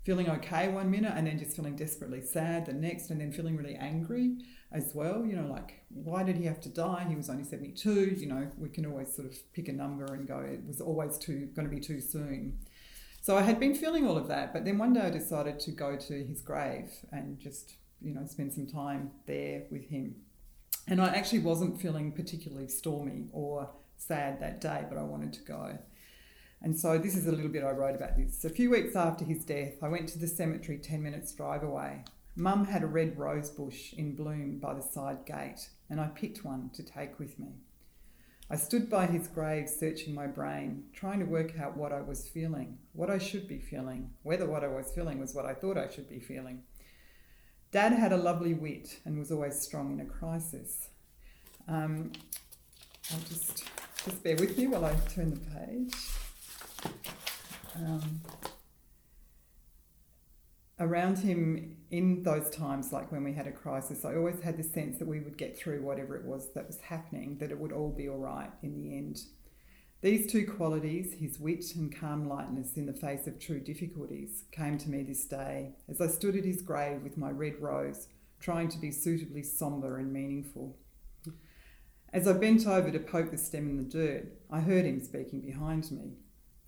feeling 0.02 0.30
okay 0.30 0.68
one 0.68 0.90
minute 0.90 1.12
and 1.14 1.26
then 1.26 1.38
just 1.38 1.54
feeling 1.54 1.76
desperately 1.76 2.22
sad 2.22 2.64
the 2.64 2.72
next, 2.72 3.10
and 3.10 3.20
then 3.20 3.32
feeling 3.32 3.54
really 3.54 3.74
angry 3.74 4.38
as 4.72 4.92
well. 4.94 5.26
You 5.26 5.36
know, 5.36 5.46
like, 5.46 5.82
why 5.90 6.22
did 6.22 6.38
he 6.38 6.46
have 6.46 6.58
to 6.62 6.70
die? 6.70 7.04
He 7.06 7.16
was 7.16 7.28
only 7.28 7.44
72. 7.44 8.16
You 8.18 8.26
know, 8.28 8.50
we 8.56 8.70
can 8.70 8.86
always 8.86 9.14
sort 9.14 9.28
of 9.28 9.36
pick 9.52 9.68
a 9.68 9.74
number 9.74 10.06
and 10.06 10.26
go, 10.26 10.38
it 10.38 10.64
was 10.66 10.80
always 10.80 11.18
too 11.18 11.50
going 11.54 11.68
to 11.68 11.74
be 11.74 11.80
too 11.80 12.00
soon. 12.00 12.60
So 13.20 13.36
I 13.36 13.42
had 13.42 13.60
been 13.60 13.74
feeling 13.74 14.06
all 14.06 14.16
of 14.16 14.26
that, 14.28 14.54
but 14.54 14.64
then 14.64 14.78
one 14.78 14.94
day 14.94 15.02
I 15.02 15.10
decided 15.10 15.60
to 15.60 15.70
go 15.70 15.98
to 15.98 16.24
his 16.24 16.40
grave 16.40 16.88
and 17.12 17.38
just, 17.38 17.74
you 18.00 18.14
know, 18.14 18.24
spend 18.24 18.54
some 18.54 18.66
time 18.66 19.10
there 19.26 19.64
with 19.70 19.90
him. 19.90 20.14
And 20.88 20.98
I 20.98 21.08
actually 21.08 21.40
wasn't 21.40 21.78
feeling 21.78 22.10
particularly 22.10 22.68
stormy 22.68 23.28
or 23.32 23.68
sad 24.00 24.40
that 24.40 24.60
day, 24.60 24.84
but 24.88 24.98
I 24.98 25.02
wanted 25.02 25.32
to 25.34 25.42
go. 25.42 25.78
And 26.62 26.78
so 26.78 26.98
this 26.98 27.16
is 27.16 27.26
a 27.26 27.32
little 27.32 27.50
bit 27.50 27.64
I 27.64 27.70
wrote 27.70 27.94
about 27.94 28.16
this. 28.16 28.44
A 28.44 28.50
few 28.50 28.70
weeks 28.70 28.94
after 28.94 29.24
his 29.24 29.44
death, 29.44 29.82
I 29.82 29.88
went 29.88 30.08
to 30.10 30.18
the 30.18 30.26
cemetery 30.26 30.78
10 30.78 31.02
minutes 31.02 31.32
drive 31.32 31.62
away. 31.62 32.04
Mum 32.36 32.66
had 32.66 32.82
a 32.82 32.86
red 32.86 33.18
rose 33.18 33.50
bush 33.50 33.92
in 33.94 34.14
bloom 34.14 34.58
by 34.58 34.74
the 34.74 34.82
side 34.82 35.24
gate, 35.24 35.68
and 35.88 36.00
I 36.00 36.08
picked 36.08 36.44
one 36.44 36.70
to 36.74 36.82
take 36.82 37.18
with 37.18 37.38
me. 37.38 37.48
I 38.52 38.56
stood 38.56 38.90
by 38.90 39.06
his 39.06 39.28
grave, 39.28 39.68
searching 39.68 40.12
my 40.12 40.26
brain, 40.26 40.84
trying 40.92 41.20
to 41.20 41.24
work 41.24 41.58
out 41.58 41.76
what 41.76 41.92
I 41.92 42.00
was 42.00 42.26
feeling, 42.26 42.78
what 42.92 43.08
I 43.08 43.18
should 43.18 43.46
be 43.46 43.58
feeling, 43.58 44.10
whether 44.22 44.46
what 44.46 44.64
I 44.64 44.68
was 44.68 44.90
feeling 44.92 45.18
was 45.18 45.34
what 45.34 45.46
I 45.46 45.54
thought 45.54 45.78
I 45.78 45.88
should 45.88 46.08
be 46.08 46.18
feeling. 46.18 46.62
Dad 47.70 47.92
had 47.92 48.12
a 48.12 48.16
lovely 48.16 48.52
wit 48.52 48.98
and 49.04 49.18
was 49.18 49.30
always 49.30 49.60
strong 49.60 49.92
in 49.92 50.00
a 50.00 50.04
crisis. 50.04 50.88
Um, 51.68 52.10
I'll 53.12 53.20
just 53.20 53.64
just 54.04 54.22
bear 54.22 54.36
with 54.36 54.56
me 54.56 54.66
while 54.66 54.84
I 54.84 54.94
turn 55.08 55.30
the 55.30 55.40
page. 55.40 55.94
Um, 57.76 58.20
around 60.78 61.18
him 61.18 61.76
in 61.90 62.22
those 62.22 62.48
times, 62.50 62.92
like 62.92 63.12
when 63.12 63.22
we 63.22 63.32
had 63.32 63.46
a 63.46 63.52
crisis, 63.52 64.04
I 64.04 64.16
always 64.16 64.40
had 64.40 64.56
the 64.56 64.62
sense 64.62 64.98
that 64.98 65.08
we 65.08 65.20
would 65.20 65.36
get 65.36 65.58
through 65.58 65.82
whatever 65.82 66.16
it 66.16 66.24
was 66.24 66.52
that 66.54 66.66
was 66.66 66.78
happening, 66.80 67.36
that 67.38 67.50
it 67.50 67.58
would 67.58 67.72
all 67.72 67.90
be 67.90 68.08
all 68.08 68.18
right 68.18 68.50
in 68.62 68.74
the 68.74 68.96
end. 68.96 69.20
These 70.00 70.32
two 70.32 70.46
qualities, 70.46 71.14
his 71.20 71.38
wit 71.38 71.74
and 71.76 71.94
calm 71.94 72.26
lightness 72.26 72.78
in 72.78 72.86
the 72.86 72.94
face 72.94 73.26
of 73.26 73.38
true 73.38 73.60
difficulties, 73.60 74.44
came 74.50 74.78
to 74.78 74.88
me 74.88 75.02
this 75.02 75.26
day 75.26 75.74
as 75.90 76.00
I 76.00 76.06
stood 76.06 76.36
at 76.36 76.44
his 76.44 76.62
grave 76.62 77.02
with 77.02 77.18
my 77.18 77.30
red 77.30 77.60
rose, 77.60 78.08
trying 78.40 78.68
to 78.70 78.78
be 78.78 78.92
suitably 78.92 79.42
sombre 79.42 80.00
and 80.00 80.10
meaningful. 80.10 80.78
As 82.12 82.26
I 82.26 82.32
bent 82.32 82.66
over 82.66 82.90
to 82.90 82.98
poke 82.98 83.30
the 83.30 83.38
stem 83.38 83.68
in 83.68 83.76
the 83.76 83.84
dirt, 83.84 84.26
I 84.50 84.60
heard 84.60 84.84
him 84.84 85.00
speaking 85.00 85.40
behind 85.40 85.92
me. 85.92 86.14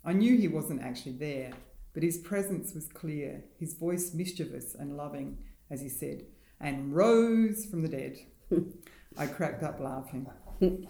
I 0.05 0.13
knew 0.13 0.37
he 0.37 0.47
wasn't 0.47 0.81
actually 0.81 1.17
there, 1.17 1.51
but 1.93 2.01
his 2.01 2.17
presence 2.17 2.73
was 2.73 2.87
clear, 2.87 3.43
his 3.59 3.73
voice 3.73 4.13
mischievous 4.13 4.73
and 4.73 4.95
loving, 4.95 5.37
as 5.69 5.81
he 5.81 5.89
said, 5.89 6.23
and 6.61 6.95
rose 6.95 7.65
from 7.65 7.81
the 7.81 7.89
dead. 7.89 8.17
I 9.17 9.27
cracked 9.27 9.63
up 9.63 9.81
laughing. 9.81 10.27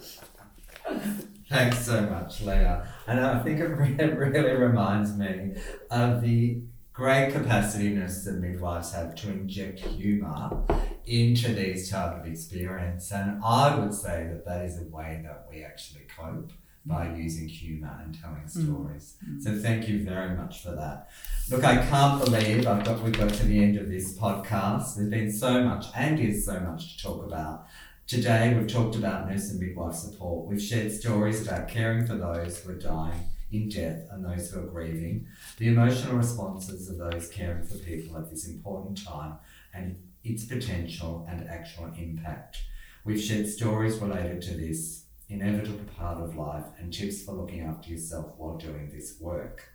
Thanks 1.50 1.86
so 1.86 2.02
much, 2.02 2.42
Leah. 2.42 2.88
And 3.08 3.20
I 3.20 3.42
think 3.42 3.60
it 3.60 3.64
really 3.68 4.54
reminds 4.54 5.16
me 5.16 5.56
of 5.90 6.22
the 6.22 6.62
great 6.94 7.34
capacity 7.34 7.90
nurses 7.90 8.28
and 8.28 8.42
midwives 8.42 8.94
have 8.94 9.16
to 9.16 9.30
inject 9.32 9.80
humour 9.80 10.64
into 11.06 11.54
these 11.54 11.90
type 11.90 12.20
of 12.20 12.26
experience. 12.28 13.12
And 13.12 13.44
I 13.44 13.76
would 13.76 13.94
say 13.94 14.28
that 14.32 14.46
that 14.46 14.66
is 14.66 14.80
a 14.80 14.84
way 14.86 15.22
that 15.24 15.48
we 15.50 15.64
actually 15.64 16.06
cope 16.18 16.52
by 16.86 17.14
using 17.16 17.48
humour 17.48 18.00
and 18.04 18.14
telling 18.20 18.44
Mm. 18.44 18.50
stories. 18.50 19.16
Mm. 19.28 19.42
So 19.42 19.58
thank 19.58 19.88
you 19.88 20.04
very 20.04 20.36
much 20.36 20.62
for 20.62 20.72
that. 20.72 21.10
Look, 21.50 21.64
I 21.64 21.78
can't 21.78 22.24
believe 22.24 22.68
I've 22.68 22.84
got 22.84 23.02
we've 23.02 23.18
got 23.18 23.30
to 23.34 23.46
the 23.46 23.64
end 23.64 23.78
of 23.78 23.90
this 23.90 24.18
podcast. 24.18 24.96
There's 24.96 25.10
been 25.10 25.32
so 25.32 25.64
much 25.64 25.88
and 25.96 26.20
is 26.20 26.46
so 26.46 26.60
much 26.60 26.98
to 26.98 27.04
talk 27.04 27.26
about. 27.26 27.66
Today 28.06 28.54
we've 28.54 28.68
talked 28.68 28.96
about 28.98 29.30
nurse 29.30 29.50
and 29.50 29.62
midwife 29.62 29.96
support. 29.96 30.48
We've 30.48 30.62
shared 30.62 30.92
stories 30.92 31.48
about 31.48 31.70
caring 31.70 32.06
for 32.06 32.16
those 32.16 32.60
who 32.60 32.72
are 32.74 32.76
dying 32.76 33.22
in 33.54 33.70
death 33.70 34.08
and 34.12 34.26
those 34.26 34.52
who 34.52 34.60
are 34.60 34.68
grieving, 34.68 35.28
the 35.58 35.68
emotional 35.68 36.18
responses 36.18 36.90
of 36.90 36.98
those 36.98 37.30
caring 37.30 37.64
for 37.64 37.78
people 37.78 38.18
at 38.18 38.30
this 38.30 38.48
important 38.48 39.06
time 39.06 39.36
and 39.74 39.96
its 40.24 40.46
potential 40.46 41.26
and 41.30 41.48
actual 41.48 41.92
impact. 41.98 42.64
We've 43.06 43.22
shared 43.22 43.48
stories 43.48 44.00
related 44.00 44.42
to 44.44 44.56
this 44.56 45.06
inevitable 45.30 45.86
part 45.98 46.18
of 46.22 46.36
life 46.36 46.66
and 46.80 46.92
tips 46.92 47.24
for 47.24 47.34
looking 47.34 47.62
after 47.62 47.90
yourself 47.90 48.34
while 48.38 48.58
doing 48.58 48.90
this 48.92 49.18
work. 49.20 49.70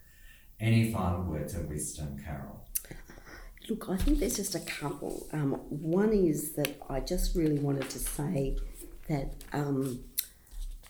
Any 0.60 0.92
final 0.92 1.22
words 1.22 1.54
of 1.54 1.68
wisdom, 1.68 2.18
Carol? 2.24 2.64
Look, 3.68 3.88
I 3.90 3.96
think 3.96 4.18
there's 4.18 4.36
just 4.36 4.54
a 4.54 4.60
couple. 4.60 5.26
Um, 5.32 5.52
one 5.68 6.12
is 6.12 6.52
that 6.52 6.80
I 6.88 7.00
just 7.00 7.36
really 7.36 7.58
wanted 7.58 7.88
to 7.90 7.98
say 7.98 8.56
that 9.08 9.34
um, 9.52 10.00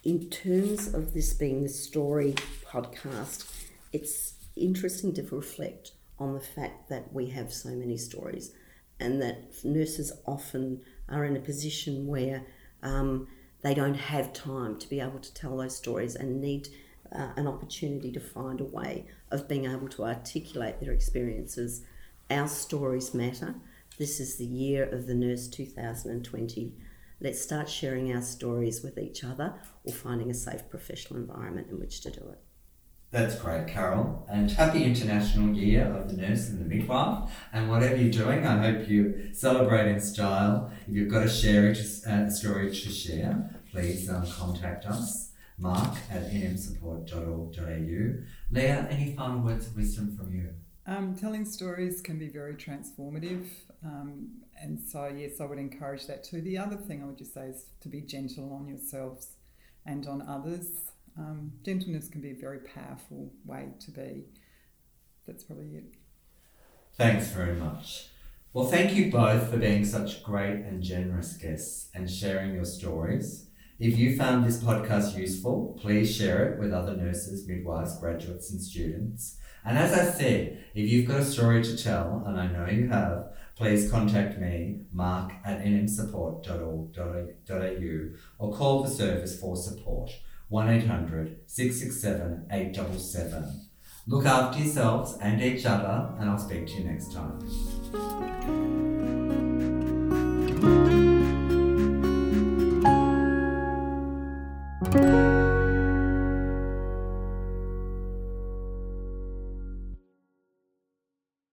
in 0.08 0.30
terms 0.30 0.94
of 0.94 1.12
this 1.12 1.34
being 1.34 1.62
the 1.62 1.68
story 1.68 2.34
podcast, 2.64 3.46
it's 3.92 4.32
interesting 4.56 5.12
to 5.12 5.22
reflect 5.24 5.92
on 6.18 6.32
the 6.32 6.40
fact 6.40 6.88
that 6.88 7.12
we 7.12 7.26
have 7.26 7.52
so 7.52 7.68
many 7.68 7.98
stories 7.98 8.52
and 8.98 9.20
that 9.20 9.52
nurses 9.64 10.10
often 10.24 10.80
are 11.10 11.26
in 11.26 11.36
a 11.36 11.40
position 11.40 12.06
where 12.06 12.42
um, 12.82 13.28
they 13.60 13.74
don't 13.74 13.98
have 13.98 14.32
time 14.32 14.78
to 14.78 14.88
be 14.88 14.98
able 14.98 15.18
to 15.18 15.34
tell 15.34 15.58
those 15.58 15.76
stories 15.76 16.14
and 16.14 16.40
need 16.40 16.68
uh, 17.12 17.32
an 17.36 17.46
opportunity 17.46 18.10
to 18.10 18.18
find 18.18 18.62
a 18.62 18.64
way 18.64 19.04
of 19.30 19.46
being 19.46 19.66
able 19.66 19.88
to 19.88 20.04
articulate 20.04 20.80
their 20.80 20.92
experiences. 20.92 21.84
Our 22.30 22.48
stories 22.48 23.12
matter. 23.12 23.56
This 23.98 24.20
is 24.20 24.36
the 24.36 24.46
year 24.46 24.84
of 24.84 25.06
the 25.06 25.14
nurse 25.14 25.48
2020. 25.48 26.72
Let's 27.20 27.40
start 27.42 27.68
sharing 27.68 28.14
our 28.14 28.22
stories 28.22 28.82
with 28.82 28.96
each 28.96 29.24
other 29.24 29.54
or 29.84 29.92
finding 29.92 30.30
a 30.30 30.34
safe 30.34 30.68
professional 30.70 31.18
environment 31.18 31.68
in 31.70 31.80
which 31.80 32.00
to 32.02 32.10
do 32.10 32.20
it. 32.30 32.38
That's 33.10 33.36
great, 33.36 33.66
Carol. 33.66 34.26
And 34.30 34.50
happy 34.50 34.84
International 34.84 35.54
Year 35.54 35.86
of 35.86 36.10
the 36.10 36.16
Nurse 36.16 36.48
and 36.48 36.60
the 36.60 36.64
Midwife. 36.64 37.30
And 37.52 37.70
whatever 37.70 37.96
you're 37.96 38.10
doing, 38.10 38.46
I 38.46 38.58
hope 38.70 38.88
you 38.88 39.30
celebrate 39.32 39.90
in 39.90 39.98
style. 39.98 40.70
If 40.86 40.94
you've 40.94 41.10
got 41.10 41.24
a, 41.24 41.28
share, 41.28 41.70
uh, 41.70 42.10
a 42.10 42.30
story 42.30 42.68
to 42.68 42.74
share, 42.74 43.50
please 43.72 44.08
um, 44.10 44.26
contact 44.26 44.84
us. 44.86 45.32
Mark 45.58 45.96
at 46.10 46.30
nmsupport.org.au. 46.30 48.22
Leah, 48.50 48.86
any 48.90 49.12
final 49.14 49.40
words 49.40 49.66
of 49.66 49.76
wisdom 49.76 50.16
from 50.16 50.32
you? 50.32 50.50
Um, 50.86 51.16
telling 51.16 51.44
stories 51.44 52.00
can 52.00 52.18
be 52.18 52.28
very 52.28 52.54
transformative, 52.54 53.46
um, 53.84 54.28
and 54.60 54.80
so 54.80 55.06
yes, 55.06 55.40
I 55.40 55.46
would 55.46 55.58
encourage 55.58 56.06
that 56.06 56.24
too. 56.24 56.40
The 56.40 56.58
other 56.58 56.76
thing 56.76 57.02
I 57.02 57.06
would 57.06 57.18
just 57.18 57.34
say 57.34 57.46
is 57.46 57.66
to 57.80 57.88
be 57.88 58.00
gentle 58.00 58.52
on 58.52 58.68
yourselves 58.68 59.28
and 59.86 60.06
on 60.06 60.22
others. 60.22 60.66
Um, 61.18 61.52
gentleness 61.64 62.08
can 62.08 62.20
be 62.20 62.30
a 62.30 62.34
very 62.34 62.60
powerful 62.60 63.32
way 63.44 63.68
to 63.80 63.90
be. 63.90 64.24
That's 65.26 65.44
probably 65.44 65.76
it. 65.76 65.94
Thanks 66.94 67.28
very 67.28 67.54
much. 67.54 68.08
Well, 68.52 68.66
thank 68.66 68.94
you 68.94 69.10
both 69.10 69.50
for 69.50 69.56
being 69.56 69.84
such 69.84 70.22
great 70.22 70.64
and 70.64 70.82
generous 70.82 71.34
guests 71.34 71.90
and 71.94 72.10
sharing 72.10 72.54
your 72.54 72.64
stories. 72.64 73.46
If 73.78 73.96
you 73.98 74.16
found 74.16 74.44
this 74.44 74.62
podcast 74.62 75.16
useful, 75.16 75.78
please 75.80 76.12
share 76.14 76.50
it 76.50 76.58
with 76.58 76.72
other 76.72 76.96
nurses, 76.96 77.46
midwives, 77.46 77.98
graduates, 78.00 78.50
and 78.50 78.60
students. 78.60 79.38
And 79.64 79.78
as 79.78 79.92
I 79.92 80.10
said, 80.10 80.64
if 80.74 80.90
you've 80.90 81.06
got 81.06 81.20
a 81.20 81.24
story 81.24 81.62
to 81.62 81.76
tell, 81.76 82.24
and 82.26 82.40
I 82.40 82.46
know 82.46 82.66
you 82.66 82.88
have, 82.88 83.28
please 83.58 83.90
contact 83.90 84.38
me, 84.38 84.82
mark 84.92 85.32
at 85.44 85.64
nmsupport.org.au, 85.64 88.08
or 88.38 88.56
call 88.56 88.84
the 88.84 88.88
service 88.88 89.40
for 89.40 89.56
support, 89.56 90.12
1800 90.48 91.40
667 91.46 92.46
877. 92.52 93.68
Look 94.06 94.26
after 94.26 94.60
yourselves 94.60 95.18
and 95.20 95.42
each 95.42 95.66
other, 95.66 96.14
and 96.20 96.30
I'll 96.30 96.38
speak 96.38 96.68
to 96.68 96.74
you 96.74 96.84
next 96.84 97.12
time. 97.12 97.40